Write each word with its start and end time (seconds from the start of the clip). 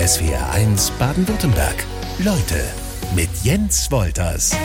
SWR1 0.00 0.92
Baden-Württemberg. 0.98 1.84
Leute 2.20 2.64
mit 3.14 3.28
Jens 3.42 3.90
Wolters. 3.90 4.56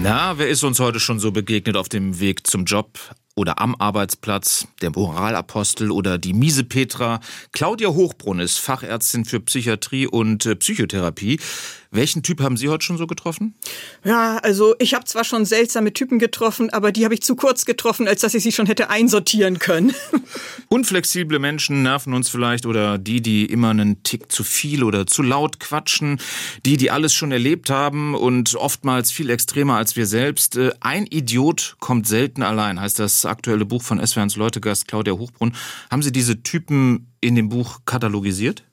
Na, 0.00 0.38
wer 0.38 0.48
ist 0.48 0.62
uns 0.62 0.78
heute 0.78 1.00
schon 1.00 1.18
so 1.18 1.32
begegnet 1.32 1.76
auf 1.76 1.88
dem 1.88 2.20
Weg 2.20 2.46
zum 2.46 2.66
Job? 2.66 3.00
Oder 3.34 3.60
am 3.60 3.74
Arbeitsplatz, 3.74 4.66
der 4.82 4.90
Moralapostel 4.90 5.90
oder 5.90 6.18
die 6.18 6.34
miese 6.34 6.64
Petra. 6.64 7.20
Claudia 7.52 7.88
Hochbrunn 7.88 8.40
ist 8.40 8.58
Fachärztin 8.58 9.24
für 9.24 9.40
Psychiatrie 9.40 10.06
und 10.06 10.44
äh, 10.44 10.56
Psychotherapie. 10.56 11.38
Welchen 11.94 12.22
Typ 12.22 12.40
haben 12.40 12.56
Sie 12.56 12.70
heute 12.70 12.86
schon 12.86 12.96
so 12.96 13.06
getroffen? 13.06 13.54
Ja, 14.02 14.38
also 14.38 14.74
ich 14.78 14.94
habe 14.94 15.04
zwar 15.04 15.24
schon 15.24 15.44
seltsame 15.44 15.92
Typen 15.92 16.18
getroffen, 16.18 16.70
aber 16.70 16.90
die 16.90 17.04
habe 17.04 17.12
ich 17.12 17.22
zu 17.22 17.36
kurz 17.36 17.66
getroffen, 17.66 18.08
als 18.08 18.22
dass 18.22 18.32
ich 18.32 18.42
sie 18.42 18.50
schon 18.50 18.64
hätte 18.64 18.88
einsortieren 18.88 19.58
können. 19.58 19.94
Unflexible 20.68 21.38
Menschen 21.38 21.82
nerven 21.82 22.14
uns 22.14 22.30
vielleicht 22.30 22.64
oder 22.64 22.96
die, 22.96 23.20
die 23.20 23.44
immer 23.44 23.70
einen 23.70 24.02
Tick 24.04 24.32
zu 24.32 24.42
viel 24.42 24.84
oder 24.84 25.06
zu 25.06 25.22
laut 25.22 25.60
quatschen, 25.60 26.18
die, 26.64 26.78
die 26.78 26.90
alles 26.90 27.12
schon 27.12 27.30
erlebt 27.30 27.68
haben 27.68 28.14
und 28.14 28.54
oftmals 28.54 29.12
viel 29.12 29.28
extremer 29.28 29.76
als 29.76 29.94
wir 29.94 30.06
selbst. 30.06 30.56
Äh, 30.56 30.70
ein 30.80 31.06
Idiot 31.06 31.76
kommt 31.78 32.08
selten 32.08 32.42
allein, 32.42 32.80
heißt 32.80 32.98
das 32.98 33.21
aktuelle 33.26 33.64
Buch 33.64 33.82
von 33.82 34.04
SWRs 34.04 34.36
Leutegast 34.36 34.88
Claudia 34.88 35.14
Hochbrunn. 35.14 35.54
Haben 35.90 36.02
Sie 36.02 36.12
diese 36.12 36.42
Typen 36.42 37.12
in 37.20 37.34
dem 37.34 37.48
Buch 37.48 37.80
katalogisiert? 37.84 38.64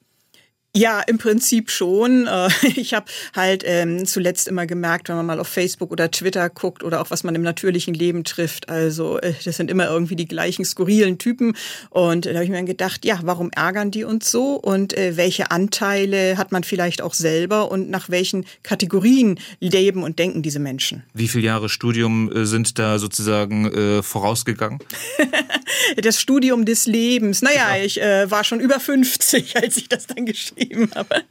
Ja, 0.76 1.02
im 1.02 1.18
Prinzip 1.18 1.72
schon. 1.72 2.28
Äh, 2.28 2.50
ich 2.76 2.94
habe 2.94 3.08
halt 3.36 3.64
ähm, 3.66 4.06
zuletzt 4.06 4.48
immer 4.48 4.68
gemerkt, 4.68 5.10
wenn 5.10 5.16
man 5.16 5.26
mal 5.26 5.40
auf 5.40 5.48
Facebook 5.48 5.92
oder 5.92 6.12
Twitter 6.12 6.48
guckt 6.50 6.84
oder 6.84 7.02
auch 7.02 7.10
was 7.10 7.24
man 7.24 7.34
im 7.34 7.42
natürlichen 7.42 7.94
Leben 7.94 8.24
trifft, 8.24 8.70
also 8.70 9.20
äh, 9.20 9.34
das 9.44 9.58
sind 9.58 9.72
immer 9.72 9.88
irgendwie 9.88 10.16
die 10.16 10.28
gleichen 10.28 10.66
skurrilen 10.66 11.18
Typen. 11.18 11.56
Und 11.90 12.28
da 12.28 12.34
habe 12.34 12.44
ich 12.44 12.52
mir 12.52 12.64
gedacht, 12.64 13.04
ja, 13.04 13.20
warum 13.24 13.50
ärgern 13.52 13.90
die 13.90 14.04
uns 14.04 14.30
so 14.30 14.56
und 14.56 14.96
äh, 14.96 15.18
welche 15.18 15.50
Anteile 15.50 16.38
hat 16.38 16.52
man 16.52 16.64
vielleicht 16.64 17.02
auch 17.02 17.16
selber 17.16 17.72
und 17.72 17.90
nach 17.90 18.10
welchen 18.10 18.46
Kategorien 18.62 19.40
leben 19.60 20.04
und 20.04 20.20
denken 20.20 20.44
diese 20.44 20.60
Menschen? 20.60 21.04
Wie 21.14 21.28
viele 21.28 21.46
Jahre 21.46 21.70
Studium 21.70 22.46
sind 22.46 22.78
da 22.78 23.00
sozusagen 23.00 23.72
äh, 23.72 24.04
vorausgegangen? 24.04 24.80
das 25.98 26.20
Studium 26.20 26.66
des 26.66 26.86
Lebens. 26.86 27.42
Naja, 27.42 27.74
genau. 27.74 27.86
ich 27.86 28.02
äh, 28.02 28.30
war 28.30 28.44
schon 28.44 28.60
über 28.60 28.80
50, 28.80 29.56
als 29.62 29.78
ich 29.78 29.90
das 29.90 30.08
dann 30.08 30.26
geschrieben 30.26 30.40
geschrieben 30.60 30.90
habe. 30.96 31.24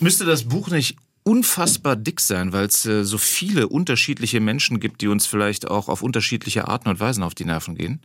Müsste 0.00 0.24
das 0.24 0.44
Buch 0.44 0.68
nicht 0.68 0.96
unfassbar 1.22 1.96
dick 1.96 2.20
sein, 2.20 2.52
weil 2.52 2.66
es 2.66 2.86
äh, 2.86 3.04
so 3.04 3.18
viele 3.18 3.68
unterschiedliche 3.68 4.40
Menschen 4.40 4.80
gibt, 4.80 5.00
die 5.00 5.08
uns 5.08 5.26
vielleicht 5.26 5.68
auch 5.68 5.88
auf 5.88 6.02
unterschiedliche 6.02 6.68
Arten 6.68 6.88
und 6.88 7.00
Weisen 7.00 7.22
auf 7.22 7.34
die 7.34 7.44
Nerven 7.44 7.74
gehen? 7.74 8.00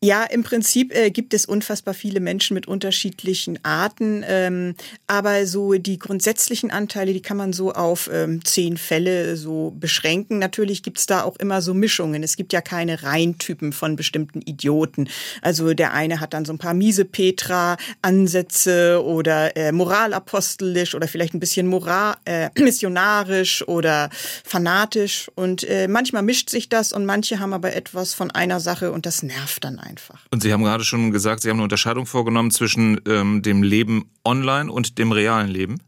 Ja, 0.00 0.22
im 0.22 0.44
Prinzip 0.44 0.94
äh, 0.94 1.10
gibt 1.10 1.34
es 1.34 1.44
unfassbar 1.44 1.92
viele 1.92 2.20
Menschen 2.20 2.54
mit 2.54 2.68
unterschiedlichen 2.68 3.58
Arten, 3.64 4.24
ähm, 4.28 4.76
aber 5.08 5.44
so 5.44 5.72
die 5.72 5.98
grundsätzlichen 5.98 6.70
Anteile, 6.70 7.12
die 7.12 7.20
kann 7.20 7.36
man 7.36 7.52
so 7.52 7.72
auf 7.72 8.08
ähm, 8.12 8.44
zehn 8.44 8.76
Fälle 8.76 9.36
so 9.36 9.74
beschränken. 9.76 10.38
Natürlich 10.38 10.84
gibt's 10.84 11.06
da 11.06 11.24
auch 11.24 11.34
immer 11.38 11.62
so 11.62 11.74
Mischungen. 11.74 12.22
Es 12.22 12.36
gibt 12.36 12.52
ja 12.52 12.60
keine 12.60 13.02
Reintypen 13.02 13.72
von 13.72 13.96
bestimmten 13.96 14.40
Idioten. 14.40 15.08
Also 15.42 15.74
der 15.74 15.94
eine 15.94 16.20
hat 16.20 16.32
dann 16.32 16.44
so 16.44 16.52
ein 16.52 16.58
paar 16.58 16.74
miese 16.74 17.04
Petra-Ansätze 17.04 19.02
oder 19.04 19.56
äh, 19.56 19.72
moralapostelisch 19.72 20.94
oder 20.94 21.08
vielleicht 21.08 21.34
ein 21.34 21.40
bisschen 21.40 21.66
moral, 21.66 22.14
äh, 22.24 22.50
missionarisch 22.62 23.66
oder 23.66 24.10
fanatisch. 24.44 25.28
Und 25.34 25.64
äh, 25.64 25.88
manchmal 25.88 26.22
mischt 26.22 26.50
sich 26.50 26.68
das 26.68 26.92
und 26.92 27.04
manche 27.04 27.40
haben 27.40 27.52
aber 27.52 27.74
etwas 27.74 28.14
von 28.14 28.30
einer 28.30 28.60
Sache 28.60 28.92
und 28.92 29.04
das 29.04 29.24
nervt 29.24 29.64
dann 29.64 29.80
einfach. 29.80 29.87
Und 30.30 30.42
Sie 30.42 30.52
haben 30.52 30.62
gerade 30.62 30.84
schon 30.84 31.10
gesagt, 31.10 31.42
Sie 31.42 31.48
haben 31.48 31.56
eine 31.56 31.64
Unterscheidung 31.64 32.06
vorgenommen 32.06 32.50
zwischen 32.50 33.00
ähm, 33.06 33.42
dem 33.42 33.62
Leben 33.62 34.10
online 34.24 34.70
und 34.70 34.98
dem 34.98 35.12
realen 35.12 35.48
Leben. 35.48 35.80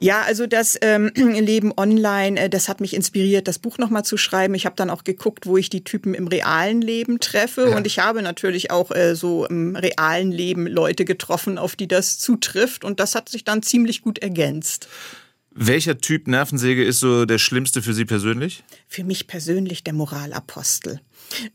Ja, 0.00 0.22
also 0.22 0.46
das 0.46 0.78
ähm, 0.80 1.10
Leben 1.14 1.72
online, 1.76 2.38
äh, 2.38 2.48
das 2.48 2.68
hat 2.68 2.80
mich 2.80 2.94
inspiriert, 2.94 3.48
das 3.48 3.58
Buch 3.58 3.78
nochmal 3.78 4.04
zu 4.04 4.16
schreiben. 4.16 4.54
Ich 4.54 4.64
habe 4.64 4.76
dann 4.76 4.90
auch 4.90 5.04
geguckt, 5.04 5.46
wo 5.46 5.56
ich 5.56 5.70
die 5.70 5.84
Typen 5.84 6.14
im 6.14 6.28
realen 6.28 6.80
Leben 6.80 7.20
treffe. 7.20 7.68
Ja. 7.70 7.76
Und 7.76 7.86
ich 7.86 7.98
habe 7.98 8.22
natürlich 8.22 8.70
auch 8.70 8.90
äh, 8.92 9.14
so 9.16 9.46
im 9.46 9.74
realen 9.74 10.30
Leben 10.30 10.66
Leute 10.66 11.04
getroffen, 11.04 11.58
auf 11.58 11.74
die 11.74 11.88
das 11.88 12.18
zutrifft. 12.18 12.84
Und 12.84 13.00
das 13.00 13.14
hat 13.14 13.28
sich 13.28 13.44
dann 13.44 13.62
ziemlich 13.62 14.02
gut 14.02 14.18
ergänzt. 14.18 14.88
Welcher 15.60 15.98
Typ 15.98 16.28
Nervensäge 16.28 16.84
ist 16.84 17.00
so 17.00 17.24
der 17.24 17.38
schlimmste 17.38 17.82
für 17.82 17.92
Sie 17.92 18.04
persönlich? 18.04 18.62
Für 18.86 19.02
mich 19.02 19.26
persönlich 19.26 19.82
der 19.82 19.92
Moralapostel. 19.92 21.00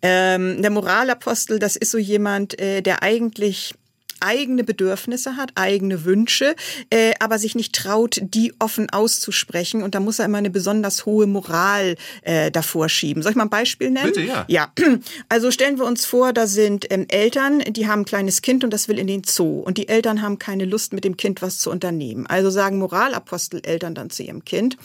Ähm, 0.02 0.62
der 0.62 0.72
Moralapostel, 0.72 1.58
das 1.58 1.78
ist 1.78 1.92
so 1.92 1.98
jemand, 1.98 2.60
äh, 2.60 2.82
der 2.82 3.02
eigentlich 3.02 3.74
eigene 4.20 4.64
Bedürfnisse 4.64 5.38
hat, 5.38 5.52
eigene 5.56 6.06
Wünsche, 6.06 6.56
äh, 6.90 7.14
aber 7.20 7.40
sich 7.40 7.56
nicht 7.56 7.74
traut, 7.74 8.20
die 8.22 8.54
offen 8.60 8.90
auszusprechen. 8.90 9.84
Und 9.84 9.96
da 9.96 10.00
muss 10.00 10.20
er 10.20 10.26
immer 10.26 10.38
eine 10.38 10.50
besonders 10.50 11.06
hohe 11.06 11.28
Moral 11.28 11.96
äh, 12.22 12.52
davor 12.52 12.90
schieben. 12.90 13.24
Soll 13.24 13.32
ich 13.32 13.36
mal 13.36 13.44
ein 13.44 13.50
Beispiel 13.50 13.92
nennen? 13.92 14.14
Bitte, 14.14 14.22
ja. 14.22 14.46
Ja, 14.48 14.72
also 15.30 15.52
stellen 15.52 15.78
wir 15.78 15.86
uns 15.86 16.06
vor, 16.06 16.34
da 16.34 16.48
sind 16.48 16.88
ähm, 16.90 17.06
Eltern, 17.10 17.60
die 17.60 17.88
haben 17.88 18.02
ein 18.02 18.06
kleines 18.06 18.42
Kind 18.42 18.64
und 18.64 18.72
das 18.72 18.88
will 18.88 19.00
in 19.00 19.08
den 19.08 19.24
Zoo. 19.24 19.60
Und 19.60 19.78
die 19.78 19.88
Eltern 19.88 20.22
haben 20.22 20.40
keine 20.40 20.66
Lust, 20.66 20.94
mit 20.94 21.04
dem 21.04 21.18
Kind 21.18 21.42
was 21.42 21.58
zu 21.58 21.70
unternehmen. 21.72 22.28
Also 22.28 22.50
sagen 22.50 22.78
Moralapostel-Eltern 22.80 23.96
dann 23.96 24.10
zu 24.10 24.24
ihrem 24.24 24.46
Kind, 24.46 24.78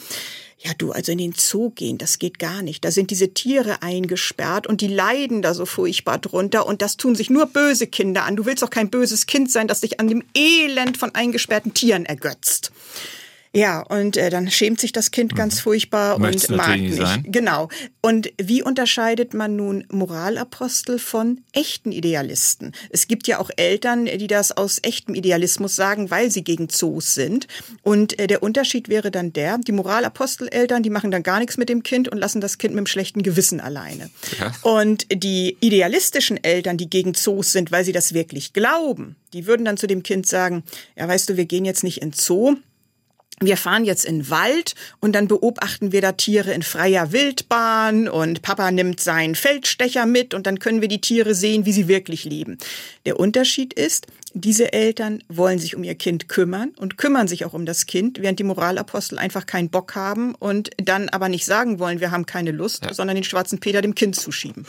ja 0.59 0.73
du, 0.77 0.93
also 0.93 1.13
in 1.13 1.19
den 1.19 1.33
Zoo 1.37 1.71
gehen, 1.71 1.99
das 1.99 2.19
geht 2.19 2.39
gar 2.39 2.63
nicht. 2.63 2.85
Da 2.85 2.91
sind 2.91 3.11
diese 3.11 3.33
Tiere 3.33 3.83
eingesperrt 3.83 4.67
und 4.67 4.81
die 4.81 4.89
leiden 4.89 5.41
da 5.41 5.55
so 5.55 5.67
furchtbar 5.67 6.19
drunter 6.19 6.67
und 6.67 6.83
das 6.83 6.97
tun 6.97 7.15
sich 7.15 7.31
nur 7.31 7.47
böse 7.47 7.87
Kinder 7.87 8.25
an. 8.25 8.37
Du 8.37 8.45
willst 8.45 8.63
doch 8.63 8.71
kein 8.71 8.91
böses 8.91 9.27
Kind 9.27 9.51
sein, 9.51 9.69
das 9.69 9.81
sich 9.81 10.01
an 10.01 10.09
dem 10.09 10.25
Elend 10.37 10.97
von 10.99 11.15
eingesperrten 11.15 11.75
Tieren 11.75 12.05
ergötzt. 12.05 12.73
Ja, 13.59 13.81
und 13.81 14.17
äh, 14.17 14.31
dann 14.31 14.51
schämt 14.51 14.81
sich 14.81 14.93
das 14.93 15.11
Kind 15.11 15.35
ganz 15.35 15.57
mhm. 15.57 15.61
furchtbar 15.61 16.19
Möchtest 16.19 16.51
und 16.51 16.57
mag 16.57 16.79
nicht. 16.79 16.97
Sein. 16.97 17.25
Genau. 17.27 17.69
Und 18.01 18.33
wie 18.41 18.63
unterscheidet 18.63 19.35
man 19.35 19.57
nun 19.57 19.85
Moralapostel 19.91 21.01
von 21.01 21.41
echten 21.53 21.91
Idealisten? 21.91 22.73
Es 22.91 23.09
gibt 23.09 23.27
ja 23.27 23.41
auch 23.41 23.51
Eltern, 23.57 24.05
die 24.07 24.29
das 24.29 24.57
aus 24.57 24.79
echtem 24.83 25.17
Idealismus 25.17 25.75
sagen, 25.75 26.11
weil 26.11 26.31
sie 26.31 26.45
gegen 26.45 26.69
Zoos 26.69 27.15
sind. 27.15 27.49
Und 27.83 28.17
äh, 28.21 28.29
der 28.29 28.45
Unterschied 28.45 28.89
wäre 28.89 29.11
dann 29.11 29.33
der, 29.33 29.59
die 29.59 29.73
Moralaposteleltern, 29.73 30.85
die 30.85 30.91
machen 30.91 31.11
dann 31.11 31.25
gar 31.25 31.41
nichts 31.41 31.57
mit 31.57 31.69
dem 31.69 31.83
Kind 31.83 32.09
und 32.09 32.19
lassen 32.19 32.41
das 32.41 32.59
Kind 32.59 32.75
mit 32.75 32.85
dem 32.85 32.87
schlechten 32.87 33.23
Gewissen 33.23 33.61
alleine. 33.61 34.11
Ja. 34.39 34.53
Und 34.63 35.07
die 35.13 35.57
idealistischen 35.61 36.43
Eltern, 36.43 36.77
die 36.77 36.89
gegen 36.89 37.15
Zoos 37.15 37.51
sind, 37.51 37.73
weil 37.73 37.85
sie 37.85 37.93
das 37.93 38.15
wirklich 38.15 38.53
glauben, 38.53 39.17
die 39.33 39.47
würden 39.47 39.65
dann 39.65 39.77
zu 39.77 39.87
dem 39.87 40.03
Kind 40.03 40.27
sagen, 40.27 40.63
ja, 40.97 41.09
weißt 41.09 41.29
du, 41.29 41.37
wir 41.37 41.45
gehen 41.45 41.65
jetzt 41.65 41.83
nicht 41.83 42.01
in 42.01 42.13
Zoo, 42.13 42.57
wir 43.41 43.57
fahren 43.57 43.85
jetzt 43.85 44.05
in 44.05 44.21
den 44.21 44.31
Wald 44.31 44.75
und 45.01 45.13
dann 45.13 45.29
beobachten 45.29 45.93
wir 45.93 46.01
da 46.01 46.13
Tiere 46.13 46.53
in 46.53 46.63
freier 46.63 47.13
Wildbahn 47.13 48.09
und 48.09 48.43
Papa 48.43 48.71
nimmt 48.71 49.01
seinen 49.01 49.35
Feldstecher 49.35 50.07
mit 50.07 50.35
und 50.35 50.47
dann 50.47 50.59
können 50.59 50.81
wir 50.81 50.89
die 50.89 51.01
Tiere 51.01 51.35
sehen, 51.35 51.65
wie 51.65 51.73
sie 51.73 51.89
wirklich 51.89 52.25
leben. 52.25 52.59
Der 53.07 53.19
Unterschied 53.21 53.73
ist, 53.73 54.07
diese 54.41 54.73
Eltern 54.73 55.23
wollen 55.29 55.59
sich 55.59 55.75
um 55.75 55.85
ihr 55.85 55.95
Kind 55.95 56.29
kümmern 56.29 56.71
und 56.77 56.97
kümmern 56.97 57.29
sich 57.29 57.45
auch 57.45 57.55
um 57.55 57.67
das 57.67 57.87
Kind, 57.87 58.21
während 58.21 58.39
die 58.39 58.45
Moralapostel 58.45 59.19
einfach 59.19 59.47
keinen 59.47 59.71
Bock 59.71 59.95
haben 59.95 60.35
und 60.35 60.71
dann 60.77 61.09
aber 61.09 61.29
nicht 61.29 61.45
sagen 61.45 61.79
wollen, 61.79 62.01
wir 62.01 62.11
haben 62.11 62.27
keine 62.27 62.53
Lust, 62.53 62.85
ja. 62.85 62.95
sondern 62.95 63.17
den 63.17 63.25
schwarzen 63.25 63.59
Peter 63.59 63.83
dem 63.83 63.95
Kind 63.95 64.17
zuschieben. 64.17 64.67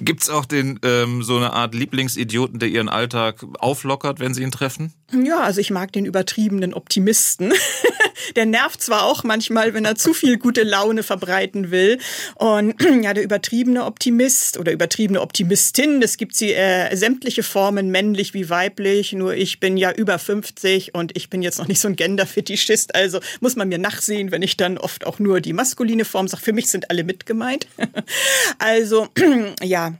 Gibt's 0.00 0.30
auch 0.30 0.44
den 0.44 0.80
ähm, 0.82 1.22
so 1.22 1.36
eine 1.36 1.52
Art 1.52 1.74
Lieblingsidioten, 1.74 2.58
der 2.58 2.68
ihren 2.68 2.88
Alltag 2.88 3.44
auflockert, 3.58 4.20
wenn 4.20 4.34
sie 4.34 4.42
ihn 4.42 4.50
treffen? 4.50 4.92
Ja, 5.12 5.40
also 5.40 5.60
ich 5.60 5.70
mag 5.70 5.92
den 5.92 6.06
übertriebenen 6.06 6.74
Optimisten. 6.74 7.52
der 8.36 8.46
nervt 8.46 8.82
zwar 8.82 9.04
auch 9.04 9.24
manchmal, 9.24 9.74
wenn 9.74 9.84
er 9.84 9.96
zu 9.96 10.14
viel 10.14 10.38
gute 10.38 10.62
Laune 10.62 11.02
verbreiten 11.02 11.70
will. 11.70 11.98
Und 12.36 12.74
ja, 13.02 13.14
der 13.14 13.22
übertriebene 13.22 13.84
Optimist 13.84 14.58
oder 14.58 14.72
übertriebene 14.72 15.20
Optimistin, 15.20 16.00
das 16.00 16.16
gibt 16.16 16.34
sie 16.34 16.52
äh, 16.52 16.94
sämtliche 16.96 17.42
Formen, 17.42 17.90
männlich 17.90 18.34
wie 18.34 18.48
weiblich. 18.48 19.01
Nur 19.12 19.34
ich 19.34 19.58
bin 19.58 19.76
ja 19.76 19.90
über 19.90 20.18
50 20.18 20.94
und 20.94 21.16
ich 21.16 21.30
bin 21.30 21.42
jetzt 21.42 21.58
noch 21.58 21.66
nicht 21.66 21.80
so 21.80 21.88
ein 21.88 21.96
Gender-Fetischist. 21.96 22.94
Also 22.94 23.20
muss 23.40 23.56
man 23.56 23.68
mir 23.68 23.78
nachsehen, 23.78 24.30
wenn 24.30 24.42
ich 24.42 24.56
dann 24.56 24.78
oft 24.78 25.06
auch 25.06 25.18
nur 25.18 25.40
die 25.40 25.52
maskuline 25.52 26.04
Form 26.04 26.28
sage. 26.28 26.42
Für 26.42 26.52
mich 26.52 26.68
sind 26.68 26.90
alle 26.90 27.04
mitgemeint. 27.04 27.66
also 28.58 29.08
ja, 29.62 29.94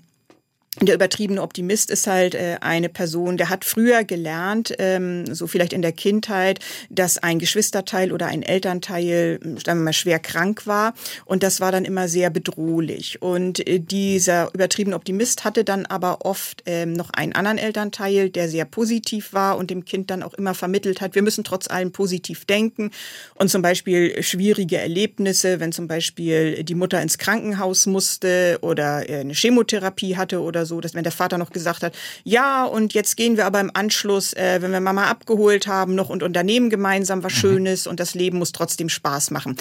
der 0.87 0.95
übertriebene 0.95 1.43
Optimist 1.43 1.91
ist 1.91 2.07
halt 2.07 2.35
äh, 2.35 2.57
eine 2.61 2.89
Person, 2.89 3.37
der 3.37 3.49
hat 3.49 3.65
früher 3.65 4.05
gelernt, 4.05 4.75
ähm, 4.79 5.33
so 5.35 5.47
vielleicht 5.47 5.73
in 5.73 5.83
der 5.83 5.93
Kindheit, 5.93 6.61
dass 6.91 7.19
ein 7.19 7.39
Geschwisterteil 7.39 8.13
oder 8.13 8.27
ein 8.27 8.43
Elternteil, 8.43 9.39
sagen 9.65 9.81
wir 9.81 9.85
mal, 9.85 9.93
schwer 9.93 10.19
krank 10.19 10.67
war. 10.67 10.95
Und 11.25 11.43
das 11.43 11.61
war 11.61 11.73
dann 11.73 11.85
immer 11.85 12.09
sehr 12.09 12.31
bedrohlich. 12.31 13.21
Und 13.23 13.67
äh, 13.67 13.81
dieser 13.81 14.53
übertriebene 14.55 14.97
Optimist 14.97 15.45
hatte 15.45 15.65
dann 15.65 15.87
aber 15.87 16.25
oft 16.25 16.63
ähm, 16.67 16.93
noch 16.93 17.11
einen 17.11 17.35
anderen 17.35 17.59
Elternteil, 17.59 18.31
der 18.31 18.49
sehr 18.49 18.65
positiv 18.65 19.33
war 19.33 19.57
und 19.57 19.71
dem 19.71 19.85
Kind 19.85 20.11
dann 20.11 20.23
auch 20.23 20.35
immer 20.35 20.55
vermittelt 20.55 21.01
hat, 21.01 21.15
wir 21.15 21.23
müssen 21.23 21.45
trotz 21.45 21.69
allem 21.69 21.93
positiv 21.93 22.45
denken. 22.45 22.91
Und 23.35 23.51
zum 23.51 23.63
Beispiel 23.63 24.23
schwierige 24.23 24.79
Erlebnisse, 24.79 25.61
wenn 25.61 25.73
zum 25.73 25.89
Beispiel 25.89 26.65
die 26.65 26.75
Mutter 26.75 27.01
ins 27.03 27.19
Krankenhaus 27.19 27.87
musste 27.87 28.59
oder 28.63 29.09
äh, 29.09 29.21
eine 29.21 29.35
Chemotherapie 29.35 30.17
hatte 30.17 30.41
oder 30.41 30.67
so, 30.67 30.72
so, 30.73 30.81
dass 30.81 30.95
wenn 30.95 31.03
der 31.03 31.13
Vater 31.13 31.37
noch 31.37 31.51
gesagt 31.51 31.83
hat, 31.83 31.95
ja, 32.25 32.65
und 32.65 32.95
jetzt 32.95 33.19
gehen 33.19 33.37
wir 33.37 33.45
aber 33.45 33.61
im 33.61 33.71
Anschluss, 33.75 34.33
äh, 34.33 34.63
wenn 34.63 34.73
wir 34.73 34.81
Mama 34.81 35.05
abgeholt 35.05 35.67
haben, 35.67 35.95
noch 35.95 36.09
und 36.09 36.23
unternehmen 36.23 36.71
gemeinsam 36.71 37.23
was 37.23 37.35
mhm. 37.35 37.37
Schönes 37.37 37.87
und 37.87 38.01
das 38.01 38.15
Leben 38.15 38.39
muss 38.39 38.53
trotzdem 38.53 38.89
Spaß 38.89 39.33
machen. 39.33 39.57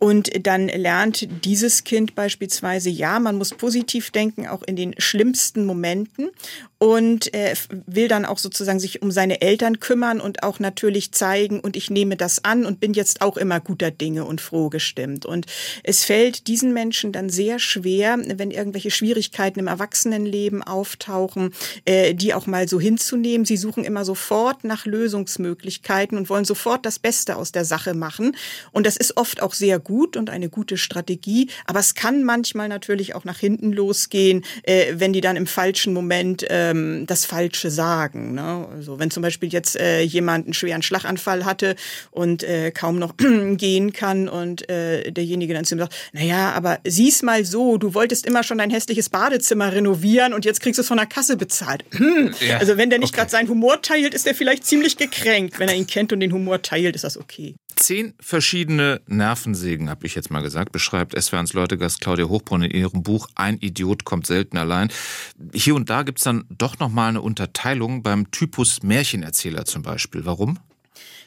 Und 0.00 0.44
dann 0.44 0.66
lernt 0.66 1.28
dieses 1.44 1.84
Kind 1.84 2.16
beispielsweise, 2.16 2.90
ja, 2.90 3.20
man 3.20 3.38
muss 3.38 3.50
positiv 3.50 4.10
denken, 4.10 4.48
auch 4.48 4.64
in 4.64 4.74
den 4.74 4.94
schlimmsten 4.98 5.66
Momenten 5.66 6.30
und 6.78 7.32
äh, 7.32 7.54
will 7.86 8.08
dann 8.08 8.24
auch 8.24 8.38
sozusagen 8.38 8.80
sich 8.80 9.00
um 9.02 9.10
seine 9.10 9.40
Eltern 9.40 9.80
kümmern 9.80 10.20
und 10.20 10.42
auch 10.42 10.58
natürlich 10.58 11.12
zeigen 11.12 11.60
und 11.60 11.76
ich 11.76 11.90
nehme 11.90 12.16
das 12.16 12.44
an 12.44 12.66
und 12.66 12.80
bin 12.80 12.92
jetzt 12.92 13.22
auch 13.22 13.36
immer 13.36 13.60
guter 13.60 13.90
Dinge 13.90 14.24
und 14.24 14.40
froh 14.40 14.68
gestimmt. 14.68 15.24
Und 15.24 15.46
es 15.84 16.04
fällt 16.04 16.48
diesen 16.48 16.74
Menschen 16.74 17.12
dann 17.12 17.30
sehr 17.30 17.58
schwer, 17.58 18.18
wenn 18.18 18.50
irgendwelche 18.50 18.90
Schwierigkeiten 18.90 19.60
im 19.60 19.68
Erwachsenenleben 19.68 20.45
auftauchen, 20.62 21.54
äh, 21.84 22.14
die 22.14 22.34
auch 22.34 22.46
mal 22.46 22.68
so 22.68 22.78
hinzunehmen. 22.78 23.44
Sie 23.44 23.56
suchen 23.56 23.84
immer 23.84 24.04
sofort 24.04 24.64
nach 24.64 24.86
Lösungsmöglichkeiten 24.86 26.18
und 26.18 26.28
wollen 26.28 26.44
sofort 26.44 26.84
das 26.84 26.98
Beste 26.98 27.36
aus 27.36 27.52
der 27.52 27.64
Sache 27.64 27.94
machen. 27.94 28.36
Und 28.72 28.86
das 28.86 28.96
ist 28.96 29.16
oft 29.16 29.42
auch 29.42 29.54
sehr 29.54 29.78
gut 29.78 30.16
und 30.16 30.30
eine 30.30 30.48
gute 30.48 30.76
Strategie, 30.76 31.48
aber 31.64 31.80
es 31.80 31.94
kann 31.94 32.24
manchmal 32.24 32.68
natürlich 32.68 33.14
auch 33.14 33.24
nach 33.24 33.38
hinten 33.38 33.72
losgehen, 33.72 34.44
äh, 34.64 34.94
wenn 34.96 35.12
die 35.12 35.20
dann 35.20 35.36
im 35.36 35.46
falschen 35.46 35.92
Moment 35.92 36.42
äh, 36.50 36.66
ähm, 36.66 37.06
das 37.06 37.24
Falsche 37.24 37.70
sagen. 37.70 38.34
Ne? 38.34 38.68
Also 38.72 38.98
wenn 38.98 39.10
zum 39.10 39.22
Beispiel 39.22 39.52
jetzt 39.52 39.78
äh, 39.78 40.02
jemand 40.02 40.46
einen 40.46 40.54
schweren 40.54 40.82
Schlaganfall 40.82 41.44
hatte 41.44 41.76
und 42.10 42.42
äh, 42.42 42.70
kaum 42.70 42.98
noch 42.98 43.14
gehen 43.56 43.92
kann 43.92 44.28
und 44.28 44.68
äh, 44.68 45.10
derjenige 45.10 45.54
dann 45.54 45.64
zu 45.64 45.74
ihm 45.74 45.78
sagt, 45.78 45.94
naja, 46.12 46.52
aber 46.52 46.78
sieh's 46.84 47.22
mal 47.22 47.44
so, 47.44 47.78
du 47.78 47.94
wolltest 47.94 48.26
immer 48.26 48.42
schon 48.42 48.58
dein 48.58 48.70
hässliches 48.70 49.08
Badezimmer 49.08 49.72
renovieren 49.72 50.32
und 50.36 50.44
jetzt 50.44 50.60
kriegst 50.60 50.78
du 50.78 50.82
es 50.82 50.88
von 50.88 50.98
der 50.98 51.06
Kasse 51.06 51.36
bezahlt. 51.36 51.84
ja, 52.40 52.58
also 52.58 52.76
wenn 52.76 52.90
der 52.90 53.00
nicht 53.00 53.08
okay. 53.08 53.22
gerade 53.22 53.30
seinen 53.30 53.48
Humor 53.48 53.82
teilt, 53.82 54.14
ist 54.14 54.26
er 54.26 54.34
vielleicht 54.34 54.64
ziemlich 54.64 54.96
gekränkt. 54.96 55.58
Wenn 55.58 55.68
er 55.68 55.74
ihn 55.74 55.88
kennt 55.88 56.12
und 56.12 56.20
den 56.20 56.32
Humor 56.32 56.62
teilt, 56.62 56.94
ist 56.94 57.02
das 57.02 57.16
okay. 57.16 57.56
Zehn 57.74 58.14
verschiedene 58.20 59.00
Nervensägen, 59.06 59.90
habe 59.90 60.06
ich 60.06 60.14
jetzt 60.14 60.30
mal 60.30 60.40
gesagt, 60.40 60.72
beschreibt 60.72 61.20
SWRs 61.20 61.52
Leutegast 61.52 62.00
Claudia 62.00 62.26
Hochbrunn 62.26 62.62
in 62.62 62.70
ihrem 62.70 63.02
Buch 63.02 63.28
Ein 63.34 63.58
Idiot 63.58 64.04
kommt 64.04 64.26
selten 64.26 64.56
allein. 64.56 64.88
Hier 65.52 65.74
und 65.74 65.90
da 65.90 66.02
gibt's 66.02 66.22
dann 66.22 66.44
doch 66.48 66.78
nochmal 66.78 67.08
eine 67.08 67.20
Unterteilung 67.20 68.02
beim 68.02 68.30
Typus 68.30 68.82
Märchenerzähler 68.82 69.64
zum 69.64 69.82
Beispiel. 69.82 70.24
Warum? 70.24 70.58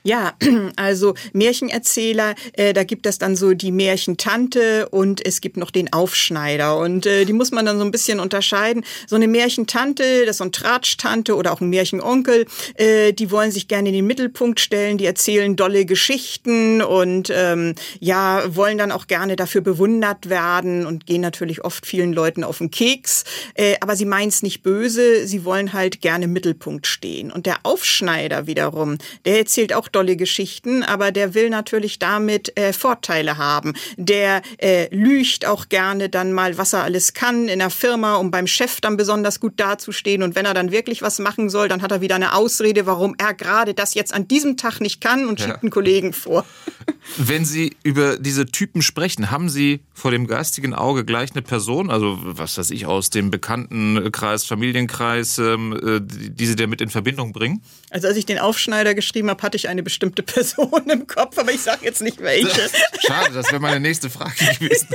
Ja, 0.04 0.34
also 0.76 1.14
Märchenerzähler, 1.34 2.36
äh, 2.54 2.74
da 2.74 2.84
gibt 2.84 3.06
es 3.06 3.18
dann 3.18 3.36
so 3.36 3.54
die 3.54 3.72
Märchentante 3.72 4.88
und 4.90 5.26
es 5.26 5.42
gibt 5.42 5.58
noch 5.58 5.72
den 5.72 5.92
Aufschneider 5.92 6.78
und 6.78 7.06
äh, 7.06 7.26
die 7.26 7.34
muss 7.34 7.52
man 7.52 7.66
dann 7.66 7.78
so 7.78 7.86
ein 7.86 7.92
bisschen 7.92 8.20
unterscheiden. 8.20 8.84
So 9.08 9.16
eine 9.16 9.28
Märchentante, 9.28 10.26
das 10.26 10.32
ist 10.32 10.38
so 10.38 10.46
ein 10.46 10.52
Tratsch-Tante 10.52 11.36
oder 11.36 11.52
auch 11.52 11.62
ein 11.62 11.70
Märchenonkel, 11.70 12.46
äh, 12.76 13.14
die 13.14 13.32
wollen 13.32 13.52
sich 13.52 13.68
gerne 13.68 13.90
in 13.90 13.96
den 13.96 14.08
Mittelpunkt 14.08 14.60
stellen, 14.60 14.98
die 14.98 15.06
erzählen 15.06 15.56
dolle 15.56 15.86
Geschichten 15.86 16.82
und 16.82 17.32
ähm, 17.34 17.76
ja, 18.00 18.44
wollen 18.56 18.78
dann 18.78 18.92
auch 18.92 19.08
gerne 19.08 19.36
dafür 19.36 19.62
bewundert 19.62 20.30
werden 20.30 20.86
und 20.86 21.06
gehen 21.06 21.22
natürlich 21.22 21.66
oft 21.66 21.86
vielen 21.86 22.14
Leuten 22.14 22.44
auf 22.44 22.60
den 22.60 22.72
Keks, 22.72 23.26
äh, 23.56 23.76
aber 23.82 23.96
sie 23.96 24.06
meinen 24.06 24.30
es 24.30 24.44
nicht 24.44 24.64
böse, 24.64 25.28
sie 25.28 25.44
wollen 25.44 25.74
halt 25.74 26.02
gerne 26.02 26.26
im 26.26 26.34
Mittelpunkt 26.34 26.88
stehen. 26.88 27.32
Und 27.32 27.46
der 27.46 27.58
Aufschneider 27.64 28.48
wiederum, 28.48 28.98
der 29.26 29.40
erzählt 29.40 29.74
auch 29.74 29.89
dolle 29.90 30.16
Geschichten, 30.16 30.84
aber 30.84 31.12
der 31.12 31.34
will 31.34 31.50
natürlich 31.50 32.00
damit 32.00 32.58
äh, 32.58 32.74
Vorteile 32.74 33.38
haben. 33.38 33.74
Der 33.98 34.42
äh, 34.58 34.94
lügt 34.94 35.46
auch 35.46 35.70
gerne 35.70 36.10
dann 36.10 36.34
mal, 36.34 36.58
was 36.58 36.74
er 36.74 36.84
alles 36.84 37.14
kann 37.14 37.48
in 37.48 37.60
der 37.60 37.70
Firma, 37.70 38.16
um 38.16 38.32
beim 38.32 38.48
Chef 38.48 38.82
dann 38.82 38.98
besonders 38.98 39.40
gut 39.40 39.54
dazustehen. 39.58 40.24
Und 40.24 40.36
wenn 40.36 40.46
er 40.46 40.54
dann 40.54 40.72
wirklich 40.72 41.02
was 41.02 41.20
machen 41.20 41.50
soll, 41.50 41.68
dann 41.68 41.82
hat 41.82 41.92
er 41.92 42.02
wieder 42.02 42.16
eine 42.16 42.34
Ausrede, 42.34 42.86
warum 42.86 43.16
er 43.18 43.34
gerade 43.34 43.74
das 43.74 43.94
jetzt 43.94 44.14
an 44.14 44.28
diesem 44.28 44.58
Tag 44.58 44.80
nicht 44.80 45.02
kann 45.02 45.28
und 45.28 45.42
schickt 45.42 45.62
einen 45.62 45.72
Kollegen 45.72 46.14
vor. 46.14 46.46
Wenn 47.18 47.46
Sie 47.46 47.76
über 47.84 48.18
diese 48.18 48.46
Typen 48.46 48.82
sprechen, 48.82 49.32
haben 49.32 49.50
Sie 49.50 49.80
vor 49.94 50.12
dem 50.12 50.28
geistigen 50.28 50.74
Auge 50.74 51.06
gleich 51.06 51.32
eine 51.32 51.42
Person, 51.42 51.90
also 51.90 52.18
was 52.22 52.58
weiß 52.58 52.72
ich, 52.72 52.86
aus 52.86 53.10
dem 53.10 53.32
Bekanntenkreis, 53.32 54.46
Familienkreis, 54.46 55.38
ähm, 55.40 55.74
äh, 55.74 56.00
die 56.02 56.46
Sie 56.46 56.56
damit 56.56 56.82
in 56.82 56.90
Verbindung 56.90 57.34
bringen? 57.34 57.62
Also 57.90 58.08
als 58.08 58.18
ich 58.18 58.26
den 58.26 58.40
Aufschneider 58.40 58.94
geschrieben 58.94 59.30
habe, 59.30 59.42
hatte 59.42 59.58
ich 59.58 59.70
eine 59.70 59.79
bestimmte 59.84 60.24
Person 60.30 60.84
im 60.92 61.08
Kopf, 61.08 61.38
aber 61.38 61.52
ich 61.52 61.62
sage 61.62 61.80
jetzt 61.84 62.02
nicht 62.02 62.20
welche. 62.22 62.70
Schade, 63.06 63.34
das 63.34 63.52
wäre 63.52 63.60
meine 63.60 63.80
nächste 63.80 64.10
Frage 64.10 64.34
gewesen. 64.60 64.88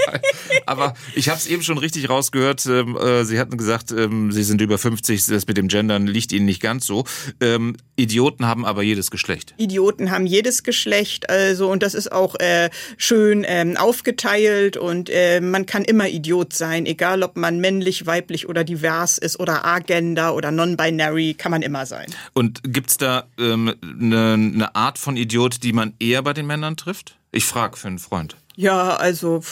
Aber 0.66 0.94
ich 1.14 1.28
habe 1.28 1.38
es 1.38 1.46
eben 1.46 1.62
schon 1.62 1.78
richtig 1.78 2.08
rausgehört. 2.08 2.66
Ähm, 2.66 2.96
äh, 2.96 3.24
Sie 3.24 3.38
hatten 3.38 3.56
gesagt, 3.56 3.90
ähm, 3.90 4.32
Sie 4.32 4.42
sind 4.42 4.60
über 4.60 4.78
50, 4.78 5.26
das 5.26 5.46
mit 5.46 5.56
dem 5.56 5.68
Gendern 5.68 6.06
liegt 6.06 6.32
Ihnen 6.32 6.46
nicht 6.46 6.60
ganz 6.60 6.86
so. 6.86 7.04
Ähm, 7.40 7.76
Idioten 7.96 8.46
haben 8.46 8.64
aber 8.64 8.82
jedes 8.82 9.10
Geschlecht. 9.10 9.54
Idioten 9.56 10.10
haben 10.10 10.26
jedes 10.26 10.62
Geschlecht, 10.62 11.30
also 11.30 11.70
und 11.70 11.82
das 11.82 11.94
ist 11.94 12.10
auch 12.12 12.34
äh, 12.36 12.70
schön 12.96 13.46
aufgeteilt 13.76 14.76
und 14.76 15.10
äh, 15.10 15.40
man 15.40 15.66
kann 15.66 15.84
immer 15.84 16.08
Idiot 16.08 16.52
sein, 16.52 16.86
egal 16.86 17.22
ob 17.22 17.36
man 17.36 17.60
männlich, 17.60 18.06
weiblich 18.06 18.48
oder 18.48 18.64
divers 18.64 19.18
ist 19.18 19.38
oder 19.38 19.64
agender 19.64 20.34
oder 20.34 20.50
non-binary, 20.50 21.34
kann 21.34 21.50
man 21.50 21.62
immer 21.62 21.86
sein. 21.86 22.06
Und 22.32 22.60
gibt's 22.64 22.96
da 22.96 23.24
ähm, 23.38 23.74
eine 23.82 24.73
Art 24.74 24.98
von 24.98 25.16
Idiot, 25.16 25.62
die 25.62 25.72
man 25.72 25.94
eher 25.98 26.22
bei 26.22 26.32
den 26.32 26.46
Männern 26.46 26.76
trifft? 26.76 27.16
Ich 27.32 27.46
frage 27.46 27.76
für 27.76 27.88
einen 27.88 27.98
Freund. 27.98 28.36
Ja, 28.56 28.96
also 28.96 29.42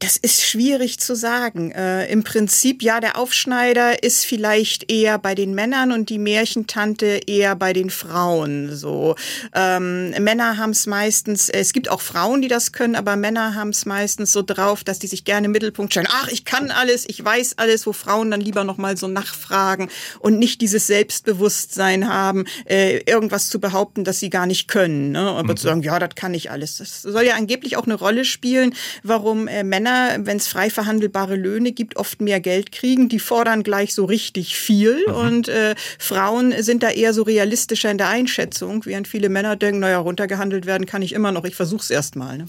das 0.00 0.16
ist 0.16 0.42
schwierig 0.42 0.98
zu 0.98 1.14
sagen. 1.14 1.72
Äh, 1.72 2.10
Im 2.10 2.24
Prinzip, 2.24 2.82
ja, 2.82 3.00
der 3.00 3.18
Aufschneider 3.18 4.02
ist 4.02 4.24
vielleicht 4.24 4.90
eher 4.90 5.18
bei 5.18 5.34
den 5.34 5.54
Männern 5.54 5.92
und 5.92 6.08
die 6.08 6.18
Märchentante 6.18 7.20
eher 7.26 7.54
bei 7.54 7.74
den 7.74 7.90
Frauen. 7.90 8.74
So 8.74 9.14
ähm, 9.54 10.10
Männer 10.10 10.56
haben 10.56 10.70
es 10.70 10.86
meistens. 10.86 11.50
Es 11.50 11.74
gibt 11.74 11.90
auch 11.90 12.00
Frauen, 12.00 12.40
die 12.40 12.48
das 12.48 12.72
können, 12.72 12.96
aber 12.96 13.16
Männer 13.16 13.54
haben 13.54 13.68
es 13.68 13.84
meistens 13.84 14.32
so 14.32 14.40
drauf, 14.42 14.84
dass 14.84 14.98
die 14.98 15.06
sich 15.06 15.24
gerne 15.24 15.46
im 15.46 15.52
Mittelpunkt 15.52 15.92
stellen. 15.92 16.08
Ach, 16.10 16.28
ich 16.28 16.46
kann 16.46 16.70
alles, 16.70 17.06
ich 17.06 17.22
weiß 17.22 17.58
alles, 17.58 17.86
wo 17.86 17.92
Frauen 17.92 18.30
dann 18.30 18.40
lieber 18.40 18.64
noch 18.64 18.78
mal 18.78 18.96
so 18.96 19.06
nachfragen 19.06 19.90
und 20.18 20.38
nicht 20.38 20.62
dieses 20.62 20.86
Selbstbewusstsein 20.86 22.08
haben, 22.08 22.46
äh, 22.64 23.02
irgendwas 23.04 23.50
zu 23.50 23.60
behaupten, 23.60 24.04
dass 24.04 24.18
sie 24.18 24.30
gar 24.30 24.46
nicht 24.46 24.66
können. 24.66 25.12
Ne? 25.12 25.20
Aber 25.20 25.52
mhm. 25.52 25.56
zu 25.58 25.64
sagen, 25.64 25.82
ja, 25.82 25.98
das 25.98 26.14
kann 26.14 26.32
ich 26.32 26.50
alles. 26.50 26.78
Das 26.78 27.02
soll 27.02 27.24
ja 27.24 27.34
angeblich 27.34 27.76
auch 27.76 27.84
eine 27.84 27.94
Rolle 27.96 28.24
spielen, 28.24 28.74
warum 29.02 29.46
äh, 29.46 29.62
Männer 29.62 29.89
Männer, 29.90 30.26
wenn 30.26 30.36
es 30.36 30.48
frei 30.48 30.70
verhandelbare 30.70 31.36
Löhne 31.36 31.72
gibt, 31.72 31.96
oft 31.96 32.20
mehr 32.20 32.40
Geld 32.40 32.72
kriegen. 32.72 33.08
Die 33.08 33.18
fordern 33.18 33.62
gleich 33.62 33.94
so 33.94 34.04
richtig 34.04 34.56
viel. 34.56 35.04
Mhm. 35.06 35.14
Und 35.14 35.48
äh, 35.48 35.74
Frauen 35.98 36.54
sind 36.62 36.82
da 36.82 36.90
eher 36.90 37.12
so 37.12 37.22
realistischer 37.22 37.90
in 37.90 37.98
der 37.98 38.08
Einschätzung, 38.08 38.84
während 38.86 39.08
viele 39.08 39.28
Männer 39.28 39.56
denken, 39.56 39.80
naja, 39.80 39.98
runtergehandelt 39.98 40.66
werden 40.66 40.86
kann 40.86 41.02
ich 41.02 41.12
immer 41.12 41.32
noch. 41.32 41.44
Ich 41.44 41.56
versuch's 41.56 41.90
erst 41.90 42.16
mal. 42.16 42.38
Ne? 42.38 42.46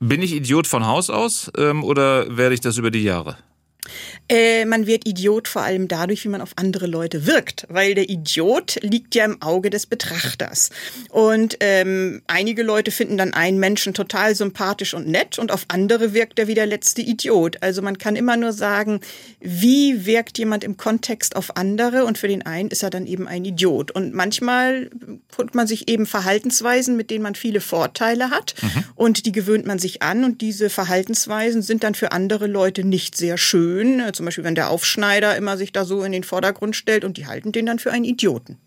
Bin 0.00 0.22
ich 0.22 0.32
Idiot 0.32 0.66
von 0.66 0.86
Haus 0.86 1.10
aus 1.10 1.50
ähm, 1.56 1.84
oder 1.84 2.36
werde 2.36 2.54
ich 2.54 2.60
das 2.60 2.78
über 2.78 2.90
die 2.90 3.02
Jahre? 3.02 3.36
Äh, 4.28 4.64
man 4.64 4.86
wird 4.86 5.06
Idiot 5.08 5.48
vor 5.48 5.62
allem 5.62 5.88
dadurch, 5.88 6.24
wie 6.24 6.28
man 6.28 6.40
auf 6.40 6.52
andere 6.56 6.86
Leute 6.86 7.26
wirkt, 7.26 7.66
weil 7.68 7.94
der 7.94 8.08
Idiot 8.08 8.78
liegt 8.82 9.14
ja 9.14 9.24
im 9.24 9.42
Auge 9.42 9.70
des 9.70 9.86
Betrachters. 9.86 10.70
Und 11.08 11.56
ähm, 11.60 12.22
einige 12.28 12.62
Leute 12.62 12.90
finden 12.90 13.16
dann 13.16 13.34
einen 13.34 13.58
Menschen 13.58 13.92
total 13.92 14.34
sympathisch 14.34 14.94
und 14.94 15.08
nett 15.08 15.38
und 15.38 15.50
auf 15.50 15.64
andere 15.68 16.14
wirkt 16.14 16.38
er 16.38 16.46
wie 16.46 16.54
der 16.54 16.66
letzte 16.66 17.02
Idiot. 17.02 17.58
Also 17.60 17.82
man 17.82 17.98
kann 17.98 18.14
immer 18.14 18.36
nur 18.36 18.52
sagen, 18.52 19.00
wie 19.40 20.06
wirkt 20.06 20.38
jemand 20.38 20.62
im 20.62 20.76
Kontext 20.76 21.34
auf 21.34 21.56
andere 21.56 22.04
und 22.04 22.18
für 22.18 22.28
den 22.28 22.46
einen 22.46 22.70
ist 22.70 22.82
er 22.82 22.90
dann 22.90 23.06
eben 23.06 23.26
ein 23.26 23.44
Idiot. 23.44 23.90
Und 23.90 24.14
manchmal 24.14 24.90
put 25.28 25.54
man 25.54 25.66
sich 25.66 25.88
eben 25.88 26.06
Verhaltensweisen, 26.06 26.96
mit 26.96 27.10
denen 27.10 27.22
man 27.22 27.34
viele 27.34 27.60
Vorteile 27.60 28.30
hat 28.30 28.54
mhm. 28.62 28.84
und 28.94 29.26
die 29.26 29.32
gewöhnt 29.32 29.66
man 29.66 29.78
sich 29.78 30.02
an 30.02 30.24
und 30.24 30.40
diese 30.40 30.70
Verhaltensweisen 30.70 31.62
sind 31.62 31.82
dann 31.82 31.94
für 31.94 32.12
andere 32.12 32.46
Leute 32.46 32.84
nicht 32.84 33.16
sehr 33.16 33.38
schön 33.38 33.79
schön. 33.80 34.00
Äh, 34.00 34.12
zum 34.12 34.26
Beispiel, 34.26 34.44
wenn 34.44 34.54
der 34.54 34.70
Aufschneider 34.70 35.36
immer 35.36 35.56
sich 35.56 35.72
da 35.72 35.84
so 35.84 36.02
in 36.02 36.12
den 36.12 36.24
Vordergrund 36.24 36.76
stellt 36.76 37.04
und 37.04 37.16
die 37.16 37.26
halten 37.26 37.52
den 37.52 37.66
dann 37.66 37.78
für 37.78 37.92
einen 37.92 38.04
Idioten. 38.04 38.58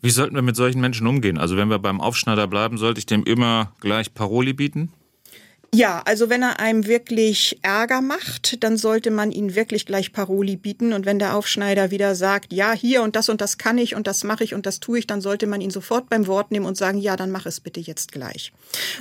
Wie 0.00 0.10
sollten 0.10 0.34
wir 0.36 0.42
mit 0.42 0.56
solchen 0.56 0.80
Menschen 0.80 1.06
umgehen? 1.06 1.38
Also 1.38 1.56
wenn 1.56 1.68
wir 1.68 1.78
beim 1.78 2.00
Aufschneider 2.00 2.46
bleiben, 2.46 2.78
sollte 2.78 3.00
ich 3.00 3.06
dem 3.06 3.24
immer 3.24 3.72
gleich 3.80 4.14
Paroli 4.14 4.52
bieten? 4.52 4.92
Ja, 5.74 6.00
also 6.06 6.30
wenn 6.30 6.42
er 6.42 6.60
einem 6.60 6.86
wirklich 6.86 7.58
Ärger 7.60 8.00
macht, 8.00 8.64
dann 8.64 8.78
sollte 8.78 9.10
man 9.10 9.30
ihn 9.30 9.54
wirklich 9.54 9.84
gleich 9.84 10.14
Paroli 10.14 10.56
bieten. 10.56 10.94
Und 10.94 11.04
wenn 11.04 11.18
der 11.18 11.36
Aufschneider 11.36 11.90
wieder 11.90 12.14
sagt, 12.14 12.54
ja, 12.54 12.72
hier 12.72 13.02
und 13.02 13.16
das 13.16 13.28
und 13.28 13.42
das 13.42 13.58
kann 13.58 13.76
ich 13.76 13.94
und 13.94 14.06
das 14.06 14.24
mache 14.24 14.44
ich 14.44 14.54
und 14.54 14.64
das 14.64 14.80
tue 14.80 15.00
ich, 15.00 15.06
dann 15.06 15.20
sollte 15.20 15.46
man 15.46 15.60
ihn 15.60 15.70
sofort 15.70 16.08
beim 16.08 16.26
Wort 16.26 16.52
nehmen 16.52 16.64
und 16.64 16.78
sagen, 16.78 16.96
ja, 16.98 17.16
dann 17.16 17.30
mach 17.30 17.44
es 17.44 17.60
bitte 17.60 17.80
jetzt 17.80 18.12
gleich. 18.12 18.50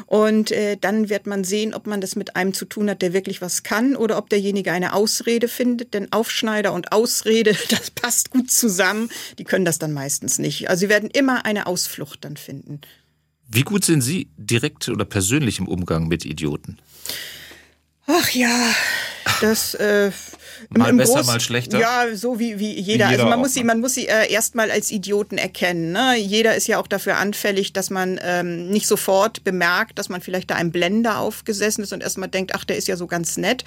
Und 0.08 0.52
äh, 0.52 0.76
dann 0.76 1.08
wird 1.10 1.26
man 1.26 1.46
sehen, 1.46 1.74
ob 1.74 1.88
man 1.88 2.02
das 2.02 2.18
mit 2.18 2.36
einem 2.36 2.54
zu 2.54 2.66
tun 2.66 2.90
hat, 2.90 3.02
der 3.02 3.14
wirklich 3.14 3.42
was 3.42 3.64
kann 3.64 3.96
oder 3.96 4.18
ob 4.18 4.30
derjenige 4.30 4.74
eine 4.74 4.94
Ausrede 4.94 5.48
findet. 5.48 5.94
Denn 5.94 6.12
Aufschneider 6.12 6.74
und 6.74 6.92
Ausrede, 6.92 7.56
das 7.70 7.92
passt 7.92 8.30
gut 8.30 8.52
zusammen. 8.52 9.10
Die 9.40 9.46
können 9.46 9.64
das 9.64 9.80
dann 9.80 9.94
meistens 9.94 10.38
nicht. 10.38 10.70
Also 10.70 10.82
sie 10.82 10.90
werden 10.90 11.10
immer 11.12 11.46
eine 11.46 11.66
Ausflucht 11.66 12.26
dann 12.26 12.36
finden. 12.36 12.82
Wie 13.50 13.62
gut 13.64 13.86
sind 13.86 14.02
Sie 14.02 14.30
direkt 14.38 14.90
oder 14.90 15.06
persönlich 15.06 15.60
im 15.60 15.68
Umgang 15.68 16.08
mit 16.08 16.26
Idioten? 16.26 16.78
Ach 18.06 18.30
ja, 18.30 18.74
Das 19.42 19.74
äh, 19.76 20.12
mal 20.70 20.90
im 20.90 20.98
besser, 20.98 21.16
Groß, 21.16 21.28
mal 21.28 21.40
schlechter. 21.40 21.80
Ja, 21.80 22.06
so 22.14 22.40
wie, 22.40 22.60
wie 22.60 22.74
jeder. 22.74 23.10
jeder 23.10 23.10
also 23.10 23.26
man 23.26 23.40
muss 23.40 23.54
sie, 23.54 23.64
man 23.64 23.80
muss 23.80 23.94
sie 23.94 24.08
äh, 24.08 24.32
erstmal 24.32 24.72
als 24.72 24.92
Idioten 24.92 25.38
erkennen. 25.38 25.92
Ne? 25.92 26.16
Jeder 26.18 26.56
ist 26.56 26.68
ja 26.68 26.80
auch 26.80 26.88
dafür 26.88 27.18
anfällig, 27.18 27.74
dass 27.74 27.90
man 27.90 28.20
ähm, 28.24 28.70
nicht 28.70 28.88
sofort 28.88 29.44
bemerkt, 29.44 30.00
dass 30.00 30.10
man 30.10 30.22
vielleicht 30.22 30.52
da 30.52 30.56
einem 30.56 30.72
Blender 30.72 31.20
aufgesessen 31.20 31.84
ist 31.84 31.94
und 31.94 32.02
erstmal 32.02 32.30
denkt, 32.30 32.54
ach, 32.56 32.64
der 32.64 32.78
ist 32.78 32.88
ja 32.88 32.98
so 32.98 33.08
ganz 33.08 33.38
nett. 33.38 33.64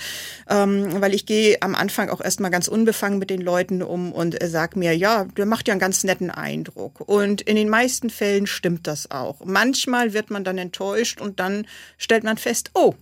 Ähm, 0.48 1.00
weil 1.00 1.14
ich 1.14 1.26
gehe 1.26 1.60
am 1.62 1.74
Anfang 1.74 2.08
auch 2.08 2.20
erstmal 2.20 2.50
ganz 2.50 2.68
unbefangen 2.68 3.18
mit 3.18 3.30
den 3.30 3.40
Leuten 3.40 3.82
um 3.82 4.12
und 4.12 4.40
äh, 4.42 4.48
sag 4.48 4.76
mir, 4.76 4.96
ja, 4.96 5.24
der 5.24 5.46
macht 5.46 5.68
ja 5.68 5.72
einen 5.72 5.80
ganz 5.80 6.04
netten 6.04 6.30
Eindruck. 6.30 7.00
Und 7.00 7.42
in 7.42 7.56
den 7.56 7.68
meisten 7.68 8.10
Fällen 8.10 8.46
stimmt 8.46 8.86
das 8.86 9.10
auch. 9.10 9.44
Manchmal 9.44 10.12
wird 10.12 10.30
man 10.30 10.44
dann 10.44 10.58
enttäuscht 10.58 11.20
und 11.20 11.40
dann 11.40 11.66
stellt 11.98 12.24
man 12.24 12.36
fest, 12.36 12.70
oh, 12.74 12.94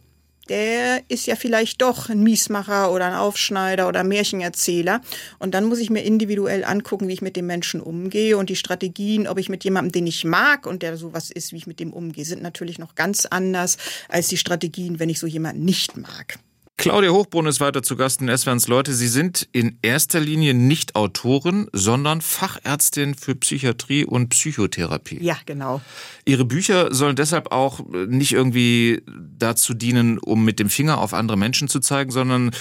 der 0.49 1.03
ist 1.09 1.27
ja 1.27 1.37
vielleicht 1.37 1.83
doch 1.83 2.09
ein 2.09 2.23
Miesmacher 2.23 2.93
oder 2.93 3.07
ein 3.07 3.15
Aufschneider 3.15 3.89
oder 3.89 4.01
ein 4.01 4.09
Märchenerzähler. 4.09 5.01
Und 5.39 5.55
dann 5.55 5.67
muss 5.67 5.79
ich 5.79 5.91
mir 5.91 6.03
individuell 6.03 6.65
angucken, 6.65 7.09
wie 7.09 7.13
ich 7.13 7.23
mit 7.23 7.37
dem 7.37 7.47
Menschen 7.47 7.81
umgehe. 7.81 8.37
Und 8.37 8.51
die 8.51 8.57
Strategien, 8.57 9.29
ob 9.29 9.39
ich 9.39 9.49
mit 9.49 9.65
jemandem, 9.65 9.93
den 9.93 10.07
ich 10.07 10.25
mag 10.25 10.67
und 10.67 10.83
der 10.83 10.97
sowas 10.97 11.31
ist, 11.31 11.53
wie 11.53 11.57
ich 11.57 11.67
mit 11.67 11.81
dem 11.81 11.93
umgehe, 11.93 12.25
sind 12.25 12.43
natürlich 12.43 12.79
noch 12.79 12.95
ganz 12.95 13.27
anders 13.27 13.77
als 14.09 14.29
die 14.29 14.37
Strategien, 14.37 14.99
wenn 14.99 15.11
ich 15.11 15.19
so 15.19 15.27
jemanden 15.27 15.65
nicht 15.65 15.97
mag. 15.97 16.39
Claudia 16.79 17.11
Hochbrunn 17.11 17.47
ist 17.47 17.59
weiter 17.59 17.83
zu 17.83 17.97
Gast 17.97 18.21
in 18.21 18.29
Eswans 18.29 18.69
Leute. 18.69 18.95
Sie 18.95 19.09
sind 19.09 19.49
in 19.51 19.81
erster 19.83 20.21
Linie 20.21 20.55
nicht 20.55 20.95
Autorin, 20.95 21.69
sondern 21.73 22.21
Fachärztin 22.21 23.17
für 23.17 23.35
Psychiatrie 23.35 24.05
und 24.05 24.29
Psychotherapie. 24.29 25.19
Ja, 25.21 25.37
genau. 25.45 25.81
Ihre 26.25 26.45
Bücher 26.45 26.95
sollen 26.95 27.17
deshalb 27.17 27.51
auch 27.51 27.81
nicht 27.91 28.33
irgendwie 28.33 29.03
dazu 29.37 29.75
dienen, 29.75 30.19
um 30.19 30.45
mit 30.45 30.61
dem 30.61 30.71
Finger 30.71 30.99
auf 30.99 31.15
andere 31.15 31.37
Menschen 31.37 31.67
zu 31.67 31.81
zeigen, 31.81 32.13
sondern 32.13 32.53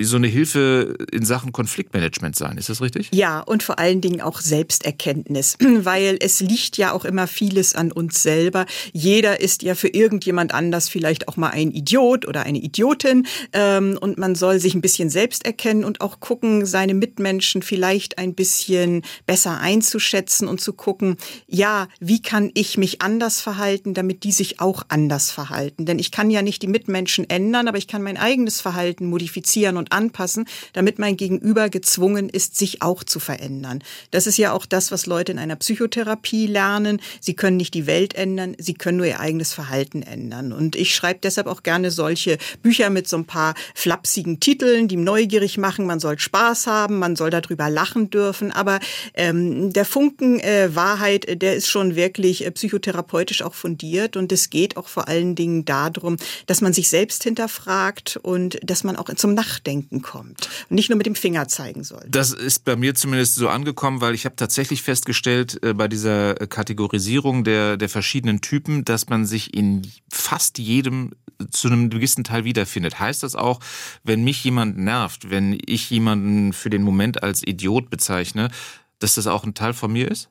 so 0.00 0.16
eine 0.16 0.26
Hilfe 0.26 0.96
in 1.12 1.24
Sachen 1.24 1.52
Konfliktmanagement 1.52 2.34
sein. 2.34 2.58
Ist 2.58 2.70
das 2.70 2.82
richtig? 2.82 3.10
Ja, 3.12 3.38
und 3.38 3.62
vor 3.62 3.78
allen 3.78 4.00
Dingen 4.00 4.20
auch 4.20 4.40
Selbsterkenntnis, 4.40 5.56
weil 5.60 6.18
es 6.20 6.40
liegt 6.40 6.76
ja 6.76 6.90
auch 6.90 7.04
immer 7.04 7.28
vieles 7.28 7.76
an 7.76 7.92
uns 7.92 8.20
selber. 8.20 8.66
Jeder 8.92 9.40
ist 9.40 9.62
ja 9.62 9.76
für 9.76 9.88
irgendjemand 9.88 10.52
anders 10.54 10.88
vielleicht 10.88 11.28
auch 11.28 11.36
mal 11.36 11.50
ein 11.50 11.70
Idiot 11.70 12.26
oder 12.26 12.42
eine 12.42 12.58
Idiotin 12.58 13.28
ähm, 13.60 13.98
und 14.00 14.16
man 14.16 14.34
soll 14.34 14.58
sich 14.58 14.74
ein 14.74 14.80
bisschen 14.80 15.10
selbst 15.10 15.44
erkennen 15.44 15.84
und 15.84 16.00
auch 16.00 16.20
gucken, 16.20 16.64
seine 16.64 16.94
Mitmenschen 16.94 17.62
vielleicht 17.62 18.18
ein 18.18 18.34
bisschen 18.34 19.02
besser 19.26 19.60
einzuschätzen 19.60 20.48
und 20.48 20.60
zu 20.60 20.72
gucken, 20.72 21.16
ja, 21.46 21.88
wie 22.00 22.22
kann 22.22 22.50
ich 22.54 22.78
mich 22.78 23.02
anders 23.02 23.40
verhalten, 23.40 23.92
damit 23.92 24.24
die 24.24 24.32
sich 24.32 24.60
auch 24.60 24.84
anders 24.88 25.30
verhalten? 25.30 25.84
Denn 25.84 25.98
ich 25.98 26.10
kann 26.10 26.30
ja 26.30 26.40
nicht 26.40 26.62
die 26.62 26.68
Mitmenschen 26.68 27.28
ändern, 27.28 27.68
aber 27.68 27.76
ich 27.76 27.86
kann 27.86 28.02
mein 28.02 28.16
eigenes 28.16 28.60
Verhalten 28.60 29.06
modifizieren 29.06 29.76
und 29.76 29.92
anpassen, 29.92 30.46
damit 30.72 30.98
mein 30.98 31.16
Gegenüber 31.16 31.68
gezwungen 31.68 32.30
ist, 32.30 32.56
sich 32.56 32.80
auch 32.80 33.04
zu 33.04 33.20
verändern. 33.20 33.82
Das 34.10 34.26
ist 34.26 34.38
ja 34.38 34.52
auch 34.52 34.64
das, 34.64 34.90
was 34.90 35.06
Leute 35.06 35.32
in 35.32 35.38
einer 35.38 35.56
Psychotherapie 35.56 36.46
lernen. 36.46 37.00
Sie 37.20 37.34
können 37.34 37.58
nicht 37.58 37.74
die 37.74 37.86
Welt 37.86 38.14
ändern, 38.14 38.56
sie 38.58 38.74
können 38.74 38.98
nur 38.98 39.06
ihr 39.06 39.20
eigenes 39.20 39.52
Verhalten 39.52 40.02
ändern. 40.02 40.52
Und 40.52 40.76
ich 40.76 40.94
schreibe 40.94 41.20
deshalb 41.22 41.46
auch 41.46 41.62
gerne 41.62 41.90
solche 41.90 42.38
Bücher 42.62 42.88
mit 42.88 43.06
so 43.08 43.16
ein 43.16 43.26
paar 43.26 43.49
flapsigen 43.74 44.40
Titeln, 44.40 44.88
die 44.88 44.96
neugierig 44.96 45.58
machen. 45.58 45.86
Man 45.86 46.00
soll 46.00 46.18
Spaß 46.18 46.66
haben, 46.66 46.98
man 46.98 47.16
soll 47.16 47.30
darüber 47.30 47.70
lachen 47.70 48.10
dürfen. 48.10 48.52
Aber 48.52 48.80
ähm, 49.14 49.72
der 49.72 49.84
Funken 49.84 50.40
äh, 50.40 50.74
Wahrheit, 50.74 51.42
der 51.42 51.56
ist 51.56 51.68
schon 51.68 51.96
wirklich 51.96 52.46
äh, 52.46 52.50
psychotherapeutisch 52.50 53.42
auch 53.42 53.54
fundiert. 53.54 54.16
Und 54.16 54.32
es 54.32 54.50
geht 54.50 54.76
auch 54.76 54.88
vor 54.88 55.08
allen 55.08 55.34
Dingen 55.34 55.64
darum, 55.64 56.16
dass 56.46 56.60
man 56.60 56.72
sich 56.72 56.88
selbst 56.88 57.22
hinterfragt 57.22 58.18
und 58.22 58.58
dass 58.62 58.84
man 58.84 58.96
auch 58.96 59.12
zum 59.14 59.34
Nachdenken 59.34 60.02
kommt 60.02 60.48
und 60.68 60.76
nicht 60.76 60.88
nur 60.88 60.96
mit 60.96 61.06
dem 61.06 61.14
Finger 61.14 61.48
zeigen 61.48 61.84
soll. 61.84 62.04
Das 62.08 62.32
ist 62.32 62.64
bei 62.64 62.76
mir 62.76 62.94
zumindest 62.94 63.34
so 63.34 63.48
angekommen, 63.48 64.00
weil 64.00 64.14
ich 64.14 64.24
habe 64.24 64.36
tatsächlich 64.36 64.82
festgestellt 64.82 65.58
äh, 65.62 65.74
bei 65.74 65.88
dieser 65.88 66.34
Kategorisierung 66.34 67.44
der, 67.44 67.76
der 67.76 67.88
verschiedenen 67.88 68.40
Typen, 68.40 68.84
dass 68.84 69.08
man 69.08 69.26
sich 69.26 69.54
in 69.54 69.82
fast 70.10 70.58
jedem 70.58 71.12
zu 71.50 71.68
einem 71.68 71.90
gewissen 71.90 72.24
Teil 72.24 72.44
wiederfindet. 72.44 73.00
Heißt 73.00 73.22
das 73.22 73.34
auch, 73.40 73.60
wenn 74.04 74.24
mich 74.24 74.42
jemand 74.44 74.78
nervt, 74.78 75.30
wenn 75.30 75.58
ich 75.66 75.90
jemanden 75.90 76.52
für 76.52 76.70
den 76.70 76.82
Moment 76.82 77.22
als 77.22 77.46
Idiot 77.46 77.90
bezeichne, 77.90 78.50
dass 78.98 79.14
das 79.14 79.26
auch 79.26 79.44
ein 79.44 79.54
Teil 79.54 79.72
von 79.72 79.92
mir 79.92 80.10
ist? 80.10 80.30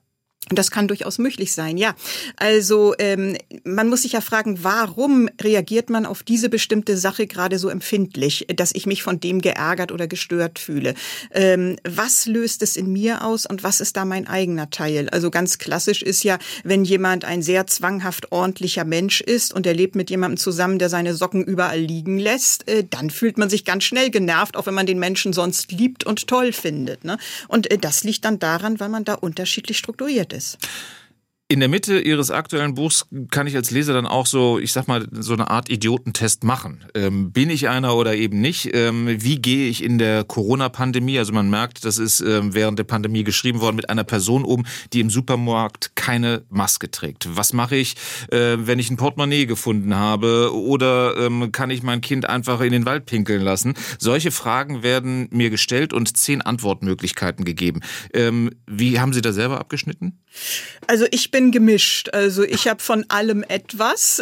Das 0.50 0.72
kann 0.72 0.88
durchaus 0.88 1.20
möglich 1.20 1.54
sein, 1.54 1.78
ja. 1.78 1.96
Also 2.36 2.96
ähm, 2.98 3.38
man 3.64 3.88
muss 3.88 4.02
sich 4.02 4.14
ja 4.14 4.22
fragen, 4.22 4.64
warum 4.64 5.30
reagiert 5.40 5.92
man 5.92 6.08
auf 6.08 6.24
diese 6.24 6.50
bestimmte 6.50 6.98
Sache 6.98 7.28
gerade 7.28 7.60
so 7.60 7.70
empfindlich, 7.70 8.48
dass 8.56 8.74
ich 8.74 8.88
mich 8.88 9.04
von 9.04 9.20
dem 9.20 9.42
geärgert 9.42 9.92
oder 9.92 10.08
gestört 10.08 10.58
fühle? 10.58 10.96
Ähm, 11.32 11.78
was 11.84 12.26
löst 12.26 12.64
es 12.64 12.78
in 12.78 12.92
mir 12.92 13.24
aus 13.24 13.46
und 13.46 13.64
was 13.64 13.80
ist 13.80 13.96
da 13.96 14.06
mein 14.06 14.28
eigener 14.28 14.72
Teil? 14.72 15.08
Also 15.10 15.30
ganz 15.30 15.60
klassisch 15.60 16.02
ist 16.02 16.24
ja, 16.24 16.40
wenn 16.64 16.84
jemand 16.84 17.26
ein 17.26 17.44
sehr 17.44 17.68
zwanghaft 17.68 18.32
ordentlicher 18.32 18.86
Mensch 18.86 19.22
ist 19.22 19.54
und 19.54 19.68
er 19.68 19.76
lebt 19.76 19.96
mit 19.96 20.10
jemandem 20.10 20.38
zusammen, 20.38 20.80
der 20.80 20.90
seine 20.90 21.14
Socken 21.14 21.44
überall 21.44 21.80
liegen 21.80 22.18
lässt, 22.18 22.68
äh, 22.68 22.84
dann 22.90 23.12
fühlt 23.12 23.38
man 23.38 23.52
sich 23.52 23.66
ganz 23.66 23.84
schnell 23.84 24.10
genervt, 24.10 24.58
auch 24.58 24.66
wenn 24.66 24.74
man 24.74 24.88
den 24.88 24.98
Menschen 24.98 25.32
sonst 25.32 25.72
liebt 25.72 26.06
und 26.06 26.26
toll 26.26 26.54
findet. 26.54 27.04
Ne? 27.04 27.20
Und 27.48 27.70
äh, 27.70 27.78
das 27.78 28.04
liegt 28.04 28.26
dann 28.26 28.40
daran, 28.40 28.80
weil 28.80 28.90
man 28.90 29.06
da 29.06 29.14
unterschiedlich 29.14 29.78
strukturiert 29.78 30.34
ist. 30.34 30.39
this? 30.40 30.56
In 31.52 31.62
der 31.62 31.68
Mitte 31.68 32.00
Ihres 32.00 32.30
aktuellen 32.30 32.76
Buchs 32.76 33.08
kann 33.32 33.48
ich 33.48 33.56
als 33.56 33.72
Leser 33.72 33.94
dann 33.94 34.06
auch 34.06 34.28
so, 34.28 34.60
ich 34.60 34.72
sag 34.72 34.88
mal, 34.88 35.08
so 35.12 35.34
eine 35.34 35.50
Art 35.50 35.68
Idiotentest 35.68 36.44
machen. 36.44 36.86
Ähm, 36.94 37.32
bin 37.32 37.50
ich 37.50 37.68
einer 37.68 37.96
oder 37.96 38.16
eben 38.16 38.40
nicht? 38.40 38.70
Ähm, 38.76 39.08
wie 39.08 39.42
gehe 39.42 39.68
ich 39.68 39.84
in 39.84 39.98
der 39.98 40.26
Corona-Pandemie? 40.26 41.18
Also 41.18 41.34
man 41.34 41.50
merkt, 41.50 41.86
das 41.86 41.98
ist 41.98 42.20
ähm, 42.20 42.54
während 42.54 42.78
der 42.78 42.84
Pandemie 42.84 43.24
geschrieben 43.24 43.62
worden 43.62 43.78
mit 43.78 43.90
einer 43.90 44.04
Person 44.04 44.46
um, 44.46 44.68
die 44.94 45.00
im 45.00 45.10
Supermarkt 45.10 45.96
keine 45.96 46.44
Maske 46.50 46.92
trägt. 46.92 47.36
Was 47.36 47.52
mache 47.52 47.78
ich, 47.78 47.96
äh, 48.30 48.58
wenn 48.60 48.78
ich 48.78 48.92
ein 48.92 48.98
Portemonnaie 48.98 49.48
gefunden 49.48 49.96
habe? 49.96 50.54
Oder 50.54 51.18
ähm, 51.18 51.52
kann 51.52 51.72
ich 51.72 51.82
mein 51.82 52.02
Kind 52.02 52.30
einfach 52.30 52.62
in 52.62 52.74
den 52.74 52.86
Wald 52.86 53.08
pinkeln 53.08 53.42
lassen? 53.42 53.74
Solche 53.98 54.30
Fragen 54.30 54.84
werden 54.84 55.28
mir 55.32 55.50
gestellt 55.50 55.94
und 55.94 56.16
zehn 56.16 56.44
Antwortmöglichkeiten 56.44 57.44
gegeben. 57.44 57.80
Ähm, 58.14 58.52
wie 58.68 59.00
haben 59.00 59.14
Sie 59.14 59.22
da 59.24 59.34
selber 59.34 59.60
abgeschnitten? 59.60 60.20
Also 60.86 61.06
ich 61.10 61.32
bin 61.32 61.39
gemischt. 61.48 62.10
Also 62.10 62.44
ich 62.44 62.68
habe 62.68 62.82
von 62.82 63.06
allem 63.10 63.44
etwas 63.44 64.22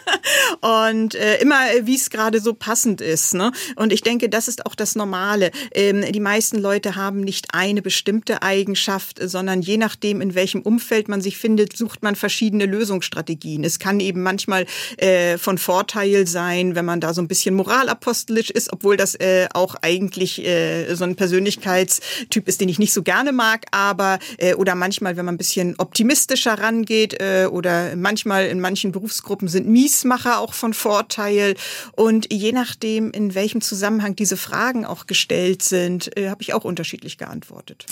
und 0.60 1.14
äh, 1.14 1.40
immer, 1.40 1.74
äh, 1.74 1.86
wie 1.86 1.96
es 1.96 2.10
gerade 2.10 2.40
so 2.40 2.54
passend 2.54 3.00
ist. 3.00 3.34
Ne? 3.34 3.52
Und 3.76 3.92
ich 3.92 4.02
denke, 4.02 4.28
das 4.28 4.48
ist 4.48 4.66
auch 4.66 4.74
das 4.74 4.94
Normale. 4.94 5.50
Ähm, 5.72 6.04
die 6.12 6.20
meisten 6.20 6.58
Leute 6.58 6.96
haben 6.96 7.20
nicht 7.20 7.54
eine 7.54 7.82
bestimmte 7.82 8.42
Eigenschaft, 8.42 9.18
sondern 9.20 9.62
je 9.62 9.76
nachdem, 9.76 10.20
in 10.20 10.34
welchem 10.34 10.62
Umfeld 10.62 11.08
man 11.08 11.20
sich 11.20 11.36
findet, 11.36 11.76
sucht 11.76 12.02
man 12.02 12.16
verschiedene 12.16 12.66
Lösungsstrategien. 12.66 13.64
Es 13.64 13.78
kann 13.78 14.00
eben 14.00 14.22
manchmal 14.22 14.66
äh, 14.96 15.36
von 15.38 15.58
Vorteil 15.58 16.26
sein, 16.26 16.74
wenn 16.74 16.84
man 16.84 17.00
da 17.00 17.12
so 17.14 17.20
ein 17.20 17.28
bisschen 17.28 17.54
moralapostelisch 17.54 18.50
ist, 18.50 18.72
obwohl 18.72 18.96
das 18.96 19.14
äh, 19.16 19.48
auch 19.52 19.74
eigentlich 19.82 20.44
äh, 20.44 20.94
so 20.94 21.04
ein 21.04 21.16
Persönlichkeitstyp 21.16 22.48
ist, 22.48 22.60
den 22.60 22.68
ich 22.68 22.78
nicht 22.78 22.92
so 22.92 23.02
gerne 23.02 23.32
mag, 23.32 23.66
aber 23.72 24.18
äh, 24.38 24.54
oder 24.54 24.74
manchmal, 24.74 25.16
wenn 25.16 25.24
man 25.24 25.34
ein 25.34 25.38
bisschen 25.38 25.74
optimistischer 26.20 26.58
rangeht 26.58 27.20
äh, 27.20 27.46
oder 27.50 27.96
manchmal 27.96 28.46
in 28.46 28.60
manchen 28.60 28.92
Berufsgruppen 28.92 29.48
sind 29.48 29.68
Miesmacher 29.68 30.38
auch 30.40 30.52
von 30.52 30.74
Vorteil. 30.74 31.54
Und 31.92 32.32
je 32.32 32.52
nachdem, 32.52 33.10
in 33.10 33.34
welchem 33.34 33.60
Zusammenhang 33.60 34.16
diese 34.16 34.36
Fragen 34.36 34.84
auch 34.84 35.06
gestellt 35.06 35.62
sind, 35.62 36.16
äh, 36.16 36.28
habe 36.28 36.42
ich 36.42 36.52
auch 36.52 36.64
unterschiedlich 36.64 37.16
geantwortet. 37.16 37.86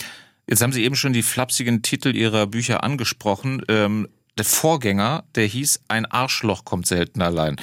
Jetzt 0.47 0.63
haben 0.63 0.73
Sie 0.73 0.85
eben 0.85 0.97
schon 0.97 1.13
die 1.13 1.23
flapsigen 1.23 1.83
Titel 1.83 2.15
Ihrer 2.15 2.47
Bücher 2.47 2.83
angesprochen. 2.83 3.63
Ähm, 3.69 4.09
der 4.37 4.45
Vorgänger, 4.45 5.25
der 5.35 5.47
hieß 5.47 5.81
Ein 5.89 6.07
Arschloch 6.07 6.65
kommt 6.65 6.87
selten 6.87 7.23
allein 7.23 7.57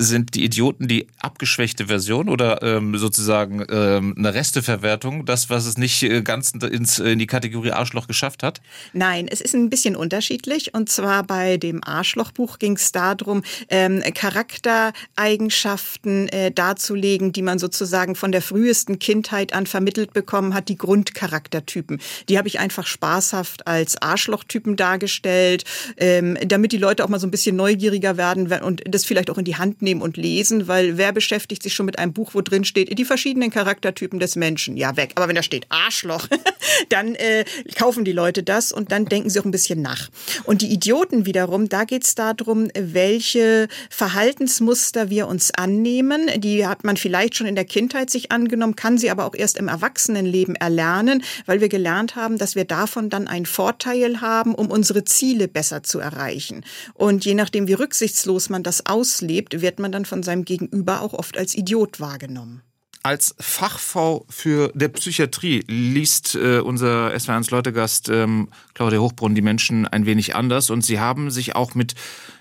sind 0.00 0.34
die 0.34 0.42
Idioten 0.44 0.88
die 0.88 1.06
abgeschwächte 1.20 1.86
Version 1.86 2.28
oder 2.30 2.62
ähm, 2.62 2.96
sozusagen 2.96 3.62
ähm, 3.70 4.14
eine 4.16 4.32
Resteverwertung, 4.32 5.26
das, 5.26 5.50
was 5.50 5.66
es 5.66 5.76
nicht 5.76 6.02
äh, 6.02 6.22
ganz 6.22 6.52
ins, 6.52 6.98
in 6.98 7.18
die 7.18 7.26
Kategorie 7.26 7.72
Arschloch 7.72 8.06
geschafft 8.06 8.42
hat? 8.42 8.62
Nein, 8.94 9.28
es 9.28 9.42
ist 9.42 9.54
ein 9.54 9.68
bisschen 9.68 9.96
unterschiedlich. 9.96 10.72
Und 10.74 10.88
zwar 10.88 11.22
bei 11.22 11.58
dem 11.58 11.84
Arschlochbuch 11.84 12.58
ging 12.58 12.76
es 12.76 12.92
darum, 12.92 13.42
ähm, 13.68 14.02
Charaktereigenschaften 14.14 16.30
äh, 16.30 16.50
darzulegen, 16.50 17.32
die 17.32 17.42
man 17.42 17.58
sozusagen 17.58 18.14
von 18.14 18.32
der 18.32 18.40
frühesten 18.40 18.98
Kindheit 18.98 19.52
an 19.52 19.66
vermittelt 19.66 20.14
bekommen 20.14 20.54
hat, 20.54 20.70
die 20.70 20.78
Grundcharaktertypen. 20.78 22.00
Die 22.28 22.38
habe 22.38 22.48
ich 22.48 22.58
einfach 22.58 22.86
spaßhaft 22.86 23.66
als 23.66 24.00
Arschlochtypen 24.00 24.76
dargestellt, 24.76 25.64
ähm, 25.98 26.38
damit 26.46 26.72
die 26.72 26.78
Leute 26.78 27.04
auch 27.04 27.08
mal 27.08 27.20
so 27.20 27.26
ein 27.26 27.30
bisschen 27.30 27.56
neugieriger 27.56 28.16
werden 28.16 28.50
und 28.50 28.82
das 28.86 29.04
vielleicht 29.04 29.28
auch 29.30 29.36
in 29.36 29.44
die 29.44 29.56
Hand 29.56 29.82
nehmen 29.82 29.89
nehmen 29.90 30.02
und 30.02 30.16
lesen, 30.16 30.68
weil 30.68 30.96
wer 30.96 31.12
beschäftigt 31.12 31.62
sich 31.62 31.74
schon 31.74 31.86
mit 31.86 31.98
einem 31.98 32.12
Buch, 32.12 32.30
wo 32.34 32.40
drin 32.40 32.64
steht, 32.64 32.96
die 32.96 33.04
verschiedenen 33.04 33.50
Charaktertypen 33.50 34.20
des 34.20 34.36
Menschen? 34.36 34.76
Ja, 34.76 34.96
weg. 34.96 35.12
Aber 35.16 35.26
wenn 35.26 35.34
da 35.34 35.42
steht 35.42 35.66
Arschloch, 35.68 36.28
dann 36.88 37.16
äh, 37.16 37.44
kaufen 37.76 38.04
die 38.04 38.12
Leute 38.12 38.42
das 38.42 38.70
und 38.70 38.92
dann 38.92 39.06
denken 39.06 39.30
sie 39.30 39.40
auch 39.40 39.44
ein 39.44 39.50
bisschen 39.50 39.82
nach. 39.82 40.08
Und 40.44 40.62
die 40.62 40.72
Idioten 40.72 41.26
wiederum, 41.26 41.68
da 41.68 41.84
geht 41.84 42.04
es 42.04 42.14
darum, 42.14 42.68
welche 42.74 43.68
Verhaltensmuster 43.90 45.10
wir 45.10 45.26
uns 45.26 45.50
annehmen. 45.52 46.30
Die 46.36 46.66
hat 46.66 46.84
man 46.84 46.96
vielleicht 46.96 47.36
schon 47.36 47.46
in 47.48 47.56
der 47.56 47.64
Kindheit 47.64 48.10
sich 48.10 48.30
angenommen, 48.30 48.76
kann 48.76 48.96
sie 48.96 49.10
aber 49.10 49.26
auch 49.26 49.34
erst 49.34 49.58
im 49.58 49.66
Erwachsenenleben 49.66 50.54
erlernen, 50.54 51.24
weil 51.46 51.60
wir 51.60 51.68
gelernt 51.68 52.14
haben, 52.14 52.38
dass 52.38 52.54
wir 52.54 52.64
davon 52.64 53.10
dann 53.10 53.26
einen 53.26 53.46
Vorteil 53.46 54.20
haben, 54.20 54.54
um 54.54 54.70
unsere 54.70 55.04
Ziele 55.04 55.48
besser 55.48 55.82
zu 55.82 55.98
erreichen. 55.98 56.64
Und 56.94 57.24
je 57.24 57.34
nachdem, 57.34 57.66
wie 57.66 57.74
rücksichtslos 57.74 58.50
man 58.50 58.62
das 58.62 58.86
auslebt, 58.86 59.60
wird 59.70 59.78
man 59.78 59.92
dann 59.92 60.04
von 60.04 60.24
seinem 60.24 60.44
Gegenüber 60.44 61.00
auch 61.00 61.12
oft 61.12 61.38
als 61.38 61.54
Idiot 61.54 62.00
wahrgenommen. 62.00 62.62
Als 63.04 63.36
Fachfrau 63.38 64.26
für 64.28 64.72
der 64.74 64.88
Psychiatrie 64.88 65.62
liest 65.68 66.34
äh, 66.34 66.58
unser 66.58 67.14
SW1 67.14 67.52
Leutegast 67.52 68.08
ähm, 68.08 68.48
Claudia 68.74 68.98
Hochbrunn 68.98 69.36
die 69.36 69.42
Menschen 69.42 69.86
ein 69.86 70.06
wenig 70.06 70.34
anders 70.34 70.70
und 70.70 70.84
sie 70.84 70.98
haben 70.98 71.30
sich 71.30 71.54
auch 71.54 71.76
mit 71.76 71.94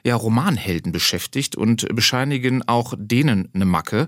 ja, 0.03 0.15
Romanhelden 0.15 0.91
beschäftigt 0.91 1.55
und 1.55 1.87
bescheinigen 1.95 2.67
auch 2.67 2.95
denen 2.97 3.47
eine 3.53 3.65
Macke. 3.65 4.07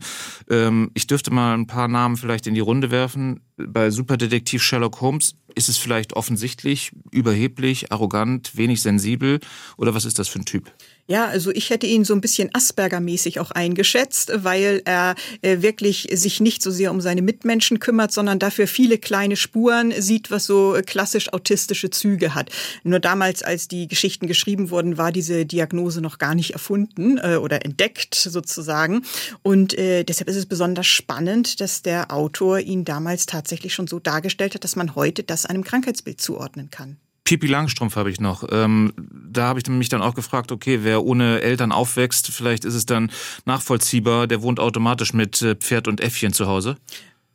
Ähm, 0.50 0.90
ich 0.96 1.06
dürfte 1.06 1.32
mal 1.32 1.54
ein 1.54 1.68
paar 1.68 1.88
Namen 1.88 2.18
vielleicht 2.18 2.48
in 2.48 2.56
die 2.56 2.60
Runde 2.60 2.90
werfen. 2.90 3.42
Bei 3.56 3.92
Superdetektiv 3.92 4.63
Sherlock 4.63 5.00
Holmes 5.00 5.36
ist 5.54 5.70
es 5.70 5.78
vielleicht 5.78 6.13
offensichtlich, 6.13 6.92
überheblich, 7.12 7.92
arrogant, 7.92 8.58
wenig 8.58 8.82
sensibel 8.82 9.40
oder 9.78 9.94
was 9.94 10.06
ist 10.06 10.18
das 10.18 10.28
für 10.28 10.40
ein 10.40 10.46
Typ? 10.46 10.72
Ja, 11.08 11.25
also 11.25 11.51
ich 11.51 11.70
hätte 11.70 11.88
ihn 11.88 12.05
so 12.05 12.13
ein 12.13 12.22
bisschen 12.22 12.50
Asperger-mäßig 12.53 13.39
auch 13.39 13.51
eingeschätzt, 13.51 14.31
weil 14.36 14.81
er 14.86 15.15
äh, 15.41 15.62
wirklich 15.62 16.08
sich 16.13 16.39
nicht 16.39 16.62
so 16.62 16.72
sehr 16.72 16.91
um 16.91 17.01
seine 17.01 17.22
Mitmenschen 17.22 17.79
kümmert, 17.79 18.12
sondern 18.12 18.39
dafür 18.39 18.67
viele 18.67 18.98
kleine 18.98 19.36
Spuren 19.36 19.93
sieht, 20.00 20.31
was 20.31 20.46
so 20.46 20.77
klassisch 20.86 21.34
autistische 21.34 21.89
Züge 21.89 22.34
hat. 22.34 22.50
Nur 22.84 23.00
damals, 23.00 23.43
als 23.43 23.67
die 23.67 23.88
Geschichten 23.88 24.27
geschrieben 24.27 24.70
wurden, 24.70 24.98
war 24.98 25.12
diese 25.12 25.46
Diagnose 25.46 26.01
noch 26.01 26.17
gar 26.17 26.36
nicht 26.36 26.51
erfunden 26.51 27.17
äh, 27.17 27.36
oder 27.36 27.65
entdeckt 27.65 28.15
sozusagen. 28.15 29.03
Und 29.43 29.77
äh, 29.77 30.03
deshalb 30.03 30.29
ist 30.29 30.38
es 30.38 30.46
besonders 30.46 30.88
spannend, 30.88 31.60
dass 31.60 31.81
der 31.81 32.12
Autor 32.13 32.60
ihn 32.60 32.86
damals 32.86 33.25
tatsächlich 33.25 33.74
schon 33.74 33.88
so 33.88 34.00
dargestellt 34.00 34.55
hat, 34.55 34.63
dass 34.63 34.75
man 34.75 34.96
heute 34.96 35.24
das 35.24 35.46
einem 35.46 35.63
Krankheitsbild 35.63 36.22
zuordnen 36.22 36.70
kann. 36.70 36.98
Pipi 37.24 37.48
Langstrumpf 37.48 37.96
habe 37.96 38.10
ich 38.10 38.20
noch. 38.20 38.44
Ähm, 38.51 38.94
da 38.98 39.44
habe 39.44 39.60
ich 39.60 39.68
mich 39.68 39.90
dann 39.90 40.01
auch 40.01 40.16
gefragt, 40.16 40.51
okay, 40.51 40.80
wer 40.82 41.04
ohne 41.04 41.42
Eltern 41.42 41.72
aufwächst, 41.72 42.28
vielleicht 42.28 42.66
ist 42.66 42.74
es 42.74 42.86
dann 42.86 43.12
nachvollziehbar, 43.46 44.28
der 44.28 44.42
wohnt 44.42 44.60
automatisch 44.60 45.13
mit 45.13 45.42
äh, 45.42 45.56
Pferd 45.56 45.88
und 45.88 46.01
Äffchen 46.01 46.34
zu 46.34 46.48
Hause. 46.48 46.78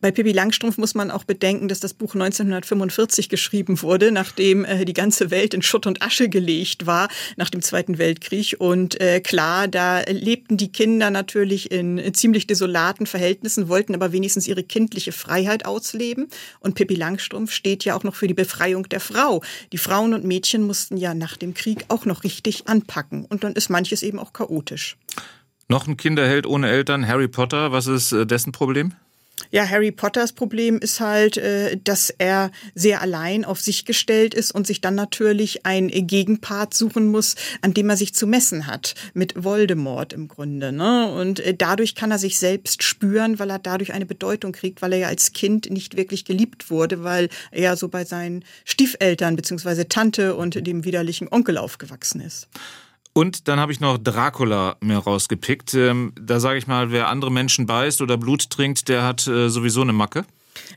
Bei 0.07 0.13
Pippi 0.13 0.31
Langstrumpf 0.31 0.79
muss 0.79 0.95
man 0.95 1.11
auch 1.11 1.25
bedenken, 1.25 1.67
dass 1.67 1.81
das 1.81 1.93
Buch 1.93 2.15
1945 2.15 3.29
geschrieben 3.29 3.83
wurde, 3.83 4.13
nachdem 4.13 4.65
äh, 4.65 4.85
die 4.85 4.93
ganze 4.93 5.33
Welt 5.33 5.53
in 5.53 5.63
Schutt 5.63 5.85
und 5.85 6.01
Asche 6.01 6.29
gelegt 6.29 6.87
war 6.87 7.09
nach 7.37 7.51
dem 7.51 7.61
Zweiten 7.61 7.99
Weltkrieg. 7.99 8.55
Und 8.61 9.01
äh, 9.01 9.19
klar, 9.19 9.67
da 9.67 10.03
lebten 10.03 10.59
die 10.59 10.71
Kinder 10.71 11.11
natürlich 11.11 11.73
in, 11.73 11.99
in 11.99 12.15
ziemlich 12.15 12.47
desolaten 12.47 13.07
Verhältnissen, 13.07 13.69
wollten 13.69 13.97
aber 13.97 14.13
wenigstens 14.13 14.47
ihre 14.47 14.63
kindliche 14.63 15.11
Freiheit 15.11 15.67
ausleben. 15.67 16.29
Und 16.61 16.77
Pippi 16.77 16.95
Langstrumpf 16.95 17.51
steht 17.51 17.85
ja 17.85 17.97
auch 17.97 18.05
noch 18.05 18.15
für 18.15 18.29
die 18.29 18.35
Befreiung 18.35 18.89
der 18.89 19.01
Frau. 19.01 19.43
Die 19.73 19.79
Frauen 19.79 20.15
und 20.15 20.25
Mädchen 20.25 20.63
mussten 20.63 20.99
ja 20.99 21.15
nach 21.15 21.37
dem 21.37 21.53
Krieg 21.53 21.85
auch 21.89 22.05
noch 22.05 22.23
richtig 22.23 22.69
anpacken. 22.69 23.25
Und 23.25 23.43
dann 23.43 23.55
ist 23.55 23.71
manches 23.71 24.05
eben 24.05 24.21
auch 24.21 24.33
chaotisch. 24.33 24.97
Noch 25.67 25.89
ein 25.89 25.97
Kinderheld 25.97 26.47
ohne 26.47 26.69
Eltern, 26.69 27.09
Harry 27.09 27.27
Potter. 27.27 27.73
Was 27.73 27.89
ist 27.89 28.13
äh, 28.13 28.25
dessen 28.25 28.53
Problem? 28.53 28.95
Ja, 29.51 29.69
Harry 29.69 29.93
Potters 29.93 30.33
Problem 30.33 30.79
ist 30.79 30.99
halt, 31.01 31.37
äh, 31.37 31.77
dass 31.83 32.11
er 32.11 32.51
sehr 32.75 33.03
allein 33.03 33.45
auf 33.45 33.61
sich 33.61 33.85
gestellt 33.85 34.35
ist 34.35 34.53
und 34.53 34.67
sich 34.67 34.81
dann 34.81 34.95
natürlich 34.95 35.67
ein 35.67 35.89
Gegenpart 35.89 36.75
suchen 36.75 37.09
muss, 37.09 37.37
an 37.61 37.75
dem 37.75 37.89
er 37.91 37.97
sich 37.97 38.15
zu 38.15 38.27
messen 38.27 38.67
hat, 38.67 38.95
mit 39.15 39.45
Voldemort 39.45 40.13
im 40.13 40.29
Grunde. 40.29 40.73
Ne? 40.73 41.11
Und 41.13 41.41
äh, 41.41 41.55
dadurch 41.55 41.95
kann 41.95 42.11
er 42.11 42.19
sich 42.19 42.39
selbst 42.39 42.83
spüren, 42.83 43.39
weil 43.39 43.51
er 43.51 43.59
dadurch 43.59 43.93
eine 43.93 44.07
Bedeutung 44.07 44.53
kriegt, 44.53 44.83
weil 44.83 44.95
er 44.95 44.99
ja 45.01 45.09
als 45.09 45.33
Kind 45.33 45.71
nicht 45.71 45.97
wirklich 45.97 46.25
geliebt 46.25 46.71
wurde, 46.71 47.05
weil 47.05 47.29
er 47.51 47.77
so 47.77 47.89
bei 47.89 48.05
seinen 48.05 48.45
Stiefeltern 48.65 49.37
beziehungsweise 49.37 49.89
Tante 49.89 50.35
und 50.35 50.67
dem 50.67 50.85
widerlichen 50.85 51.29
Onkel 51.31 51.59
aufgewachsen 51.59 52.21
ist. 52.21 52.49
Und 53.17 53.49
dann 53.49 53.59
habe 53.59 53.73
ich 53.73 53.81
noch 53.81 53.97
Dracula 53.97 54.77
mir 54.83 54.99
rausgepickt. 54.99 55.73
Ähm, 55.73 56.13
da 56.21 56.39
sage 56.39 56.59
ich 56.59 56.67
mal, 56.67 56.91
wer 56.91 57.09
andere 57.09 57.33
Menschen 57.33 57.65
beißt 57.65 58.03
oder 58.03 58.19
Blut 58.19 58.51
trinkt, 58.51 58.91
der 58.91 59.05
hat 59.05 59.27
äh, 59.27 59.49
sowieso 59.49 59.81
eine 59.81 59.95
Macke. 59.95 60.27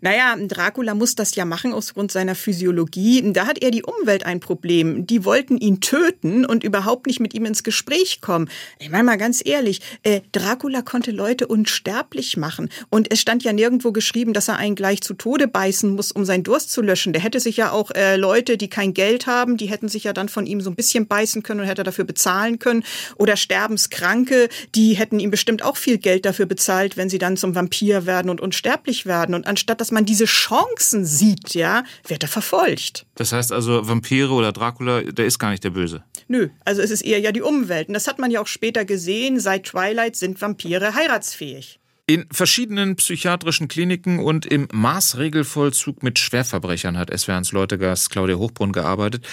Naja, 0.01 0.35
Dracula 0.39 0.95
muss 0.95 1.15
das 1.15 1.35
ja 1.35 1.45
machen 1.45 1.73
aufgrund 1.73 2.11
seiner 2.11 2.35
Physiologie. 2.35 3.21
Da 3.33 3.47
hat 3.47 3.61
eher 3.61 3.71
die 3.71 3.83
Umwelt 3.83 4.25
ein 4.25 4.39
Problem. 4.39 5.05
Die 5.05 5.25
wollten 5.25 5.57
ihn 5.57 5.81
töten 5.81 6.45
und 6.45 6.63
überhaupt 6.63 7.07
nicht 7.07 7.19
mit 7.19 7.33
ihm 7.33 7.45
ins 7.45 7.63
Gespräch 7.63 8.21
kommen. 8.21 8.49
Ich 8.79 8.89
meine 8.89 9.03
mal 9.03 9.17
ganz 9.17 9.41
ehrlich, 9.43 9.81
äh, 10.03 10.21
Dracula 10.31 10.81
konnte 10.81 11.11
Leute 11.11 11.47
unsterblich 11.47 12.37
machen. 12.37 12.69
Und 12.89 13.11
es 13.11 13.19
stand 13.19 13.43
ja 13.43 13.53
nirgendwo 13.53 13.91
geschrieben, 13.91 14.33
dass 14.33 14.47
er 14.47 14.57
einen 14.57 14.75
gleich 14.75 15.01
zu 15.01 15.13
Tode 15.13 15.47
beißen 15.47 15.89
muss, 15.95 16.11
um 16.11 16.25
seinen 16.25 16.43
Durst 16.43 16.71
zu 16.71 16.81
löschen. 16.81 17.13
Der 17.13 17.21
hätte 17.21 17.39
sich 17.39 17.57
ja 17.57 17.71
auch 17.71 17.91
äh, 17.91 18.15
Leute, 18.15 18.57
die 18.57 18.69
kein 18.69 18.93
Geld 18.93 19.27
haben, 19.27 19.57
die 19.57 19.67
hätten 19.67 19.89
sich 19.89 20.03
ja 20.03 20.13
dann 20.13 20.29
von 20.29 20.45
ihm 20.45 20.61
so 20.61 20.69
ein 20.69 20.75
bisschen 20.75 21.07
beißen 21.07 21.43
können 21.43 21.61
und 21.61 21.67
hätte 21.67 21.83
dafür 21.83 22.05
bezahlen 22.05 22.59
können. 22.59 22.83
Oder 23.17 23.37
Sterbenskranke, 23.37 24.49
die 24.75 24.93
hätten 24.93 25.19
ihm 25.19 25.31
bestimmt 25.31 25.63
auch 25.63 25.77
viel 25.77 25.97
Geld 25.97 26.25
dafür 26.25 26.45
bezahlt, 26.45 26.97
wenn 26.97 27.09
sie 27.09 27.17
dann 27.17 27.37
zum 27.37 27.55
Vampir 27.55 28.05
werden 28.05 28.29
und 28.29 28.41
unsterblich 28.41 29.05
werden. 29.05 29.35
Und 29.35 29.47
anstatt 29.47 29.68
anstatt 29.69 29.81
dass 29.81 29.91
man 29.91 30.05
diese 30.05 30.25
Chancen 30.25 31.05
sieht, 31.05 31.53
ja, 31.53 31.83
wird 32.07 32.23
er 32.23 32.29
verfolgt. 32.29 33.05
Das 33.15 33.31
heißt 33.31 33.51
also, 33.51 33.87
Vampire 33.87 34.31
oder 34.31 34.51
Dracula, 34.51 35.01
der 35.03 35.25
ist 35.27 35.37
gar 35.37 35.51
nicht 35.51 35.63
der 35.63 35.69
Böse. 35.69 36.03
Nö, 36.27 36.49
also 36.65 36.81
es 36.81 36.89
ist 36.89 37.01
eher 37.01 37.19
ja 37.19 37.31
die 37.31 37.43
Umwelt. 37.43 37.87
Und 37.87 37.93
das 37.93 38.07
hat 38.07 38.17
man 38.17 38.31
ja 38.31 38.41
auch 38.41 38.47
später 38.47 38.83
gesehen. 38.83 39.39
Seit 39.39 39.65
Twilight 39.65 40.15
sind 40.15 40.41
Vampire 40.41 40.95
heiratsfähig. 40.95 41.79
In 42.07 42.25
verschiedenen 42.31 42.95
psychiatrischen 42.95 43.67
Kliniken 43.67 44.17
und 44.17 44.47
im 44.47 44.67
Maßregelvollzug 44.71 46.01
mit 46.01 46.17
Schwerverbrechern 46.17 46.97
hat 46.97 47.15
SWRs 47.15 47.51
Leutegast 47.51 48.09
Claudia 48.09 48.37
Hochbrunn 48.37 48.71
gearbeitet. 48.71 49.27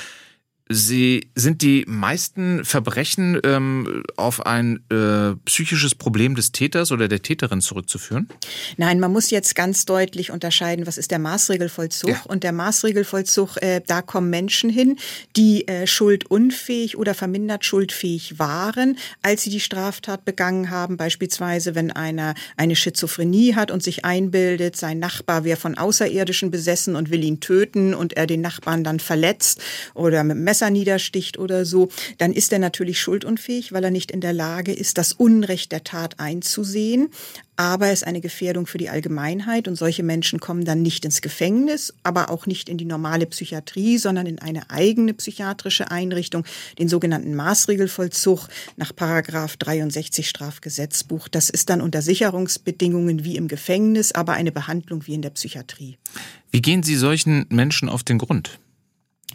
Sie 0.69 1.29
sind 1.37 1.63
die 1.63 1.85
meisten 1.87 2.65
Verbrechen 2.65 3.41
ähm, 3.45 4.03
auf 4.17 4.45
ein 4.47 4.81
äh, 4.91 5.37
psychisches 5.45 5.95
Problem 5.95 6.35
des 6.35 6.51
Täters 6.51 6.91
oder 6.91 7.07
der 7.07 7.23
Täterin 7.23 7.61
zurückzuführen? 7.61 8.29
Nein, 8.77 8.99
man 8.99 9.13
muss 9.13 9.31
jetzt 9.31 9.55
ganz 9.55 9.85
deutlich 9.85 10.33
unterscheiden, 10.33 10.89
was 10.89 10.99
ist 10.99 11.13
der 11.13 11.21
Maßregelvollzug. 11.21 12.11
Ja. 12.11 12.23
Und 12.27 12.43
der 12.43 12.51
Maßregelvollzug, 12.51 13.63
äh, 13.63 13.81
da 13.87 14.03
kommen 14.03 14.29
Menschen 14.29 14.69
hin, 14.69 14.99
die 15.37 15.69
äh, 15.69 15.87
schuldunfähig 15.87 16.99
oder 16.99 17.15
vermindert 17.15 17.65
schuldfähig 17.65 18.41
waren, 18.41 18.99
als 19.23 19.45
sie 19.45 19.51
die 19.51 19.61
Straftat 19.61 20.25
begangen 20.25 20.71
haben. 20.71 20.97
Beispielsweise, 20.97 21.77
wenn 21.77 21.93
einer 21.93 22.35
eine 22.57 22.75
Schizophrenie 22.75 23.55
hat 23.55 23.71
und 23.71 23.85
sich 23.85 24.05
einbildet, 24.05 24.75
sein 24.75 24.99
Nachbar 24.99 25.45
wäre 25.45 25.59
von 25.59 25.79
Außerirdischen 25.79 26.51
besessen 26.51 26.97
und 26.97 27.13
will 27.13 27.23
ihn 27.23 27.39
töten 27.39 27.95
und 27.95 28.15
er 28.15 28.27
den 28.27 28.41
Nachbarn 28.41 28.83
dann 28.83 28.99
verletzt 28.99 29.63
oder 29.95 30.25
mit 30.25 30.37
Messer 30.37 30.56
Messer 30.57 30.71
niedersticht 30.71 31.39
oder 31.39 31.67
so, 31.67 31.89
dann 32.17 32.33
ist 32.33 32.51
er 32.51 32.59
natürlich 32.59 32.99
schuldunfähig, 32.99 33.73
weil 33.73 33.85
er 33.85 33.91
nicht 33.91 34.11
in 34.11 34.23
der 34.23 34.33
Lage 34.33 34.73
ist, 34.73 34.97
das 34.97 35.13
Unrecht 35.13 35.71
der 35.71 35.85
Tat 35.85 36.19
einzusehen. 36.19 37.09
Aber 37.57 37.89
er 37.89 37.93
ist 37.93 38.07
eine 38.07 38.23
Gefährdung 38.23 38.67
für 38.67 38.79
die 38.79 38.89
Allgemeinheit 38.89 39.69
und 39.69 39.77
solche 39.77 40.03
Menschen 40.03 40.41
kommen 40.41 40.65
dann 40.65 40.81
nicht 40.81 41.05
ins 41.05 41.21
Gefängnis, 41.21 41.93
aber 42.03 42.31
auch 42.31 42.47
nicht 42.47 42.71
in 42.71 42.79
die 42.79 42.87
normale 42.87 43.27
Psychiatrie, 43.27 43.99
sondern 43.99 44.25
in 44.25 44.39
eine 44.39 44.71
eigene 44.71 45.13
psychiatrische 45.13 45.91
Einrichtung, 45.91 46.45
den 46.79 46.89
sogenannten 46.89 47.35
Maßregelvollzug 47.35 48.49
nach 48.77 48.97
Paragraph 48.97 49.59
63 49.59 50.27
Strafgesetzbuch. 50.27 51.29
Das 51.29 51.51
ist 51.51 51.69
dann 51.69 51.83
unter 51.83 52.01
Sicherungsbedingungen 52.01 53.25
wie 53.25 53.37
im 53.37 53.49
Gefängnis, 53.49 54.13
aber 54.13 54.33
eine 54.33 54.53
Behandlung 54.53 55.07
wie 55.07 55.15
in 55.15 55.23
der 55.23 55.31
Psychiatrie. 55.31 55.99
Wie 56.51 56.63
gehen 56.63 56.83
Sie 56.83 56.97
solchen 56.97 57.45
Menschen 57.51 57.91
auf 57.91 58.03
den 58.03 58.17
Grund? 58.17 58.59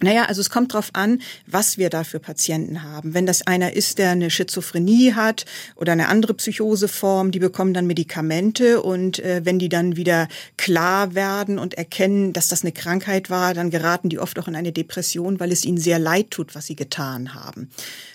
Naja, 0.03 0.25
also 0.25 0.41
es 0.41 0.49
kommt 0.49 0.73
darauf 0.73 0.89
an, 0.93 1.21
was 1.45 1.77
wir 1.77 1.91
da 1.91 2.03
für 2.03 2.19
Patienten 2.19 2.81
haben. 2.81 3.13
Wenn 3.13 3.27
das 3.27 3.45
einer 3.45 3.73
ist, 3.73 3.99
der 3.99 4.09
eine 4.09 4.31
Schizophrenie 4.31 5.13
hat 5.13 5.45
oder 5.75 5.91
eine 5.91 6.07
andere 6.07 6.33
Psychoseform, 6.33 7.29
die 7.29 7.37
bekommen 7.37 7.75
dann 7.75 7.85
Medikamente 7.85 8.81
und 8.81 9.19
äh, 9.19 9.41
wenn 9.43 9.59
die 9.59 9.69
dann 9.69 9.97
wieder 9.97 10.27
klar 10.57 11.13
werden 11.13 11.59
und 11.59 11.75
erkennen, 11.75 12.33
dass 12.33 12.47
das 12.47 12.63
eine 12.63 12.71
Krankheit 12.71 13.29
war, 13.29 13.53
dann 13.53 13.69
geraten 13.69 14.09
die 14.09 14.17
oft 14.17 14.39
auch 14.39 14.47
in 14.47 14.55
eine 14.55 14.71
Depression, 14.71 15.39
weil 15.39 15.51
es 15.51 15.65
ihnen 15.65 15.77
sehr 15.77 15.99
leid 15.99 16.31
tut, 16.31 16.55
was 16.55 16.65
sie 16.65 16.75
getan 16.75 17.35
haben. 17.35 17.69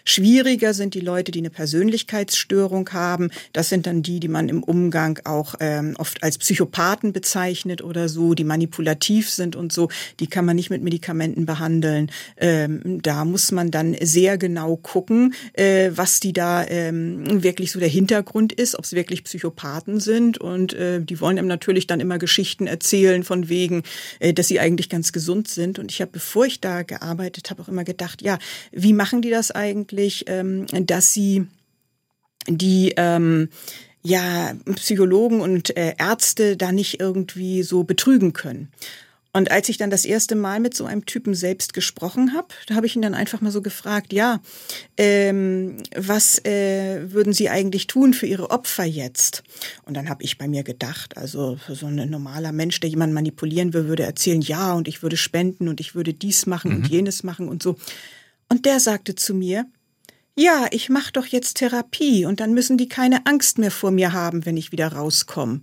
Schwieriger 0.05 0.75
sind 0.75 0.95
die 0.95 1.01
Leute, 1.01 1.31
die 1.31 1.39
eine 1.39 1.51
Persönlichkeitsstörung 1.51 2.91
haben. 2.93 3.31
Das 3.53 3.69
sind 3.69 3.87
dann 3.87 4.03
die, 4.03 4.19
die 4.19 4.29
man 4.29 4.49
im 4.49 4.65
Umgang 4.65 5.21
auch 5.25 5.55
ähm, 5.61 5.95
oft 5.99 6.25
als 6.25 6.39
Psychopathen 6.39 7.13
bezeichnet 7.13 7.83
oder 7.83 8.09
so, 8.09 8.35
die 8.35 8.45
manipulativ 8.45 9.31
sind 9.31 9.55
und 9.55 9.73
so. 9.73 9.89
Die 10.19 10.27
kann 10.27 10.45
man 10.45 10.57
nicht 10.57 10.71
mit 10.71 10.83
Medikamenten 10.83 11.47
behandeln 11.47 11.76
behandeln. 11.81 12.11
Ähm, 12.37 13.01
da 13.03 13.25
muss 13.25 13.53
man 13.53 13.71
dann 13.71 13.97
sehr 14.01 14.39
genau 14.39 14.77
gucken, 14.77 15.35
äh, 15.53 15.91
was 15.95 16.21
die 16.21 16.33
da 16.33 16.67
ähm, 16.67 17.43
wirklich 17.43 17.73
so 17.73 17.81
der 17.81 17.89
Hintergrund 17.89 18.53
ist, 18.53 18.79
ob 18.79 18.85
es 18.85 18.93
wirklich 18.93 19.25
Psychopathen 19.25 20.01
sind. 20.01 20.39
Und 20.39 20.75
äh, 20.75 21.01
die 21.01 21.21
wollen 21.21 21.39
ihm 21.39 21.47
natürlich 21.47 21.87
dann 21.87 22.01
immer 22.01 22.19
Geschichten 22.19 22.67
erzählen 22.67 23.23
von 23.23 23.49
wegen, 23.49 23.83
äh, 24.21 24.33
dass 24.33 24.49
sie 24.49 24.61
eigentlich 24.61 24.89
ganz 24.89 25.13
gesund 25.13 25.49
sind. 25.49 25.79
Und 25.79 25.91
ich 25.91 26.01
habe, 26.01 26.13
bevor 26.13 26.47
ich 26.47 26.61
da 26.61 26.83
gearbeitet 26.83 27.51
habe, 27.51 27.63
auch 27.63 27.69
immer 27.69 27.85
gedacht, 27.85 28.23
ja, 28.23 28.39
wie 28.73 28.93
machen 28.93 29.23
die 29.23 29.31
das 29.31 29.51
eigentlich, 29.51 30.25
ähm, 30.29 30.67
dass 30.87 31.13
sie 31.13 31.47
die 32.49 32.95
ähm, 32.97 33.49
ja 34.03 34.55
Psychologen 34.77 35.41
und 35.41 35.77
äh, 35.77 35.95
Ärzte 35.99 36.57
da 36.57 36.71
nicht 36.71 37.01
irgendwie 37.01 37.65
so 37.65 37.83
betrügen 37.83 38.33
können. 38.33 38.71
Und 39.37 39.51
als 39.51 39.69
ich 39.69 39.77
dann 39.77 39.91
das 39.91 40.07
erste 40.07 40.35
Mal 40.35 40.61
mit 40.61 40.75
so 40.75 40.87
einem 40.87 41.05
Typen 41.05 41.35
selbst 41.35 41.75
gesprochen 41.75 42.33
habe, 42.33 42.49
da 42.69 42.75
habe 42.75 42.87
ich 42.87 42.97
ihn 42.97 43.03
dann 43.03 43.13
einfach 43.13 43.43
mal 43.43 43.51
so 43.51 43.61
gefragt, 43.61 44.15
ja, 44.15 44.41
ähm, 44.97 45.77
was 45.95 46.43
äh, 46.47 47.13
würden 47.13 47.35
Sie 47.35 47.51
eigentlich 47.51 47.87
tun 47.87 48.15
für 48.15 48.25
Ihre 48.25 48.51
Opfer 48.51 48.85
jetzt? 48.85 49.43
Und 49.85 49.95
dann 49.95 50.09
habe 50.09 50.23
ich 50.23 50.39
bei 50.39 50.49
mir 50.49 50.63
gedacht, 50.63 51.19
also 51.19 51.59
so 51.69 51.85
ein 51.85 52.09
normaler 52.09 52.53
Mensch, 52.53 52.81
der 52.81 52.89
jemanden 52.89 53.13
manipulieren 53.13 53.75
will, 53.75 53.89
würde 53.89 54.05
erzählen, 54.05 54.41
ja, 54.41 54.73
und 54.73 54.89
ich 54.89 55.03
würde 55.03 55.19
spenden 55.19 55.69
und 55.69 55.81
ich 55.81 55.95
würde 55.95 56.15
dies 56.15 56.47
machen 56.47 56.71
mhm. 56.71 56.77
und 56.79 56.89
jenes 56.89 57.23
machen 57.23 57.51
und 57.51 57.63
so. 57.63 57.77
Und 58.49 58.65
der 58.65 58.81
sagte 58.81 59.17
zu 59.17 59.35
mir, 59.35 59.67
ja, 60.35 60.65
ich 60.71 60.89
mache 60.89 61.13
doch 61.13 61.27
jetzt 61.27 61.59
Therapie 61.59 62.25
und 62.25 62.41
dann 62.41 62.55
müssen 62.55 62.79
die 62.79 62.89
keine 62.89 63.27
Angst 63.27 63.59
mehr 63.59 63.71
vor 63.71 63.91
mir 63.91 64.15
haben, 64.15 64.47
wenn 64.47 64.57
ich 64.57 64.73
wieder 64.73 64.89
rauskomme. 64.89 65.61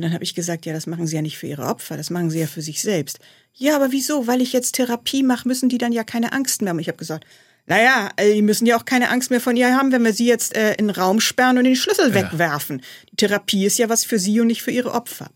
Und 0.00 0.04
dann 0.04 0.14
habe 0.14 0.24
ich 0.24 0.34
gesagt, 0.34 0.64
ja, 0.64 0.72
das 0.72 0.86
machen 0.86 1.06
Sie 1.06 1.14
ja 1.14 1.20
nicht 1.20 1.36
für 1.36 1.46
Ihre 1.46 1.66
Opfer, 1.66 1.98
das 1.98 2.08
machen 2.08 2.30
Sie 2.30 2.40
ja 2.40 2.46
für 2.46 2.62
sich 2.62 2.80
selbst. 2.80 3.18
Ja, 3.52 3.76
aber 3.76 3.92
wieso? 3.92 4.26
Weil 4.26 4.40
ich 4.40 4.54
jetzt 4.54 4.76
Therapie 4.76 5.22
mache, 5.22 5.46
müssen 5.46 5.68
die 5.68 5.76
dann 5.76 5.92
ja 5.92 6.04
keine 6.04 6.32
Angst 6.32 6.62
mehr 6.62 6.70
haben. 6.70 6.78
Ich 6.78 6.88
habe 6.88 6.96
gesagt, 6.96 7.26
naja, 7.66 8.08
äh, 8.16 8.32
die 8.32 8.40
müssen 8.40 8.64
ja 8.64 8.78
auch 8.78 8.86
keine 8.86 9.10
Angst 9.10 9.30
mehr 9.30 9.42
von 9.42 9.58
ihr 9.58 9.76
haben, 9.76 9.92
wenn 9.92 10.02
wir 10.02 10.14
sie 10.14 10.26
jetzt 10.26 10.56
äh, 10.56 10.70
in 10.76 10.86
den 10.86 10.96
Raum 10.96 11.20
sperren 11.20 11.58
und 11.58 11.64
den 11.64 11.76
Schlüssel 11.76 12.08
ja. 12.08 12.14
wegwerfen. 12.14 12.80
Die 13.12 13.16
Therapie 13.16 13.66
ist 13.66 13.76
ja 13.76 13.90
was 13.90 14.06
für 14.06 14.18
sie 14.18 14.40
und 14.40 14.46
nicht 14.46 14.62
für 14.62 14.70
ihre 14.70 14.92
Opfer. 14.92 15.28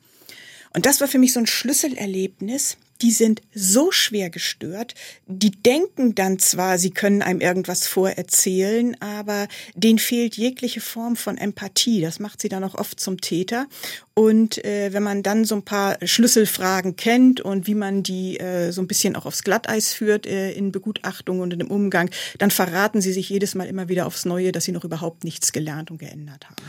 Und 0.75 0.87
das 0.87 1.01
war 1.01 1.09
für 1.09 1.19
mich 1.19 1.33
so 1.33 1.41
ein 1.41 1.47
Schlüsselerlebnis, 1.47 2.77
die 3.03 3.11
sind 3.11 3.43
so 3.55 3.91
schwer 3.91 4.31
gestört, 4.31 4.95
die 5.27 5.51
denken 5.51 6.15
dann 6.15 6.39
zwar, 6.39 6.79
sie 6.79 6.91
können 6.91 7.23
einem 7.23 7.41
irgendwas 7.41 7.87
vorerzählen, 7.87 8.97
aber 9.01 9.49
denen 9.75 9.99
fehlt 9.99 10.37
jegliche 10.37 10.81
Form 10.81 11.17
von 11.17 11.37
Empathie. 11.37 12.01
Das 12.01 12.21
macht 12.21 12.41
sie 12.41 12.49
dann 12.49 12.65
auch 12.65 12.75
oft 12.75 13.01
zum 13.01 13.21
Täter. 13.21 13.67
Und 14.15 14.65
äh, 14.65 14.93
wenn 14.93 15.03
man 15.03 15.23
dann 15.23 15.45
so 15.45 15.57
ein 15.57 15.65
paar 15.65 15.99
Schlüsselfragen 16.03 16.97
kennt 16.97 17.41
und 17.41 17.67
wie 17.67 17.75
man 17.75 18.03
die 18.03 18.39
äh, 18.39 18.71
so 18.71 18.81
ein 18.81 18.87
bisschen 18.87 19.17
auch 19.17 19.27
aufs 19.27 19.43
Glatteis 19.43 19.93
führt 19.93 20.27
äh, 20.27 20.53
in 20.53 20.73
Begutachtung 20.73 21.41
und 21.41 21.53
in 21.53 21.59
dem 21.59 21.71
Umgang, 21.71 22.11
dann 22.39 22.51
verraten 22.51 23.01
sie 23.01 23.13
sich 23.13 23.29
jedes 23.29 23.55
Mal 23.55 23.67
immer 23.67 23.89
wieder 23.89 24.07
aufs 24.07 24.25
Neue, 24.25 24.53
dass 24.53 24.65
sie 24.65 24.73
noch 24.73 24.85
überhaupt 24.85 25.25
nichts 25.25 25.53
gelernt 25.53 25.91
und 25.91 25.99
geändert 25.99 26.49
haben. 26.49 26.65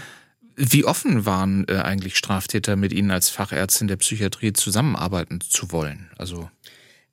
Wie 0.56 0.86
offen 0.86 1.26
waren 1.26 1.66
äh, 1.68 1.78
eigentlich 1.78 2.16
Straftäter 2.16 2.76
mit 2.76 2.94
Ihnen 2.94 3.12
als 3.12 3.30
Fachärztin 3.30 3.88
der 3.88 3.98
Psychiatrie 3.98 4.54
zusammenarbeiten 4.54 5.42
zu 5.42 5.72
wollen? 5.72 6.10
Also 6.18 6.50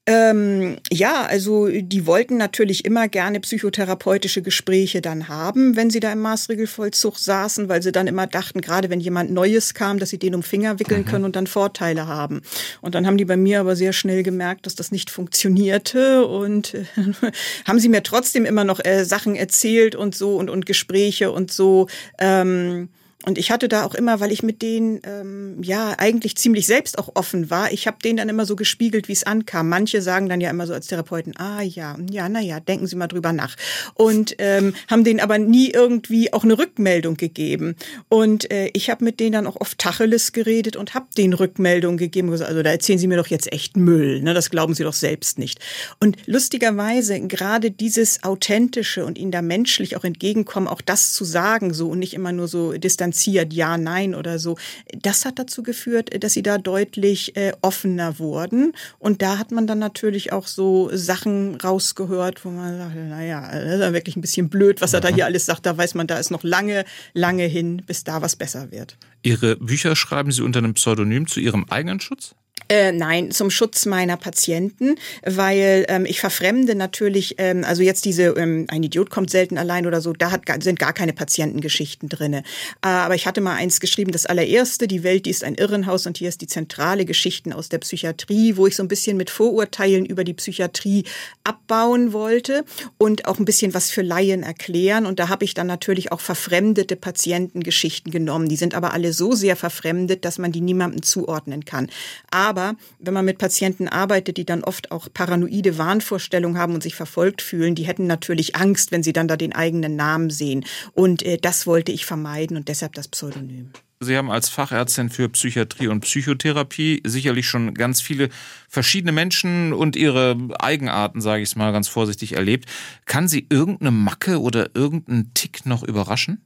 ähm, 0.04 0.78
ja, 0.90 1.22
also 1.22 1.68
die 1.68 2.06
wollten 2.08 2.36
natürlich 2.36 2.84
immer 2.84 3.06
gerne 3.06 3.38
psychotherapeutische 3.38 4.42
Gespräche 4.42 5.00
dann 5.00 5.28
haben, 5.28 5.76
wenn 5.76 5.90
sie 5.90 6.00
da 6.00 6.12
im 6.12 6.18
Maßregelvollzug 6.18 7.16
saßen, 7.16 7.68
weil 7.68 7.82
sie 7.82 7.92
dann 7.92 8.08
immer 8.08 8.26
dachten, 8.26 8.62
gerade 8.62 8.90
wenn 8.90 8.98
jemand 8.98 9.30
Neues 9.30 9.74
kam, 9.74 10.00
dass 10.00 10.10
sie 10.10 10.18
den 10.18 10.34
um 10.34 10.42
Finger 10.42 10.80
wickeln 10.80 11.02
mhm. 11.02 11.06
können 11.06 11.24
und 11.24 11.36
dann 11.36 11.46
Vorteile 11.46 12.08
haben. 12.08 12.42
Und 12.80 12.96
dann 12.96 13.06
haben 13.06 13.16
die 13.16 13.24
bei 13.24 13.36
mir 13.36 13.60
aber 13.60 13.76
sehr 13.76 13.92
schnell 13.92 14.24
gemerkt, 14.24 14.66
dass 14.66 14.74
das 14.74 14.90
nicht 14.90 15.08
funktionierte 15.08 16.26
und 16.26 16.74
äh, 16.74 16.84
haben 17.64 17.78
sie 17.78 17.88
mir 17.88 18.02
trotzdem 18.02 18.44
immer 18.44 18.64
noch 18.64 18.84
äh, 18.84 19.04
Sachen 19.04 19.36
erzählt 19.36 19.94
und 19.94 20.16
so 20.16 20.36
und, 20.36 20.50
und 20.50 20.66
Gespräche 20.66 21.30
und 21.30 21.52
so. 21.52 21.86
Ähm, 22.18 22.88
und 23.24 23.38
ich 23.38 23.50
hatte 23.50 23.68
da 23.68 23.84
auch 23.84 23.94
immer, 23.94 24.18
weil 24.20 24.32
ich 24.32 24.42
mit 24.42 24.62
denen 24.62 25.00
ähm, 25.04 25.62
ja 25.62 25.94
eigentlich 25.98 26.36
ziemlich 26.36 26.66
selbst 26.66 26.98
auch 26.98 27.10
offen 27.14 27.50
war, 27.50 27.72
ich 27.72 27.86
habe 27.86 27.98
denen 28.02 28.16
dann 28.16 28.28
immer 28.28 28.46
so 28.46 28.56
gespiegelt, 28.56 29.08
wie 29.08 29.12
es 29.12 29.24
ankam. 29.24 29.68
Manche 29.68 30.02
sagen 30.02 30.28
dann 30.28 30.40
ja 30.40 30.50
immer 30.50 30.66
so 30.66 30.72
als 30.72 30.88
Therapeuten, 30.88 31.36
ah 31.36 31.62
ja, 31.62 31.96
ja, 32.10 32.28
naja, 32.28 32.58
denken 32.58 32.86
Sie 32.86 32.96
mal 32.96 33.06
drüber 33.06 33.32
nach. 33.32 33.56
Und 33.94 34.34
ähm, 34.38 34.74
haben 34.90 35.04
denen 35.04 35.20
aber 35.20 35.38
nie 35.38 35.70
irgendwie 35.70 36.32
auch 36.32 36.42
eine 36.42 36.58
Rückmeldung 36.58 37.16
gegeben. 37.16 37.76
Und 38.08 38.50
äh, 38.50 38.70
ich 38.72 38.90
habe 38.90 39.04
mit 39.04 39.20
denen 39.20 39.32
dann 39.32 39.46
auch 39.46 39.60
oft 39.60 39.78
Tacheles 39.78 40.32
geredet 40.32 40.74
und 40.74 40.94
habe 40.94 41.06
denen 41.16 41.32
Rückmeldungen 41.32 41.98
gegeben. 41.98 42.30
Also 42.30 42.62
da 42.62 42.70
erzählen 42.70 42.98
Sie 42.98 43.06
mir 43.06 43.18
doch 43.18 43.28
jetzt 43.28 43.52
echt 43.52 43.76
Müll, 43.76 44.20
ne? 44.22 44.34
das 44.34 44.50
glauben 44.50 44.74
Sie 44.74 44.82
doch 44.82 44.92
selbst 44.92 45.38
nicht. 45.38 45.60
Und 46.00 46.16
lustigerweise 46.26 47.20
gerade 47.20 47.70
dieses 47.70 48.24
Authentische 48.24 49.04
und 49.04 49.16
ihnen 49.16 49.30
da 49.30 49.42
menschlich 49.42 49.96
auch 49.96 50.04
entgegenkommen, 50.04 50.66
auch 50.66 50.80
das 50.80 51.12
zu 51.12 51.24
sagen 51.24 51.72
so 51.72 51.90
und 51.90 52.00
nicht 52.00 52.14
immer 52.14 52.32
nur 52.32 52.48
so 52.48 52.72
distanziert 52.72 53.11
differenziert, 53.12 53.52
ja, 53.52 53.78
nein 53.78 54.14
oder 54.14 54.38
so. 54.38 54.56
Das 55.00 55.24
hat 55.24 55.38
dazu 55.38 55.62
geführt, 55.62 56.10
dass 56.22 56.32
sie 56.32 56.42
da 56.42 56.58
deutlich 56.58 57.36
äh, 57.36 57.52
offener 57.62 58.18
wurden. 58.18 58.72
Und 58.98 59.22
da 59.22 59.38
hat 59.38 59.52
man 59.52 59.66
dann 59.66 59.78
natürlich 59.78 60.32
auch 60.32 60.46
so 60.46 60.90
Sachen 60.92 61.56
rausgehört, 61.56 62.44
wo 62.44 62.50
man 62.50 62.78
sagt, 62.78 62.96
naja, 62.96 63.48
das 63.52 63.74
ist 63.74 63.80
ja 63.80 63.92
wirklich 63.92 64.16
ein 64.16 64.20
bisschen 64.20 64.48
blöd, 64.48 64.80
was 64.80 64.94
er 64.94 65.00
da 65.00 65.08
hier 65.08 65.26
alles 65.26 65.46
sagt. 65.46 65.66
Da 65.66 65.76
weiß 65.76 65.94
man, 65.94 66.06
da 66.06 66.18
ist 66.18 66.30
noch 66.30 66.42
lange, 66.42 66.84
lange 67.12 67.44
hin, 67.44 67.82
bis 67.86 68.04
da 68.04 68.22
was 68.22 68.36
besser 68.36 68.70
wird. 68.70 68.96
Ihre 69.22 69.56
Bücher 69.56 69.94
schreiben 69.94 70.32
Sie 70.32 70.42
unter 70.42 70.58
einem 70.58 70.74
Pseudonym 70.74 71.26
zu 71.26 71.40
Ihrem 71.40 71.66
eigenen 71.68 72.00
Schutz? 72.00 72.34
Äh, 72.72 72.90
nein, 72.90 73.32
zum 73.32 73.50
Schutz 73.50 73.84
meiner 73.84 74.16
Patienten, 74.16 74.94
weil 75.26 75.84
ähm, 75.88 76.06
ich 76.06 76.20
verfremde 76.20 76.74
natürlich, 76.74 77.34
ähm, 77.36 77.64
also 77.64 77.82
jetzt 77.82 78.06
diese, 78.06 78.28
ähm, 78.28 78.64
ein 78.68 78.82
Idiot 78.82 79.10
kommt 79.10 79.28
selten 79.28 79.58
allein 79.58 79.86
oder 79.86 80.00
so, 80.00 80.14
da 80.14 80.30
hat, 80.30 80.44
sind 80.62 80.78
gar 80.78 80.94
keine 80.94 81.12
Patientengeschichten 81.12 82.08
drinne. 82.08 82.38
Äh, 82.80 82.88
aber 82.88 83.14
ich 83.14 83.26
hatte 83.26 83.42
mal 83.42 83.56
eins 83.56 83.78
geschrieben, 83.78 84.10
das 84.10 84.24
allererste, 84.24 84.88
die 84.88 85.02
Welt, 85.02 85.26
die 85.26 85.30
ist 85.30 85.44
ein 85.44 85.56
Irrenhaus 85.56 86.06
und 86.06 86.16
hier 86.16 86.30
ist 86.30 86.40
die 86.40 86.46
zentrale 86.46 87.04
Geschichten 87.04 87.52
aus 87.52 87.68
der 87.68 87.76
Psychiatrie, 87.76 88.56
wo 88.56 88.66
ich 88.66 88.74
so 88.74 88.82
ein 88.82 88.88
bisschen 88.88 89.18
mit 89.18 89.28
Vorurteilen 89.28 90.06
über 90.06 90.24
die 90.24 90.32
Psychiatrie 90.32 91.04
abbauen 91.44 92.14
wollte 92.14 92.64
und 92.96 93.26
auch 93.26 93.38
ein 93.38 93.44
bisschen 93.44 93.74
was 93.74 93.90
für 93.90 94.00
Laien 94.00 94.42
erklären. 94.42 95.04
Und 95.04 95.18
da 95.18 95.28
habe 95.28 95.44
ich 95.44 95.52
dann 95.52 95.66
natürlich 95.66 96.10
auch 96.10 96.20
verfremdete 96.20 96.96
Patientengeschichten 96.96 98.10
genommen. 98.10 98.48
Die 98.48 98.56
sind 98.56 98.74
aber 98.74 98.94
alle 98.94 99.12
so 99.12 99.32
sehr 99.32 99.56
verfremdet, 99.56 100.24
dass 100.24 100.38
man 100.38 100.52
die 100.52 100.62
niemandem 100.62 101.02
zuordnen 101.02 101.66
kann. 101.66 101.90
Aber 102.30 102.61
wenn 102.98 103.14
man 103.14 103.24
mit 103.24 103.38
Patienten 103.38 103.88
arbeitet, 103.88 104.36
die 104.36 104.44
dann 104.44 104.64
oft 104.64 104.90
auch 104.90 105.08
paranoide 105.12 105.78
Wahnvorstellungen 105.78 106.58
haben 106.58 106.74
und 106.74 106.82
sich 106.82 106.94
verfolgt 106.94 107.42
fühlen, 107.42 107.74
die 107.74 107.84
hätten 107.84 108.06
natürlich 108.06 108.56
Angst, 108.56 108.92
wenn 108.92 109.02
sie 109.02 109.12
dann 109.12 109.28
da 109.28 109.36
den 109.36 109.54
eigenen 109.54 109.96
Namen 109.96 110.30
sehen. 110.30 110.64
Und 110.92 111.22
äh, 111.22 111.38
das 111.38 111.66
wollte 111.66 111.92
ich 111.92 112.06
vermeiden 112.06 112.56
und 112.56 112.68
deshalb 112.68 112.94
das 112.94 113.08
Pseudonym. 113.08 113.70
Sie 114.02 114.16
haben 114.16 114.30
als 114.30 114.48
Fachärztin 114.48 115.10
für 115.10 115.28
Psychiatrie 115.28 115.86
und 115.86 116.00
Psychotherapie 116.00 117.02
sicherlich 117.04 117.46
schon 117.46 117.72
ganz 117.74 118.00
viele 118.00 118.30
verschiedene 118.68 119.12
Menschen 119.12 119.72
und 119.72 119.94
ihre 119.94 120.36
Eigenarten, 120.58 121.20
sage 121.20 121.42
ich 121.42 121.50
es 121.50 121.56
mal 121.56 121.72
ganz 121.72 121.88
vorsichtig, 121.88 122.34
erlebt. 122.34 122.68
Kann 123.06 123.28
Sie 123.28 123.46
irgendeine 123.48 123.92
Macke 123.92 124.40
oder 124.40 124.74
irgendeinen 124.74 125.32
Tick 125.34 125.66
noch 125.66 125.84
überraschen? 125.84 126.44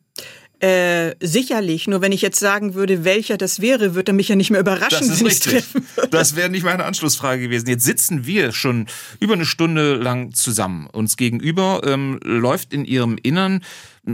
Äh, 0.58 1.14
sicherlich. 1.20 1.86
Nur 1.86 2.00
wenn 2.00 2.12
ich 2.12 2.22
jetzt 2.22 2.40
sagen 2.40 2.74
würde, 2.74 3.04
welcher 3.04 3.36
das 3.36 3.60
wäre, 3.60 3.94
würde 3.94 4.12
er 4.12 4.14
mich 4.14 4.28
ja 4.28 4.36
nicht 4.36 4.50
mehr 4.50 4.60
überraschen, 4.60 5.06
das 5.06 5.20
ist 5.20 5.24
richtig. 5.24 5.64
Das 6.10 6.34
wäre 6.34 6.48
nicht 6.48 6.64
meine 6.64 6.84
Anschlussfrage 6.84 7.42
gewesen. 7.42 7.68
Jetzt 7.68 7.84
sitzen 7.84 8.26
wir 8.26 8.52
schon 8.52 8.86
über 9.20 9.34
eine 9.34 9.44
Stunde 9.44 9.96
lang 9.96 10.32
zusammen. 10.32 10.86
Uns 10.86 11.18
gegenüber 11.18 11.82
ähm, 11.84 12.18
läuft 12.22 12.72
in 12.72 12.86
Ihrem 12.86 13.18
Innern 13.22 13.62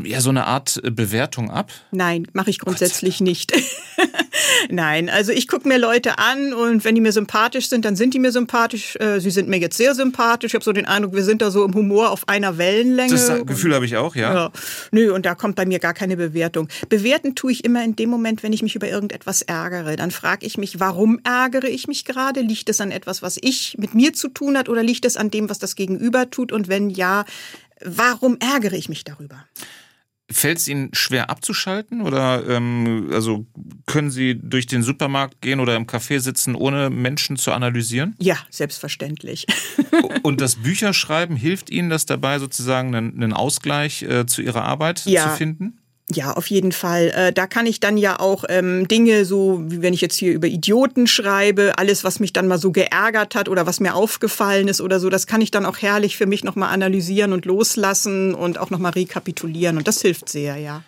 ja 0.04 0.20
so 0.20 0.30
eine 0.30 0.46
Art 0.46 0.80
Bewertung 0.82 1.50
ab? 1.50 1.70
Nein, 1.90 2.26
mache 2.32 2.50
ich 2.50 2.58
grundsätzlich 2.58 3.20
nicht. 3.20 3.52
Nein, 4.70 5.08
also 5.08 5.32
ich 5.32 5.48
gucke 5.48 5.68
mir 5.68 5.78
Leute 5.78 6.18
an 6.18 6.52
und 6.52 6.84
wenn 6.84 6.94
die 6.94 7.00
mir 7.00 7.12
sympathisch 7.12 7.68
sind, 7.68 7.84
dann 7.84 7.96
sind 7.96 8.14
die 8.14 8.18
mir 8.18 8.32
sympathisch. 8.32 8.96
Äh, 8.96 9.20
sie 9.20 9.30
sind 9.30 9.48
mir 9.48 9.58
jetzt 9.58 9.76
sehr 9.76 9.94
sympathisch. 9.94 10.50
Ich 10.50 10.54
habe 10.54 10.64
so 10.64 10.72
den 10.72 10.86
Eindruck, 10.86 11.14
wir 11.14 11.24
sind 11.24 11.42
da 11.42 11.50
so 11.50 11.64
im 11.64 11.74
Humor 11.74 12.10
auf 12.10 12.28
einer 12.28 12.58
Wellenlänge. 12.58 13.12
Das 13.12 13.46
Gefühl 13.46 13.74
habe 13.74 13.84
ich 13.84 13.96
auch, 13.96 14.14
ja. 14.14 14.34
ja. 14.34 14.52
Nö, 14.90 15.12
und 15.12 15.26
da 15.26 15.34
kommt 15.34 15.56
bei 15.56 15.66
mir 15.66 15.78
gar 15.78 15.94
keine 15.94 16.16
Bewertung. 16.16 16.68
Bewerten 16.88 17.34
tue 17.34 17.52
ich 17.52 17.64
immer 17.64 17.84
in 17.84 17.96
dem 17.96 18.10
Moment, 18.10 18.42
wenn 18.42 18.52
ich 18.52 18.62
mich 18.62 18.74
über 18.74 18.88
irgendetwas 18.88 19.42
ärgere. 19.42 19.96
Dann 19.96 20.10
frage 20.10 20.46
ich 20.46 20.58
mich, 20.58 20.80
warum 20.80 21.20
ärgere 21.24 21.68
ich 21.68 21.88
mich 21.88 22.04
gerade? 22.04 22.40
Liegt 22.40 22.68
es 22.68 22.80
an 22.80 22.90
etwas, 22.90 23.22
was 23.22 23.38
ich 23.40 23.76
mit 23.78 23.94
mir 23.94 24.12
zu 24.12 24.28
tun 24.28 24.56
hat 24.56 24.68
oder 24.68 24.82
liegt 24.82 25.04
es 25.04 25.16
an 25.16 25.30
dem, 25.30 25.48
was 25.48 25.58
das 25.58 25.76
Gegenüber 25.76 26.30
tut? 26.30 26.52
Und 26.52 26.68
wenn 26.68 26.90
ja, 26.90 27.24
warum 27.84 28.38
ärgere 28.40 28.74
ich 28.74 28.88
mich 28.88 29.04
darüber? 29.04 29.44
Fällt 30.32 30.58
es 30.58 30.68
Ihnen 30.68 30.90
schwer 30.92 31.30
abzuschalten 31.30 32.02
oder 32.02 32.46
ähm, 32.48 33.10
also 33.12 33.46
können 33.86 34.10
Sie 34.10 34.38
durch 34.40 34.66
den 34.66 34.82
Supermarkt 34.82 35.40
gehen 35.40 35.60
oder 35.60 35.76
im 35.76 35.86
Café 35.86 36.20
sitzen, 36.20 36.54
ohne 36.54 36.90
Menschen 36.90 37.36
zu 37.36 37.52
analysieren? 37.52 38.14
Ja, 38.18 38.38
selbstverständlich. 38.50 39.46
Und 40.22 40.40
das 40.40 40.56
Bücherschreiben 40.56 41.36
hilft 41.36 41.70
Ihnen 41.70 41.90
das 41.90 42.06
dabei, 42.06 42.38
sozusagen 42.38 42.94
einen, 42.94 43.14
einen 43.14 43.32
Ausgleich 43.32 44.02
äh, 44.02 44.26
zu 44.26 44.42
Ihrer 44.42 44.64
Arbeit 44.64 45.04
ja. 45.06 45.30
zu 45.30 45.36
finden? 45.36 45.78
Ja, 46.12 46.32
auf 46.32 46.48
jeden 46.48 46.72
Fall. 46.72 47.12
Äh, 47.14 47.32
da 47.32 47.46
kann 47.46 47.66
ich 47.66 47.80
dann 47.80 47.96
ja 47.96 48.20
auch 48.20 48.44
ähm, 48.48 48.86
Dinge 48.88 49.24
so, 49.24 49.62
wie 49.66 49.82
wenn 49.82 49.94
ich 49.94 50.00
jetzt 50.00 50.16
hier 50.16 50.32
über 50.32 50.46
Idioten 50.46 51.06
schreibe, 51.06 51.72
alles, 51.76 52.04
was 52.04 52.20
mich 52.20 52.32
dann 52.32 52.48
mal 52.48 52.58
so 52.58 52.72
geärgert 52.72 53.34
hat 53.34 53.48
oder 53.48 53.66
was 53.66 53.80
mir 53.80 53.94
aufgefallen 53.94 54.68
ist 54.68 54.80
oder 54.80 55.00
so, 55.00 55.10
das 55.10 55.26
kann 55.26 55.40
ich 55.40 55.50
dann 55.50 55.66
auch 55.66 55.78
herrlich 55.78 56.16
für 56.16 56.26
mich 56.26 56.44
nochmal 56.44 56.72
analysieren 56.72 57.32
und 57.32 57.44
loslassen 57.44 58.34
und 58.34 58.58
auch 58.58 58.70
nochmal 58.70 58.92
rekapitulieren. 58.92 59.76
Und 59.76 59.88
das 59.88 60.00
hilft 60.00 60.28
sehr, 60.28 60.56
ja 60.56 60.82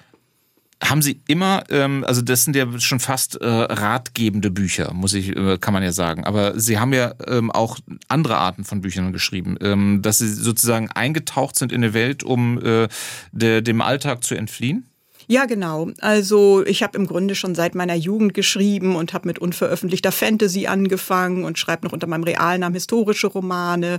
haben 0.82 1.02
Sie 1.02 1.20
immer, 1.26 1.64
ähm, 1.70 2.04
also 2.06 2.22
das 2.22 2.44
sind 2.44 2.56
ja 2.56 2.66
schon 2.78 3.00
fast 3.00 3.40
äh, 3.40 3.46
ratgebende 3.46 4.50
Bücher, 4.50 4.92
muss 4.92 5.14
ich, 5.14 5.34
äh, 5.34 5.58
kann 5.58 5.72
man 5.72 5.82
ja 5.82 5.92
sagen. 5.92 6.24
Aber 6.24 6.58
Sie 6.58 6.78
haben 6.78 6.92
ja 6.92 7.14
ähm, 7.26 7.50
auch 7.50 7.78
andere 8.08 8.36
Arten 8.36 8.64
von 8.64 8.80
Büchern 8.80 9.12
geschrieben, 9.12 9.56
ähm, 9.60 10.02
dass 10.02 10.18
Sie 10.18 10.28
sozusagen 10.28 10.90
eingetaucht 10.90 11.56
sind 11.56 11.72
in 11.72 11.82
eine 11.82 11.94
Welt, 11.94 12.22
um 12.22 12.62
äh, 12.62 12.88
de, 13.32 13.62
dem 13.62 13.80
Alltag 13.80 14.24
zu 14.24 14.34
entfliehen. 14.34 14.86
Ja, 15.26 15.46
genau. 15.46 15.90
Also 16.00 16.64
ich 16.66 16.82
habe 16.82 16.98
im 16.98 17.06
Grunde 17.06 17.34
schon 17.34 17.54
seit 17.54 17.74
meiner 17.74 17.94
Jugend 17.94 18.34
geschrieben 18.34 18.96
und 18.96 19.12
habe 19.12 19.28
mit 19.28 19.38
unveröffentlichter 19.38 20.12
Fantasy 20.12 20.66
angefangen 20.66 21.44
und 21.44 21.58
schreibe 21.58 21.86
noch 21.86 21.92
unter 21.92 22.06
meinem 22.06 22.24
Realnamen 22.24 22.74
historische 22.74 23.28
Romane. 23.28 23.98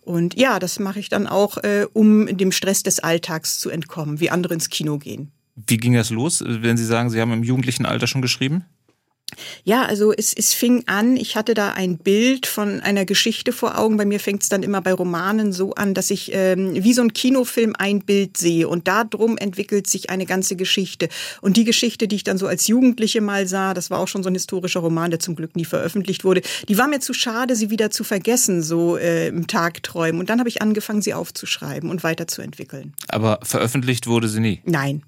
Und 0.00 0.38
ja, 0.38 0.58
das 0.58 0.78
mache 0.78 1.00
ich 1.00 1.08
dann 1.08 1.26
auch, 1.26 1.58
äh, 1.58 1.86
um 1.92 2.26
dem 2.36 2.52
Stress 2.52 2.82
des 2.82 3.00
Alltags 3.00 3.58
zu 3.58 3.70
entkommen, 3.70 4.20
wie 4.20 4.30
andere 4.30 4.54
ins 4.54 4.68
Kino 4.68 4.98
gehen. 4.98 5.30
Wie 5.54 5.76
ging 5.76 5.94
das 5.94 6.10
los, 6.10 6.42
wenn 6.44 6.76
Sie 6.76 6.84
sagen, 6.84 7.10
Sie 7.10 7.20
haben 7.20 7.32
im 7.32 7.44
jugendlichen 7.44 7.86
Alter 7.86 8.06
schon 8.06 8.22
geschrieben? 8.22 8.64
Ja, 9.64 9.84
also 9.84 10.12
es, 10.12 10.34
es 10.34 10.52
fing 10.52 10.84
an, 10.86 11.16
ich 11.16 11.36
hatte 11.36 11.54
da 11.54 11.72
ein 11.72 11.98
Bild 11.98 12.46
von 12.46 12.80
einer 12.80 13.04
Geschichte 13.04 13.52
vor 13.52 13.78
Augen. 13.78 13.96
Bei 13.96 14.04
mir 14.04 14.20
fängt 14.20 14.42
es 14.42 14.48
dann 14.48 14.62
immer 14.62 14.80
bei 14.80 14.92
Romanen 14.92 15.52
so 15.52 15.74
an, 15.74 15.94
dass 15.94 16.10
ich 16.10 16.30
ähm, 16.32 16.72
wie 16.74 16.92
so 16.92 17.02
ein 17.02 17.12
Kinofilm 17.12 17.74
ein 17.78 18.00
Bild 18.00 18.36
sehe 18.36 18.68
und 18.68 18.88
darum 18.88 19.36
entwickelt 19.36 19.86
sich 19.86 20.10
eine 20.10 20.26
ganze 20.26 20.56
Geschichte. 20.56 21.08
Und 21.40 21.56
die 21.56 21.64
Geschichte, 21.64 22.08
die 22.08 22.16
ich 22.16 22.24
dann 22.24 22.38
so 22.38 22.46
als 22.46 22.66
Jugendliche 22.66 23.20
mal 23.20 23.46
sah, 23.46 23.74
das 23.74 23.90
war 23.90 23.98
auch 23.98 24.08
schon 24.08 24.22
so 24.22 24.28
ein 24.28 24.34
historischer 24.34 24.80
Roman, 24.80 25.10
der 25.10 25.20
zum 25.20 25.36
Glück 25.36 25.56
nie 25.56 25.64
veröffentlicht 25.64 26.24
wurde, 26.24 26.42
die 26.68 26.78
war 26.78 26.88
mir 26.88 27.00
zu 27.00 27.14
schade, 27.14 27.56
sie 27.56 27.70
wieder 27.70 27.90
zu 27.90 28.04
vergessen, 28.04 28.62
so 28.62 28.96
äh, 28.96 29.28
im 29.28 29.46
Tagträumen. 29.46 30.20
Und 30.20 30.30
dann 30.30 30.38
habe 30.38 30.48
ich 30.48 30.62
angefangen, 30.62 31.02
sie 31.02 31.14
aufzuschreiben 31.14 31.90
und 31.90 32.04
weiterzuentwickeln. 32.04 32.92
Aber 33.08 33.40
veröffentlicht 33.42 34.06
wurde 34.06 34.28
sie 34.28 34.40
nie? 34.40 34.60
Nein 34.64 35.02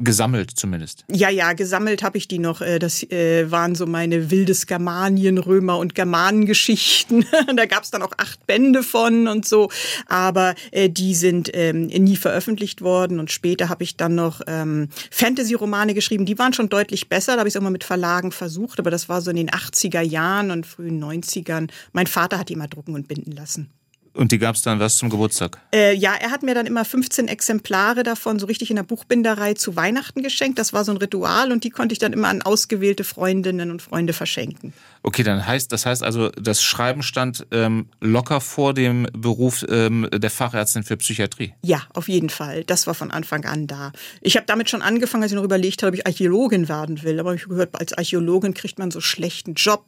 gesammelt 0.00 0.50
zumindest. 0.50 1.04
Ja, 1.10 1.28
ja, 1.28 1.52
gesammelt 1.52 2.02
habe 2.02 2.18
ich 2.18 2.26
die 2.26 2.38
noch. 2.38 2.60
Äh, 2.60 2.78
das 2.78 3.02
äh, 3.10 3.50
waren 3.50 3.74
so 3.74 3.86
meine 3.86 4.30
wildes 4.30 4.66
Germanien, 4.66 5.38
Römer 5.38 5.78
und 5.78 5.94
Germanengeschichten. 5.94 7.26
da 7.56 7.66
gab 7.66 7.84
es 7.84 7.90
dann 7.90 8.02
auch 8.02 8.12
acht 8.16 8.46
Bände 8.46 8.82
von 8.82 9.28
und 9.28 9.46
so. 9.46 9.70
Aber 10.06 10.54
äh, 10.72 10.88
die 10.88 11.14
sind 11.14 11.50
ähm, 11.54 11.86
nie 11.86 12.16
veröffentlicht 12.16 12.82
worden. 12.82 13.20
Und 13.20 13.30
später 13.30 13.68
habe 13.68 13.84
ich 13.84 13.96
dann 13.96 14.14
noch 14.14 14.40
ähm, 14.46 14.88
Fantasy-Romane 15.10 15.94
geschrieben. 15.94 16.26
Die 16.26 16.38
waren 16.38 16.52
schon 16.52 16.68
deutlich 16.68 17.08
besser. 17.08 17.34
Da 17.34 17.40
habe 17.40 17.48
ich 17.48 17.54
es 17.54 17.60
mal 17.60 17.70
mit 17.70 17.84
Verlagen 17.84 18.32
versucht. 18.32 18.78
Aber 18.78 18.90
das 18.90 19.08
war 19.08 19.20
so 19.20 19.30
in 19.30 19.36
den 19.36 19.50
80er 19.50 20.00
Jahren 20.00 20.50
und 20.50 20.66
frühen 20.66 21.02
90ern. 21.02 21.68
Mein 21.92 22.06
Vater 22.06 22.38
hat 22.38 22.48
die 22.48 22.56
mal 22.56 22.68
drucken 22.68 22.94
und 22.94 23.08
binden 23.08 23.32
lassen. 23.32 23.70
Und 24.20 24.32
die 24.32 24.38
gab 24.38 24.54
es 24.54 24.60
dann 24.60 24.80
was 24.80 24.98
zum 24.98 25.08
Geburtstag? 25.08 25.56
Äh, 25.74 25.94
ja, 25.94 26.12
er 26.14 26.30
hat 26.30 26.42
mir 26.42 26.54
dann 26.54 26.66
immer 26.66 26.84
15 26.84 27.26
Exemplare 27.26 28.02
davon 28.02 28.38
so 28.38 28.44
richtig 28.44 28.68
in 28.68 28.76
der 28.76 28.82
Buchbinderei 28.82 29.54
zu 29.54 29.76
Weihnachten 29.76 30.22
geschenkt. 30.22 30.58
Das 30.58 30.74
war 30.74 30.84
so 30.84 30.92
ein 30.92 30.98
Ritual 30.98 31.50
und 31.52 31.64
die 31.64 31.70
konnte 31.70 31.94
ich 31.94 31.98
dann 32.00 32.12
immer 32.12 32.28
an 32.28 32.42
ausgewählte 32.42 33.02
Freundinnen 33.02 33.70
und 33.70 33.80
Freunde 33.80 34.12
verschenken. 34.12 34.74
Okay, 35.02 35.22
dann 35.22 35.46
heißt 35.46 35.72
das 35.72 35.86
heißt 35.86 36.02
also, 36.02 36.28
das 36.32 36.62
Schreiben 36.62 37.02
stand 37.02 37.46
ähm, 37.50 37.86
locker 38.02 38.42
vor 38.42 38.74
dem 38.74 39.06
Beruf 39.14 39.64
ähm, 39.70 40.06
der 40.12 40.28
Fachärztin 40.28 40.82
für 40.82 40.98
Psychiatrie. 40.98 41.54
Ja, 41.62 41.80
auf 41.94 42.06
jeden 42.06 42.28
Fall. 42.28 42.64
Das 42.64 42.86
war 42.86 42.92
von 42.92 43.10
Anfang 43.10 43.46
an 43.46 43.66
da. 43.66 43.90
Ich 44.20 44.36
habe 44.36 44.44
damit 44.44 44.68
schon 44.68 44.82
angefangen, 44.82 45.22
als 45.22 45.32
ich 45.32 45.36
noch 45.36 45.44
überlegt 45.44 45.82
habe, 45.82 45.92
ob 45.92 45.94
ich 45.94 46.06
Archäologin 46.06 46.68
werden 46.68 47.02
will. 47.02 47.18
Aber 47.20 47.34
ich 47.34 47.44
habe 47.44 47.54
gehört, 47.54 47.74
als 47.80 47.94
Archäologin 47.94 48.52
kriegt 48.52 48.78
man 48.78 48.90
so 48.90 49.00
schlechten 49.00 49.54
Job. 49.54 49.86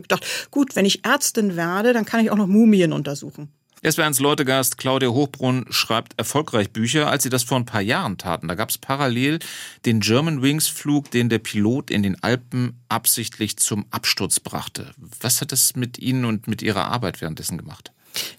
Ich 0.00 0.08
dachte, 0.08 0.26
gut, 0.50 0.74
wenn 0.74 0.84
ich 0.84 1.04
Ärztin 1.04 1.54
werde, 1.54 1.92
dann 1.92 2.04
kann 2.04 2.18
ich 2.18 2.32
auch 2.32 2.36
noch 2.36 2.48
Mumien 2.48 2.92
untersuchen. 2.92 3.51
SWRs 3.84 4.20
Leutegast 4.20 4.78
Claudia 4.78 5.08
Hochbrunn 5.08 5.66
schreibt 5.70 6.16
erfolgreich 6.16 6.70
Bücher, 6.70 7.10
als 7.10 7.24
sie 7.24 7.30
das 7.30 7.42
vor 7.42 7.58
ein 7.58 7.64
paar 7.64 7.80
Jahren 7.80 8.16
taten. 8.16 8.46
Da 8.46 8.54
gab 8.54 8.70
es 8.70 8.78
parallel 8.78 9.40
den 9.86 9.98
German 9.98 10.40
Wings 10.40 10.68
Flug, 10.68 11.10
den 11.10 11.28
der 11.28 11.40
Pilot 11.40 11.90
in 11.90 12.04
den 12.04 12.22
Alpen 12.22 12.80
absichtlich 12.88 13.56
zum 13.56 13.86
Absturz 13.90 14.38
brachte. 14.38 14.92
Was 15.20 15.40
hat 15.40 15.50
das 15.50 15.74
mit 15.74 15.98
Ihnen 15.98 16.24
und 16.26 16.46
mit 16.46 16.62
Ihrer 16.62 16.84
Arbeit 16.92 17.20
währenddessen 17.20 17.58
gemacht? 17.58 17.90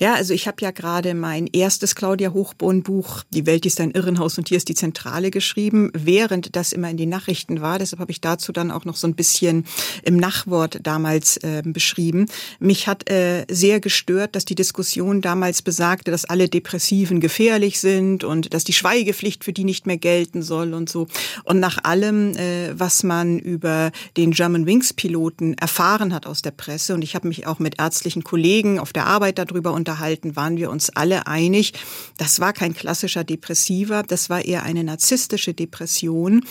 Ja, 0.03 0.15
also 0.15 0.33
ich 0.33 0.47
habe 0.47 0.57
ja 0.59 0.71
gerade 0.71 1.13
mein 1.13 1.47
erstes 1.47 1.95
Claudia 1.95 2.33
Hochborn 2.33 2.83
Buch, 2.83 3.23
Die 3.33 3.45
Welt 3.45 3.65
ist 3.65 3.79
ein 3.79 3.91
Irrenhaus 3.91 4.37
und 4.37 4.49
hier 4.49 4.57
ist 4.57 4.67
die 4.67 4.75
Zentrale 4.75 5.31
geschrieben, 5.31 5.91
während 5.93 6.57
das 6.57 6.73
immer 6.73 6.89
in 6.89 6.97
den 6.97 7.07
Nachrichten 7.07 7.61
war. 7.61 7.79
Deshalb 7.79 8.01
habe 8.01 8.11
ich 8.11 8.19
dazu 8.19 8.51
dann 8.51 8.69
auch 8.69 8.83
noch 8.83 8.97
so 8.97 9.07
ein 9.07 9.15
bisschen 9.15 9.65
im 10.03 10.17
Nachwort 10.17 10.81
damals 10.83 11.37
äh, 11.37 11.61
beschrieben. 11.65 12.25
Mich 12.59 12.85
hat 12.87 13.09
äh, 13.09 13.45
sehr 13.49 13.79
gestört, 13.79 14.35
dass 14.35 14.43
die 14.43 14.55
Diskussion 14.55 15.21
damals 15.21 15.61
besagte, 15.61 16.11
dass 16.11 16.25
alle 16.25 16.49
Depressiven 16.49 17.21
gefährlich 17.21 17.79
sind 17.79 18.25
und 18.25 18.53
dass 18.53 18.65
die 18.65 18.73
Schweigepflicht 18.73 19.45
für 19.45 19.53
die 19.53 19.63
nicht 19.63 19.87
mehr 19.87 19.95
gelten 19.95 20.41
soll 20.41 20.73
und 20.73 20.89
so. 20.89 21.07
Und 21.45 21.61
nach 21.61 21.81
allem, 21.81 22.35
äh, 22.35 22.77
was 22.77 23.03
man 23.03 23.39
über 23.39 23.93
den 24.17 24.31
German 24.31 24.65
Wings 24.65 24.91
Piloten 24.91 25.53
erfahren 25.53 26.13
hat 26.13 26.27
aus 26.27 26.41
der 26.41 26.51
Presse, 26.51 26.93
und 26.93 27.03
ich 27.03 27.15
habe 27.15 27.29
mich 27.29 27.47
auch 27.47 27.59
mit 27.59 27.79
ärztlichen 27.79 28.25
Kollegen 28.25 28.79
auf 28.79 28.91
der 28.91 29.05
Arbeit 29.05 29.37
darüber 29.37 29.53
darüber 29.53 29.71
unterhalten, 29.93 30.35
waren 30.35 30.57
wir 30.57 30.71
uns 30.71 30.89
alle 30.89 31.27
einig, 31.27 31.73
das 32.17 32.39
war 32.39 32.51
kein 32.51 32.73
klassischer 32.73 33.23
Depressiver, 33.23 34.01
das 34.01 34.29
war 34.29 34.43
eher 34.43 34.63
eine 34.63 34.83
narzisstische 34.83 35.53
Depression, 35.53 36.43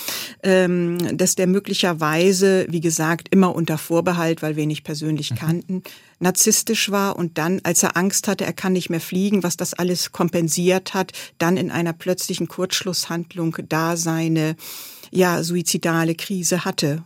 ähm, 0.44 0.98
dass 1.16 1.34
der 1.34 1.48
möglicherweise, 1.48 2.66
wie 2.68 2.80
gesagt, 2.80 3.28
immer 3.30 3.54
unter 3.54 3.78
Vorbehalt, 3.78 4.42
weil 4.42 4.54
wir 4.54 4.62
ihn 4.62 4.68
nicht 4.68 4.84
persönlich 4.84 5.32
mhm. 5.32 5.36
kannten, 5.36 5.82
narzisstisch 6.20 6.90
war 6.92 7.16
und 7.16 7.36
dann, 7.36 7.60
als 7.64 7.82
er 7.82 7.96
Angst 7.96 8.28
hatte, 8.28 8.44
er 8.44 8.52
kann 8.52 8.74
nicht 8.74 8.90
mehr 8.90 9.00
fliegen, 9.00 9.42
was 9.42 9.56
das 9.56 9.74
alles 9.74 10.12
kompensiert 10.12 10.94
hat, 10.94 11.12
dann 11.38 11.56
in 11.56 11.72
einer 11.72 11.92
plötzlichen 11.92 12.46
Kurzschlusshandlung 12.46 13.56
da 13.68 13.96
seine 13.96 14.54
ja, 15.10 15.42
suizidale 15.42 16.14
Krise 16.14 16.64
hatte. 16.64 17.02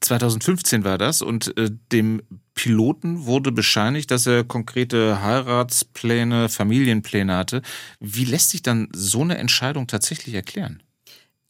2015 0.00 0.84
war 0.84 0.98
das 0.98 1.22
und 1.22 1.56
äh, 1.56 1.70
dem 1.92 2.22
Piloten 2.54 3.26
wurde 3.26 3.52
bescheinigt, 3.52 4.10
dass 4.10 4.26
er 4.26 4.44
konkrete 4.44 5.22
Heiratspläne, 5.22 6.48
Familienpläne 6.48 7.36
hatte. 7.36 7.62
Wie 8.00 8.24
lässt 8.24 8.50
sich 8.50 8.62
dann 8.62 8.88
so 8.92 9.22
eine 9.22 9.38
Entscheidung 9.38 9.86
tatsächlich 9.86 10.34
erklären? 10.34 10.82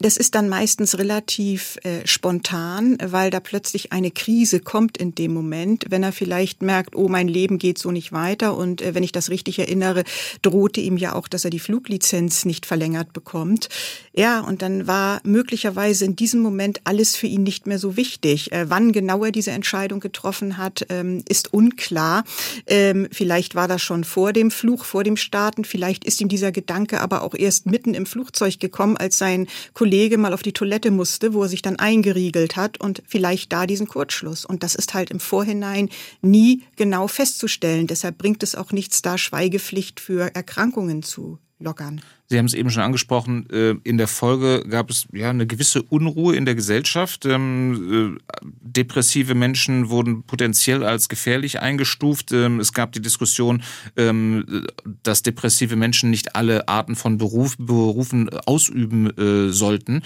Das 0.00 0.16
ist 0.16 0.36
dann 0.36 0.48
meistens 0.48 0.96
relativ 0.96 1.76
äh, 1.82 2.06
spontan, 2.06 2.98
weil 3.02 3.30
da 3.32 3.40
plötzlich 3.40 3.90
eine 3.90 4.12
Krise 4.12 4.60
kommt 4.60 4.96
in 4.96 5.16
dem 5.16 5.34
Moment, 5.34 5.86
wenn 5.88 6.04
er 6.04 6.12
vielleicht 6.12 6.62
merkt, 6.62 6.94
oh, 6.94 7.08
mein 7.08 7.26
Leben 7.26 7.58
geht 7.58 7.78
so 7.78 7.90
nicht 7.90 8.12
weiter. 8.12 8.56
Und 8.56 8.80
äh, 8.80 8.94
wenn 8.94 9.02
ich 9.02 9.10
das 9.10 9.28
richtig 9.28 9.58
erinnere, 9.58 10.04
drohte 10.42 10.80
ihm 10.80 10.98
ja 10.98 11.16
auch, 11.16 11.26
dass 11.26 11.44
er 11.44 11.50
die 11.50 11.58
Fluglizenz 11.58 12.44
nicht 12.44 12.64
verlängert 12.64 13.12
bekommt. 13.12 13.70
Ja, 14.12 14.38
und 14.38 14.62
dann 14.62 14.86
war 14.86 15.20
möglicherweise 15.24 16.04
in 16.04 16.14
diesem 16.14 16.42
Moment 16.42 16.80
alles 16.84 17.16
für 17.16 17.26
ihn 17.26 17.42
nicht 17.42 17.66
mehr 17.66 17.80
so 17.80 17.96
wichtig. 17.96 18.52
Äh, 18.52 18.70
wann 18.70 18.92
genau 18.92 19.24
er 19.24 19.32
diese 19.32 19.50
Entscheidung 19.50 19.98
getroffen 19.98 20.58
hat, 20.58 20.86
ähm, 20.90 21.24
ist 21.28 21.52
unklar. 21.52 22.22
Ähm, 22.68 23.08
vielleicht 23.10 23.56
war 23.56 23.66
das 23.66 23.82
schon 23.82 24.04
vor 24.04 24.32
dem 24.32 24.52
Fluch, 24.52 24.84
vor 24.84 25.02
dem 25.02 25.16
Starten. 25.16 25.64
Vielleicht 25.64 26.04
ist 26.04 26.20
ihm 26.20 26.28
dieser 26.28 26.52
Gedanke 26.52 27.00
aber 27.00 27.22
auch 27.22 27.34
erst 27.34 27.66
mitten 27.66 27.94
im 27.94 28.06
Flugzeug 28.06 28.60
gekommen, 28.60 28.96
als 28.96 29.18
sein 29.18 29.48
Kollege 29.88 30.18
mal 30.18 30.34
auf 30.34 30.42
die 30.42 30.52
Toilette 30.52 30.90
musste, 30.90 31.32
wo 31.32 31.44
er 31.44 31.48
sich 31.48 31.62
dann 31.62 31.76
eingeriegelt 31.76 32.56
hat 32.56 32.78
und 32.78 33.02
vielleicht 33.06 33.54
da 33.54 33.66
diesen 33.66 33.88
Kurzschluss. 33.88 34.44
Und 34.44 34.62
das 34.62 34.74
ist 34.74 34.92
halt 34.92 35.10
im 35.10 35.18
Vorhinein 35.18 35.88
nie 36.20 36.62
genau 36.76 37.08
festzustellen. 37.08 37.86
Deshalb 37.86 38.18
bringt 38.18 38.42
es 38.42 38.54
auch 38.54 38.70
nichts 38.70 39.00
da, 39.00 39.16
Schweigepflicht 39.16 39.98
für 39.98 40.34
Erkrankungen 40.34 41.02
zu 41.02 41.38
lockern. 41.58 42.02
Sie 42.30 42.36
haben 42.36 42.44
es 42.44 42.52
eben 42.52 42.70
schon 42.70 42.82
angesprochen, 42.82 43.48
äh, 43.48 43.76
in 43.84 43.96
der 43.96 44.06
Folge 44.06 44.62
gab 44.68 44.90
es 44.90 45.08
ja 45.12 45.30
eine 45.30 45.46
gewisse 45.46 45.82
Unruhe 45.82 46.36
in 46.36 46.44
der 46.44 46.54
Gesellschaft. 46.54 47.24
Ähm, 47.24 48.18
äh, 48.20 48.44
depressive 48.60 49.34
Menschen 49.34 49.88
wurden 49.88 50.24
potenziell 50.24 50.84
als 50.84 51.08
gefährlich 51.08 51.60
eingestuft. 51.60 52.32
Ähm, 52.32 52.60
es 52.60 52.74
gab 52.74 52.92
die 52.92 53.00
Diskussion, 53.00 53.62
ähm, 53.96 54.66
dass 55.02 55.22
depressive 55.22 55.76
Menschen 55.76 56.10
nicht 56.10 56.36
alle 56.36 56.68
Arten 56.68 56.96
von 56.96 57.16
Beruf, 57.16 57.56
Berufen 57.58 58.28
ausüben 58.44 59.16
äh, 59.16 59.50
sollten. 59.50 60.02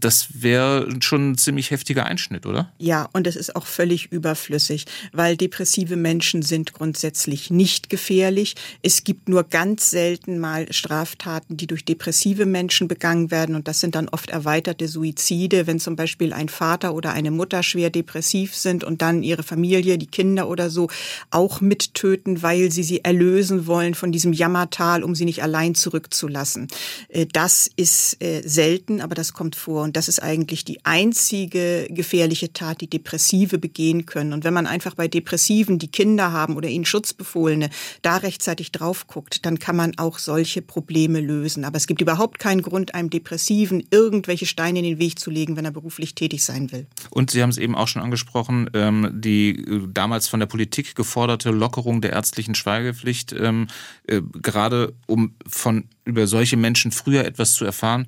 Das 0.00 0.42
wäre 0.42 0.88
schon 1.00 1.32
ein 1.32 1.38
ziemlich 1.38 1.70
heftiger 1.70 2.06
Einschnitt, 2.06 2.46
oder? 2.46 2.72
Ja, 2.78 3.08
und 3.12 3.26
es 3.26 3.36
ist 3.36 3.56
auch 3.56 3.66
völlig 3.66 4.12
überflüssig, 4.12 4.86
weil 5.12 5.36
depressive 5.36 5.96
Menschen 5.96 6.42
sind 6.42 6.72
grundsätzlich 6.72 7.50
nicht 7.50 7.90
gefährlich. 7.90 8.54
Es 8.82 9.04
gibt 9.04 9.28
nur 9.28 9.44
ganz 9.44 9.90
selten 9.90 10.38
mal 10.38 10.72
Straftaten, 10.72 11.56
die 11.56 11.66
durch 11.66 11.84
depressive 11.84 12.46
Menschen 12.46 12.88
begangen 12.88 13.30
werden. 13.30 13.54
Und 13.54 13.68
das 13.68 13.80
sind 13.80 13.94
dann 13.94 14.08
oft 14.08 14.30
erweiterte 14.30 14.88
Suizide, 14.88 15.66
wenn 15.66 15.80
zum 15.80 15.96
Beispiel 15.96 16.32
ein 16.32 16.48
Vater 16.48 16.94
oder 16.94 17.12
eine 17.12 17.30
Mutter 17.30 17.62
schwer 17.62 17.90
depressiv 17.90 18.54
sind 18.54 18.84
und 18.84 19.02
dann 19.02 19.22
ihre 19.22 19.42
Familie, 19.42 19.98
die 19.98 20.06
Kinder 20.06 20.48
oder 20.48 20.70
so 20.70 20.88
auch 21.30 21.60
mittöten, 21.60 22.42
weil 22.42 22.70
sie 22.70 22.82
sie 22.82 23.04
erlösen 23.04 23.66
wollen 23.66 23.94
von 23.94 24.12
diesem 24.12 24.32
Jammertal, 24.32 25.02
um 25.02 25.14
sie 25.14 25.24
nicht 25.24 25.42
allein 25.42 25.74
zurückzulassen. 25.74 26.68
Äh, 27.08 27.26
das 27.32 27.70
ist 27.76 28.22
äh, 28.22 28.42
selten, 28.44 29.00
aber 29.00 29.14
das 29.14 29.32
kommt 29.32 29.53
vor. 29.54 29.82
Und 29.82 29.96
das 29.96 30.08
ist 30.08 30.22
eigentlich 30.22 30.64
die 30.64 30.84
einzige 30.84 31.86
gefährliche 31.90 32.52
Tat, 32.52 32.80
die 32.80 32.90
Depressive 32.90 33.58
begehen 33.58 34.06
können. 34.06 34.32
Und 34.32 34.44
wenn 34.44 34.54
man 34.54 34.66
einfach 34.66 34.94
bei 34.94 35.08
Depressiven, 35.08 35.78
die 35.78 35.88
Kinder 35.88 36.32
haben 36.32 36.56
oder 36.56 36.68
ihnen 36.68 36.84
Schutzbefohlene, 36.84 37.70
da 38.02 38.18
rechtzeitig 38.18 38.72
drauf 38.72 39.06
guckt, 39.06 39.46
dann 39.46 39.58
kann 39.58 39.76
man 39.76 39.98
auch 39.98 40.18
solche 40.18 40.62
Probleme 40.62 41.20
lösen. 41.20 41.64
Aber 41.64 41.76
es 41.76 41.86
gibt 41.86 42.00
überhaupt 42.00 42.38
keinen 42.38 42.62
Grund, 42.62 42.94
einem 42.94 43.10
Depressiven 43.10 43.84
irgendwelche 43.90 44.46
Steine 44.46 44.80
in 44.80 44.84
den 44.84 44.98
Weg 44.98 45.18
zu 45.18 45.30
legen, 45.30 45.56
wenn 45.56 45.64
er 45.64 45.70
beruflich 45.70 46.14
tätig 46.14 46.44
sein 46.44 46.72
will. 46.72 46.86
Und 47.10 47.30
Sie 47.30 47.42
haben 47.42 47.50
es 47.50 47.58
eben 47.58 47.74
auch 47.74 47.88
schon 47.88 48.02
angesprochen, 48.02 48.70
ähm, 48.74 49.10
die 49.12 49.50
äh, 49.50 49.88
damals 49.92 50.28
von 50.28 50.40
der 50.40 50.46
Politik 50.46 50.94
geforderte 50.94 51.50
Lockerung 51.50 52.00
der 52.00 52.12
ärztlichen 52.12 52.54
Schweigepflicht, 52.54 53.32
ähm, 53.32 53.68
äh, 54.06 54.20
gerade 54.42 54.94
um 55.06 55.34
von 55.46 55.88
über 56.04 56.26
solche 56.26 56.56
Menschen 56.56 56.90
früher 56.90 57.24
etwas 57.24 57.54
zu 57.54 57.64
erfahren, 57.64 58.06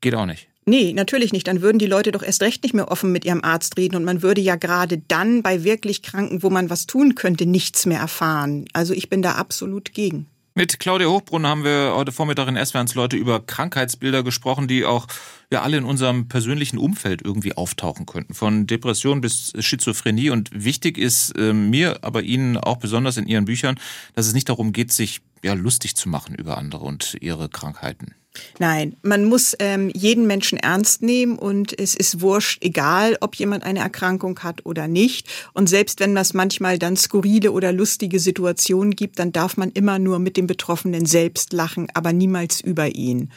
geht 0.00 0.14
auch 0.14 0.26
nicht. 0.26 0.48
Nee, 0.68 0.92
natürlich 0.92 1.32
nicht. 1.32 1.46
Dann 1.46 1.62
würden 1.62 1.78
die 1.78 1.86
Leute 1.86 2.12
doch 2.12 2.22
erst 2.22 2.42
recht 2.42 2.62
nicht 2.62 2.74
mehr 2.74 2.90
offen 2.90 3.10
mit 3.10 3.24
ihrem 3.24 3.42
Arzt 3.42 3.78
reden 3.78 3.96
und 3.96 4.04
man 4.04 4.20
würde 4.20 4.42
ja 4.42 4.56
gerade 4.56 4.98
dann 5.08 5.42
bei 5.42 5.64
wirklich 5.64 6.02
Kranken, 6.02 6.42
wo 6.42 6.50
man 6.50 6.68
was 6.68 6.86
tun 6.86 7.14
könnte, 7.14 7.46
nichts 7.46 7.86
mehr 7.86 8.00
erfahren. 8.00 8.66
Also 8.74 8.92
ich 8.92 9.08
bin 9.08 9.22
da 9.22 9.32
absolut 9.32 9.94
gegen. 9.94 10.26
Mit 10.54 10.80
Claudia 10.80 11.06
Hochbrunn 11.06 11.46
haben 11.46 11.64
wir 11.64 11.92
heute 11.94 12.12
Vormittag 12.12 12.48
in 12.48 12.56
SWRs 12.56 12.96
Leute 12.96 13.16
über 13.16 13.40
Krankheitsbilder 13.40 14.22
gesprochen, 14.22 14.66
die 14.66 14.84
auch 14.84 15.06
ja 15.52 15.62
alle 15.62 15.76
in 15.76 15.84
unserem 15.84 16.28
persönlichen 16.28 16.78
Umfeld 16.78 17.22
irgendwie 17.22 17.56
auftauchen 17.56 18.06
könnten. 18.06 18.34
Von 18.34 18.66
Depression 18.66 19.20
bis 19.20 19.52
Schizophrenie. 19.58 20.30
Und 20.30 20.50
wichtig 20.52 20.98
ist 20.98 21.30
äh, 21.38 21.52
mir, 21.52 22.00
aber 22.02 22.22
Ihnen 22.22 22.58
auch 22.58 22.78
besonders 22.78 23.16
in 23.16 23.28
Ihren 23.28 23.44
Büchern, 23.44 23.78
dass 24.14 24.26
es 24.26 24.34
nicht 24.34 24.48
darum 24.48 24.72
geht, 24.72 24.90
sich 24.92 25.20
ja 25.44 25.54
lustig 25.54 25.94
zu 25.94 26.08
machen 26.08 26.34
über 26.34 26.58
andere 26.58 26.84
und 26.84 27.16
ihre 27.20 27.48
Krankheiten. 27.48 28.16
Nein, 28.58 28.96
man 29.02 29.24
muss 29.24 29.54
ähm, 29.58 29.90
jeden 29.94 30.26
Menschen 30.26 30.58
ernst 30.58 31.02
nehmen 31.02 31.38
und 31.38 31.78
es 31.78 31.94
ist 31.94 32.20
wurscht, 32.20 32.62
egal 32.62 33.16
ob 33.20 33.36
jemand 33.36 33.64
eine 33.64 33.80
Erkrankung 33.80 34.38
hat 34.40 34.66
oder 34.66 34.88
nicht. 34.88 35.28
Und 35.52 35.68
selbst 35.68 36.00
wenn 36.00 36.16
es 36.16 36.34
manchmal 36.34 36.78
dann 36.78 36.96
skurrile 36.96 37.52
oder 37.52 37.72
lustige 37.72 38.20
Situationen 38.20 38.96
gibt, 38.96 39.18
dann 39.18 39.32
darf 39.32 39.56
man 39.56 39.70
immer 39.70 39.98
nur 39.98 40.18
mit 40.18 40.36
dem 40.36 40.46
Betroffenen 40.46 41.06
selbst 41.06 41.52
lachen, 41.52 41.88
aber 41.94 42.12
niemals 42.12 42.60
über 42.60 42.94
ihn. 42.94 43.30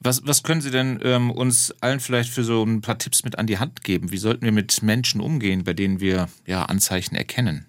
Was, 0.00 0.26
was 0.26 0.42
können 0.42 0.60
Sie 0.60 0.70
denn 0.70 1.00
ähm, 1.02 1.30
uns 1.30 1.74
allen 1.80 1.98
vielleicht 1.98 2.30
für 2.30 2.44
so 2.44 2.62
ein 2.62 2.82
paar 2.82 2.98
Tipps 2.98 3.24
mit 3.24 3.38
an 3.38 3.46
die 3.46 3.58
Hand 3.58 3.82
geben? 3.84 4.12
Wie 4.12 4.18
sollten 4.18 4.44
wir 4.44 4.52
mit 4.52 4.82
Menschen 4.82 5.22
umgehen, 5.22 5.64
bei 5.64 5.72
denen 5.72 5.98
wir 5.98 6.28
ja 6.46 6.64
Anzeichen 6.64 7.14
erkennen? 7.14 7.66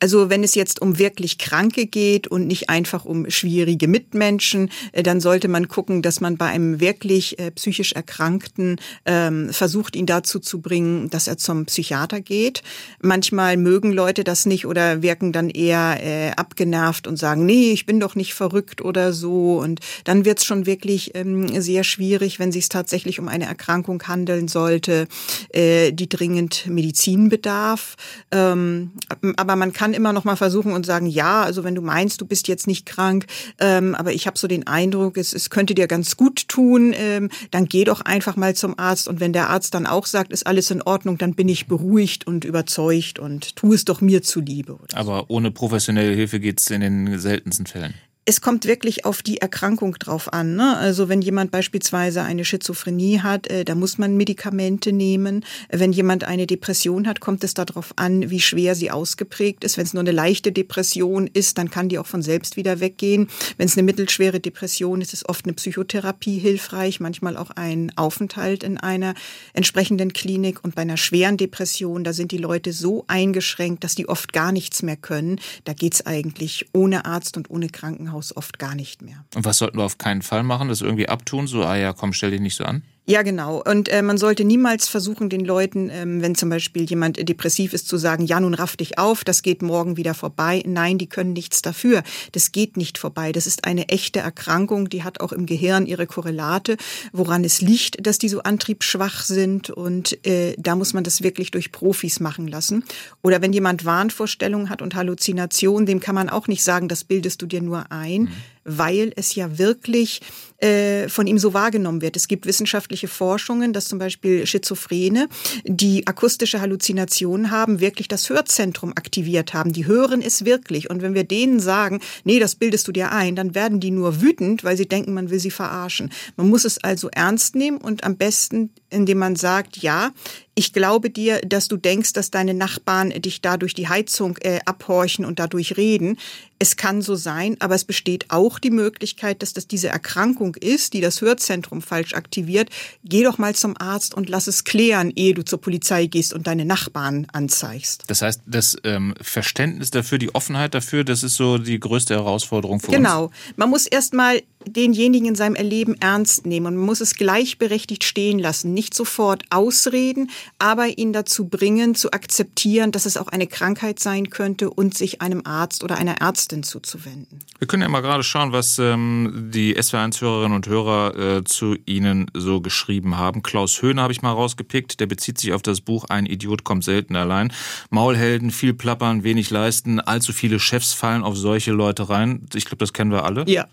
Also 0.00 0.30
wenn 0.30 0.44
es 0.44 0.54
jetzt 0.54 0.80
um 0.82 0.98
wirklich 0.98 1.38
Kranke 1.38 1.86
geht 1.86 2.26
und 2.28 2.46
nicht 2.46 2.68
einfach 2.70 3.04
um 3.04 3.30
schwierige 3.30 3.88
Mitmenschen, 3.88 4.70
äh, 4.92 5.02
dann 5.02 5.20
sollte 5.20 5.48
man 5.48 5.68
gucken, 5.68 6.02
dass 6.02 6.20
man 6.20 6.36
bei 6.36 6.46
einem 6.46 6.80
wirklich 6.80 7.38
äh, 7.38 7.50
psychisch 7.50 7.92
Erkrankten 7.92 8.76
ähm, 9.06 9.50
versucht, 9.52 9.96
ihn 9.96 10.06
dazu 10.06 10.38
zu 10.38 10.60
bringen, 10.60 11.10
dass 11.10 11.28
er 11.28 11.36
zum 11.36 11.66
Psychiater 11.66 12.20
geht. 12.20 12.62
Manchmal 13.00 13.56
mögen 13.56 13.92
Leute 13.92 14.24
das 14.24 14.46
nicht 14.46 14.66
oder 14.66 15.02
wirken 15.02 15.32
dann 15.32 15.50
eher 15.50 15.98
äh, 16.02 16.30
abgenervt 16.32 17.06
und 17.06 17.16
sagen, 17.16 17.46
nee, 17.46 17.72
ich 17.72 17.86
bin 17.86 18.00
doch 18.00 18.14
nicht 18.14 18.34
verrückt 18.34 18.82
oder 18.82 19.12
so. 19.12 19.58
Und 19.58 19.80
dann 20.04 20.24
wird 20.24 20.38
es 20.38 20.44
schon 20.44 20.66
wirklich 20.66 21.14
ähm, 21.14 21.60
sehr 21.60 21.84
schwierig, 21.84 22.38
wenn 22.38 22.52
sich 22.52 22.64
es 22.64 22.68
tatsächlich 22.68 23.18
um 23.20 23.28
eine 23.28 23.46
Erkrankung 23.46 24.02
handeln 24.04 24.48
sollte, 24.48 25.06
die 25.54 26.08
dringend 26.08 26.66
Medizin 26.66 27.28
bedarf. 27.28 27.96
Ähm, 28.30 28.92
aber 29.36 29.56
man 29.62 29.72
kann 29.72 29.94
immer 29.94 30.12
noch 30.12 30.24
mal 30.24 30.34
versuchen 30.34 30.72
und 30.72 30.84
sagen, 30.84 31.06
ja, 31.06 31.44
also 31.44 31.62
wenn 31.62 31.76
du 31.76 31.82
meinst, 31.82 32.20
du 32.20 32.26
bist 32.26 32.48
jetzt 32.48 32.66
nicht 32.66 32.84
krank, 32.84 33.26
ähm, 33.60 33.94
aber 33.94 34.12
ich 34.12 34.26
habe 34.26 34.36
so 34.36 34.48
den 34.48 34.66
Eindruck, 34.66 35.16
es, 35.16 35.32
es 35.32 35.50
könnte 35.50 35.76
dir 35.76 35.86
ganz 35.86 36.16
gut 36.16 36.48
tun, 36.48 36.92
ähm, 36.96 37.30
dann 37.52 37.66
geh 37.66 37.84
doch 37.84 38.00
einfach 38.00 38.34
mal 38.34 38.56
zum 38.56 38.76
Arzt. 38.76 39.06
Und 39.06 39.20
wenn 39.20 39.32
der 39.32 39.50
Arzt 39.50 39.74
dann 39.74 39.86
auch 39.86 40.06
sagt, 40.06 40.32
ist 40.32 40.48
alles 40.48 40.72
in 40.72 40.82
Ordnung, 40.82 41.16
dann 41.16 41.34
bin 41.34 41.48
ich 41.48 41.68
beruhigt 41.68 42.26
und 42.26 42.44
überzeugt 42.44 43.20
und 43.20 43.54
tu 43.54 43.72
es 43.72 43.84
doch 43.84 44.00
mir 44.00 44.22
zuliebe. 44.22 44.80
aber 44.94 45.30
ohne 45.30 45.52
professionelle 45.52 46.12
Hilfe 46.12 46.40
geht's 46.40 46.68
in 46.68 46.80
den 46.80 47.20
seltensten 47.20 47.66
Fällen 47.66 47.94
es 48.24 48.40
kommt 48.40 48.66
wirklich 48.66 49.04
auf 49.04 49.20
die 49.20 49.38
Erkrankung 49.38 49.94
drauf 49.94 50.32
an. 50.32 50.54
Ne? 50.54 50.76
Also 50.76 51.08
wenn 51.08 51.22
jemand 51.22 51.50
beispielsweise 51.50 52.22
eine 52.22 52.44
Schizophrenie 52.44 53.18
hat, 53.18 53.48
äh, 53.48 53.64
da 53.64 53.74
muss 53.74 53.98
man 53.98 54.16
Medikamente 54.16 54.92
nehmen. 54.92 55.44
Wenn 55.70 55.92
jemand 55.92 56.22
eine 56.22 56.46
Depression 56.46 57.08
hat, 57.08 57.18
kommt 57.18 57.42
es 57.42 57.54
darauf 57.54 57.92
an, 57.96 58.30
wie 58.30 58.40
schwer 58.40 58.76
sie 58.76 58.92
ausgeprägt 58.92 59.64
ist. 59.64 59.76
Wenn 59.76 59.86
es 59.86 59.92
nur 59.92 60.02
eine 60.02 60.12
leichte 60.12 60.52
Depression 60.52 61.26
ist, 61.26 61.58
dann 61.58 61.68
kann 61.68 61.88
die 61.88 61.98
auch 61.98 62.06
von 62.06 62.22
selbst 62.22 62.56
wieder 62.56 62.78
weggehen. 62.78 63.28
Wenn 63.56 63.66
es 63.66 63.76
eine 63.76 63.82
mittelschwere 63.82 64.38
Depression 64.38 65.00
ist, 65.00 65.12
ist 65.12 65.28
oft 65.28 65.44
eine 65.44 65.54
Psychotherapie 65.54 66.38
hilfreich, 66.38 67.00
manchmal 67.00 67.36
auch 67.36 67.50
ein 67.50 67.90
Aufenthalt 67.96 68.62
in 68.62 68.78
einer 68.78 69.14
entsprechenden 69.52 70.12
Klinik. 70.12 70.62
Und 70.62 70.76
bei 70.76 70.82
einer 70.82 70.96
schweren 70.96 71.38
Depression, 71.38 72.04
da 72.04 72.12
sind 72.12 72.30
die 72.30 72.38
Leute 72.38 72.72
so 72.72 73.04
eingeschränkt, 73.08 73.82
dass 73.82 73.96
die 73.96 74.08
oft 74.08 74.32
gar 74.32 74.52
nichts 74.52 74.82
mehr 74.82 74.96
können. 74.96 75.40
Da 75.64 75.72
geht's 75.72 76.06
eigentlich 76.06 76.68
ohne 76.72 77.04
Arzt 77.04 77.36
und 77.36 77.50
ohne 77.50 77.68
Krankenhaus 77.68 78.11
Krankenhaus 78.12 78.36
oft 78.36 78.58
gar 78.58 78.74
nicht 78.74 79.02
mehr. 79.02 79.24
Und 79.34 79.44
was 79.44 79.58
sollten 79.58 79.78
wir 79.78 79.84
auf 79.84 79.98
keinen 79.98 80.22
Fall 80.22 80.42
machen? 80.42 80.68
Das 80.68 80.82
irgendwie 80.82 81.08
abtun? 81.08 81.46
So, 81.46 81.64
ah 81.64 81.76
ja, 81.76 81.92
komm, 81.92 82.12
stell 82.12 82.30
dich 82.30 82.40
nicht 82.40 82.56
so 82.56 82.64
an? 82.64 82.82
Ja, 83.04 83.22
genau. 83.22 83.60
Und 83.60 83.88
äh, 83.88 84.00
man 84.00 84.16
sollte 84.16 84.44
niemals 84.44 84.86
versuchen, 84.86 85.28
den 85.28 85.44
Leuten, 85.44 85.90
ähm, 85.90 86.22
wenn 86.22 86.36
zum 86.36 86.50
Beispiel 86.50 86.84
jemand 86.88 87.28
depressiv 87.28 87.72
ist, 87.72 87.88
zu 87.88 87.96
sagen, 87.96 88.26
ja, 88.26 88.38
nun 88.38 88.54
raff 88.54 88.76
dich 88.76 88.96
auf, 88.96 89.24
das 89.24 89.42
geht 89.42 89.60
morgen 89.60 89.96
wieder 89.96 90.14
vorbei. 90.14 90.62
Nein, 90.66 90.98
die 90.98 91.08
können 91.08 91.32
nichts 91.32 91.62
dafür. 91.62 92.04
Das 92.30 92.52
geht 92.52 92.76
nicht 92.76 92.98
vorbei. 92.98 93.32
Das 93.32 93.48
ist 93.48 93.64
eine 93.64 93.88
echte 93.88 94.20
Erkrankung, 94.20 94.88
die 94.88 95.02
hat 95.02 95.20
auch 95.20 95.32
im 95.32 95.46
Gehirn 95.46 95.86
ihre 95.86 96.06
Korrelate, 96.06 96.76
woran 97.12 97.42
es 97.42 97.60
liegt, 97.60 98.06
dass 98.06 98.18
die 98.18 98.28
so 98.28 98.44
antriebsschwach 98.44 99.24
sind. 99.24 99.70
Und 99.70 100.24
äh, 100.24 100.54
da 100.56 100.76
muss 100.76 100.94
man 100.94 101.02
das 101.02 101.22
wirklich 101.24 101.50
durch 101.50 101.72
Profis 101.72 102.20
machen 102.20 102.46
lassen. 102.46 102.84
Oder 103.20 103.42
wenn 103.42 103.52
jemand 103.52 103.84
Wahnvorstellungen 103.84 104.70
hat 104.70 104.80
und 104.80 104.94
Halluzinationen, 104.94 105.86
dem 105.86 105.98
kann 105.98 106.14
man 106.14 106.28
auch 106.28 106.46
nicht 106.46 106.62
sagen, 106.62 106.86
das 106.86 107.02
bildest 107.02 107.42
du 107.42 107.46
dir 107.46 107.62
nur 107.62 107.90
ein. 107.90 108.22
Mhm 108.22 108.32
weil 108.64 109.12
es 109.16 109.34
ja 109.34 109.58
wirklich 109.58 110.20
äh, 110.62 111.08
von 111.08 111.26
ihm 111.26 111.38
so 111.38 111.54
wahrgenommen 111.54 112.02
wird. 112.02 112.16
Es 112.16 112.28
gibt 112.28 112.46
wissenschaftliche 112.46 113.08
Forschungen, 113.08 113.72
dass 113.72 113.86
zum 113.86 113.98
Beispiel 113.98 114.46
Schizophrene, 114.46 115.28
die 115.64 116.06
akustische 116.06 116.60
Halluzinationen 116.60 117.50
haben, 117.50 117.80
wirklich 117.80 118.06
das 118.06 118.30
Hörzentrum 118.30 118.92
aktiviert 118.92 119.54
haben. 119.54 119.72
Die 119.72 119.86
hören 119.86 120.22
es 120.22 120.44
wirklich. 120.44 120.88
Und 120.88 121.02
wenn 121.02 121.14
wir 121.14 121.24
denen 121.24 121.58
sagen, 121.58 122.00
nee, 122.24 122.38
das 122.38 122.54
bildest 122.54 122.86
du 122.86 122.92
dir 122.92 123.10
ein, 123.10 123.34
dann 123.34 123.54
werden 123.56 123.80
die 123.80 123.90
nur 123.90 124.22
wütend, 124.22 124.62
weil 124.62 124.76
sie 124.76 124.86
denken, 124.86 125.14
man 125.14 125.30
will 125.30 125.40
sie 125.40 125.50
verarschen. 125.50 126.12
Man 126.36 126.48
muss 126.48 126.64
es 126.64 126.78
also 126.78 127.08
ernst 127.10 127.56
nehmen 127.56 127.78
und 127.78 128.04
am 128.04 128.16
besten, 128.16 128.70
indem 128.88 129.18
man 129.18 129.34
sagt, 129.34 129.78
ja, 129.78 130.12
ich 130.54 130.72
glaube 130.72 131.08
dir, 131.08 131.40
dass 131.40 131.68
du 131.68 131.76
denkst, 131.76 132.12
dass 132.12 132.30
deine 132.30 132.52
Nachbarn 132.52 133.10
dich 133.10 133.40
da 133.40 133.56
durch 133.56 133.72
die 133.72 133.88
Heizung 133.88 134.36
äh, 134.38 134.60
abhorchen 134.66 135.24
und 135.24 135.38
dadurch 135.38 135.78
reden. 135.78 136.18
Es 136.58 136.76
kann 136.76 137.02
so 137.02 137.16
sein, 137.16 137.56
aber 137.58 137.74
es 137.74 137.84
besteht 137.84 138.26
auch 138.28 138.58
die 138.58 138.70
Möglichkeit, 138.70 139.42
dass 139.42 139.52
das 139.52 139.66
diese 139.66 139.88
Erkrankung 139.88 140.54
ist, 140.54 140.92
die 140.92 141.00
das 141.00 141.20
Hörzentrum 141.20 141.82
falsch 141.82 142.14
aktiviert. 142.14 142.68
Geh 143.02 143.24
doch 143.24 143.38
mal 143.38 143.54
zum 143.54 143.76
Arzt 143.80 144.14
und 144.14 144.28
lass 144.28 144.46
es 144.46 144.62
klären, 144.62 145.10
ehe 145.16 145.34
du 145.34 145.42
zur 145.42 145.60
Polizei 145.60 146.06
gehst 146.06 146.34
und 146.34 146.46
deine 146.46 146.64
Nachbarn 146.64 147.26
anzeigst. 147.32 148.04
Das 148.06 148.22
heißt, 148.22 148.42
das 148.46 148.76
ähm, 148.84 149.14
Verständnis 149.20 149.90
dafür, 149.90 150.18
die 150.18 150.34
Offenheit 150.34 150.74
dafür, 150.74 151.02
das 151.02 151.22
ist 151.22 151.34
so 151.34 151.58
die 151.58 151.80
größte 151.80 152.14
Herausforderung 152.14 152.78
für 152.78 152.92
genau. 152.92 153.24
uns. 153.24 153.32
Genau. 153.32 153.54
Man 153.56 153.70
muss 153.70 153.86
erst 153.86 154.12
mal 154.12 154.40
denjenigen 154.66 155.28
in 155.28 155.34
seinem 155.34 155.54
Erleben 155.54 155.96
ernst 156.00 156.46
nehmen 156.46 156.66
und 156.66 156.76
man 156.76 156.86
muss 156.86 157.00
es 157.00 157.14
gleichberechtigt 157.14 158.04
stehen 158.04 158.38
lassen, 158.38 158.74
nicht 158.74 158.94
sofort 158.94 159.44
ausreden, 159.50 160.30
aber 160.58 160.98
ihn 160.98 161.12
dazu 161.12 161.48
bringen, 161.48 161.94
zu 161.94 162.12
akzeptieren, 162.12 162.92
dass 162.92 163.06
es 163.06 163.16
auch 163.16 163.28
eine 163.28 163.46
Krankheit 163.46 163.98
sein 163.98 164.30
könnte 164.30 164.70
und 164.70 164.96
sich 164.96 165.20
einem 165.20 165.42
Arzt 165.44 165.84
oder 165.84 165.96
einer 165.96 166.20
Ärztin 166.20 166.62
zuzuwenden. 166.62 167.40
Wir 167.58 167.66
können 167.66 167.82
ja 167.82 167.88
mal 167.88 168.00
gerade 168.00 168.22
schauen, 168.22 168.52
was 168.52 168.78
ähm, 168.78 169.50
die 169.52 169.76
SW1-Hörerinnen 169.76 170.54
und 170.54 170.66
Hörer 170.66 171.16
äh, 171.38 171.44
zu 171.44 171.76
Ihnen 171.86 172.30
so 172.34 172.60
geschrieben 172.60 173.18
haben. 173.18 173.42
Klaus 173.42 173.82
Höhne 173.82 174.02
habe 174.02 174.12
ich 174.12 174.22
mal 174.22 174.32
rausgepickt, 174.32 175.00
der 175.00 175.06
bezieht 175.06 175.38
sich 175.38 175.52
auf 175.52 175.62
das 175.62 175.80
Buch 175.80 176.06
Ein 176.08 176.26
Idiot 176.26 176.64
kommt 176.64 176.84
selten 176.84 177.16
allein. 177.16 177.52
Maulhelden, 177.90 178.50
viel 178.50 178.74
plappern, 178.74 179.22
wenig 179.24 179.50
leisten, 179.50 180.00
allzu 180.00 180.32
viele 180.32 180.58
Chefs 180.58 180.92
fallen 180.92 181.22
auf 181.22 181.36
solche 181.36 181.72
Leute 181.72 182.08
rein. 182.08 182.46
Ich 182.54 182.64
glaube, 182.64 182.78
das 182.78 182.92
kennen 182.92 183.10
wir 183.10 183.24
alle. 183.24 183.44
Ja. 183.46 183.68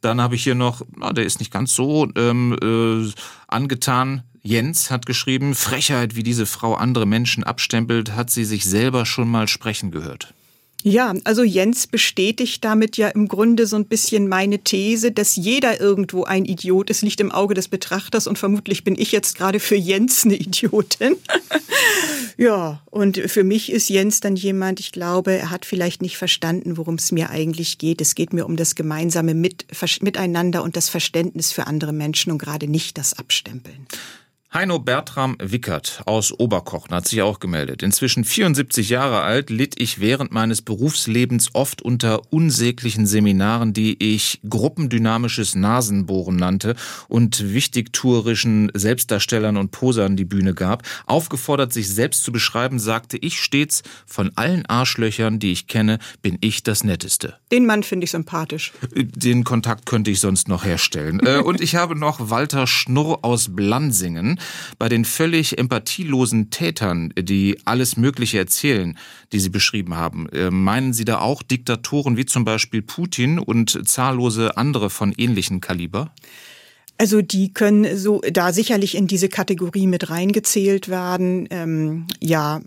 Dann 0.00 0.20
habe 0.20 0.34
ich 0.34 0.42
hier 0.42 0.54
noch, 0.54 0.82
na, 0.96 1.12
der 1.12 1.24
ist 1.24 1.40
nicht 1.40 1.52
ganz 1.52 1.74
so 1.74 2.08
ähm, 2.16 2.56
äh, 2.62 3.12
angetan. 3.48 4.22
Jens 4.42 4.90
hat 4.90 5.04
geschrieben, 5.04 5.54
Frechheit, 5.54 6.16
wie 6.16 6.22
diese 6.22 6.46
Frau 6.46 6.74
andere 6.74 7.06
Menschen 7.06 7.44
abstempelt, 7.44 8.16
hat 8.16 8.30
sie 8.30 8.44
sich 8.44 8.64
selber 8.64 9.04
schon 9.04 9.28
mal 9.28 9.48
sprechen 9.48 9.90
gehört. 9.90 10.32
Ja, 10.82 11.14
also 11.24 11.42
Jens 11.42 11.86
bestätigt 11.86 12.64
damit 12.64 12.96
ja 12.96 13.08
im 13.08 13.28
Grunde 13.28 13.66
so 13.66 13.76
ein 13.76 13.84
bisschen 13.84 14.28
meine 14.28 14.60
These, 14.60 15.12
dass 15.12 15.36
jeder 15.36 15.80
irgendwo 15.80 16.24
ein 16.24 16.46
Idiot 16.46 16.88
ist, 16.88 17.02
liegt 17.02 17.20
im 17.20 17.30
Auge 17.30 17.54
des 17.54 17.68
Betrachters 17.68 18.26
und 18.26 18.38
vermutlich 18.38 18.82
bin 18.82 18.98
ich 18.98 19.12
jetzt 19.12 19.36
gerade 19.36 19.60
für 19.60 19.76
Jens 19.76 20.24
eine 20.24 20.36
Idiotin. 20.36 21.16
ja, 22.38 22.82
und 22.86 23.18
für 23.18 23.44
mich 23.44 23.70
ist 23.70 23.90
Jens 23.90 24.20
dann 24.20 24.36
jemand, 24.36 24.80
ich 24.80 24.92
glaube, 24.92 25.32
er 25.32 25.50
hat 25.50 25.66
vielleicht 25.66 26.00
nicht 26.00 26.16
verstanden, 26.16 26.78
worum 26.78 26.94
es 26.94 27.12
mir 27.12 27.28
eigentlich 27.28 27.76
geht. 27.76 28.00
Es 28.00 28.14
geht 28.14 28.32
mir 28.32 28.46
um 28.46 28.56
das 28.56 28.74
gemeinsame 28.74 29.34
Mit 29.34 29.66
Miteinander 30.00 30.62
und 30.62 30.76
das 30.76 30.88
Verständnis 30.88 31.52
für 31.52 31.66
andere 31.66 31.92
Menschen 31.92 32.32
und 32.32 32.38
gerade 32.38 32.68
nicht 32.68 32.96
das 32.96 33.18
Abstempeln. 33.18 33.86
Heino 34.52 34.80
Bertram 34.80 35.36
Wickert 35.40 36.02
aus 36.06 36.32
Oberkochen 36.32 36.92
hat 36.92 37.06
sich 37.06 37.22
auch 37.22 37.38
gemeldet. 37.38 37.84
Inzwischen 37.84 38.24
74 38.24 38.88
Jahre 38.88 39.20
alt 39.20 39.48
litt 39.48 39.80
ich 39.80 40.00
während 40.00 40.32
meines 40.32 40.60
Berufslebens 40.60 41.50
oft 41.52 41.80
unter 41.82 42.32
unsäglichen 42.32 43.06
Seminaren, 43.06 43.72
die 43.72 43.96
ich 44.02 44.40
gruppendynamisches 44.48 45.54
Nasenbohren 45.54 46.34
nannte 46.34 46.74
und 47.06 47.54
wichtigtuerischen 47.54 48.72
Selbstdarstellern 48.74 49.56
und 49.56 49.70
Posern 49.70 50.16
die 50.16 50.24
Bühne 50.24 50.52
gab. 50.52 50.82
Aufgefordert, 51.06 51.72
sich 51.72 51.88
selbst 51.88 52.24
zu 52.24 52.32
beschreiben, 52.32 52.80
sagte 52.80 53.18
ich 53.18 53.40
stets, 53.40 53.84
von 54.04 54.32
allen 54.34 54.66
Arschlöchern, 54.66 55.38
die 55.38 55.52
ich 55.52 55.68
kenne, 55.68 56.00
bin 56.22 56.38
ich 56.40 56.64
das 56.64 56.82
Netteste. 56.82 57.36
Den 57.52 57.66
Mann 57.66 57.84
finde 57.84 58.02
ich 58.02 58.10
sympathisch. 58.10 58.72
Den 58.96 59.44
Kontakt 59.44 59.86
könnte 59.86 60.10
ich 60.10 60.18
sonst 60.18 60.48
noch 60.48 60.64
herstellen. 60.64 61.20
Äh, 61.24 61.38
und 61.38 61.60
ich 61.60 61.76
habe 61.76 61.94
noch 61.94 62.30
Walter 62.30 62.66
Schnurr 62.66 63.20
aus 63.22 63.54
Blansingen 63.54 64.39
bei 64.78 64.88
den 64.88 65.04
völlig 65.04 65.58
empathielosen 65.58 66.50
Tätern, 66.50 67.12
die 67.18 67.58
alles 67.64 67.96
Mögliche 67.96 68.38
erzählen, 68.38 68.96
die 69.32 69.40
Sie 69.40 69.50
beschrieben 69.50 69.96
haben. 69.96 70.28
Äh, 70.30 70.50
meinen 70.50 70.92
Sie 70.92 71.04
da 71.04 71.20
auch 71.20 71.42
Diktatoren 71.42 72.16
wie 72.16 72.26
zum 72.26 72.44
Beispiel 72.44 72.82
Putin 72.82 73.38
und 73.38 73.88
zahllose 73.88 74.56
andere 74.56 74.90
von 74.90 75.12
ähnlichem 75.16 75.60
Kaliber? 75.60 76.12
Also 77.00 77.22
die 77.22 77.54
können 77.54 77.96
so 77.96 78.20
da 78.30 78.52
sicherlich 78.52 78.94
in 78.94 79.06
diese 79.06 79.30
Kategorie 79.30 79.86
mit 79.86 80.10
reingezählt 80.10 80.88
werden. 80.88 81.48
Ähm, 81.50 82.06
ja, 82.20 82.60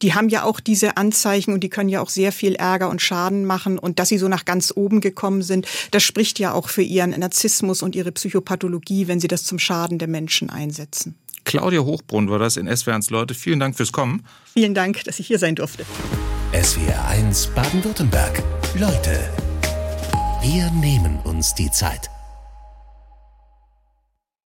die 0.00 0.14
haben 0.14 0.28
ja 0.28 0.44
auch 0.44 0.60
diese 0.60 0.96
Anzeichen 0.96 1.52
und 1.52 1.60
die 1.60 1.68
können 1.68 1.88
ja 1.88 2.00
auch 2.00 2.08
sehr 2.08 2.32
viel 2.32 2.54
Ärger 2.54 2.88
und 2.88 3.02
Schaden 3.02 3.44
machen. 3.44 3.78
Und 3.78 3.98
dass 3.98 4.08
sie 4.08 4.18
so 4.18 4.28
nach 4.28 4.44
ganz 4.44 4.72
oben 4.74 5.00
gekommen 5.00 5.42
sind, 5.42 5.66
das 5.90 6.02
spricht 6.02 6.38
ja 6.38 6.52
auch 6.52 6.68
für 6.68 6.82
ihren 6.82 7.10
Narzissmus 7.10 7.82
und 7.82 7.94
ihre 7.94 8.12
Psychopathologie, 8.12 9.08
wenn 9.08 9.20
sie 9.20 9.28
das 9.28 9.44
zum 9.44 9.58
Schaden 9.58 9.98
der 9.98 10.08
Menschen 10.08 10.50
einsetzen. 10.50 11.16
Claudia 11.44 11.80
Hochbrunn 11.80 12.30
war 12.30 12.38
das 12.38 12.56
in 12.56 12.68
SWR1 12.68 13.12
Leute. 13.12 13.34
Vielen 13.34 13.60
Dank 13.60 13.76
fürs 13.76 13.92
Kommen. 13.92 14.24
Vielen 14.52 14.74
Dank, 14.74 15.02
dass 15.04 15.18
ich 15.18 15.26
hier 15.26 15.38
sein 15.38 15.56
durfte. 15.56 15.84
SWR1 16.52 17.52
Baden-Württemberg. 17.54 18.42
Leute, 18.78 19.18
wir 20.42 20.70
nehmen 20.70 21.18
uns 21.24 21.54
die 21.54 21.70
Zeit. 21.70 22.11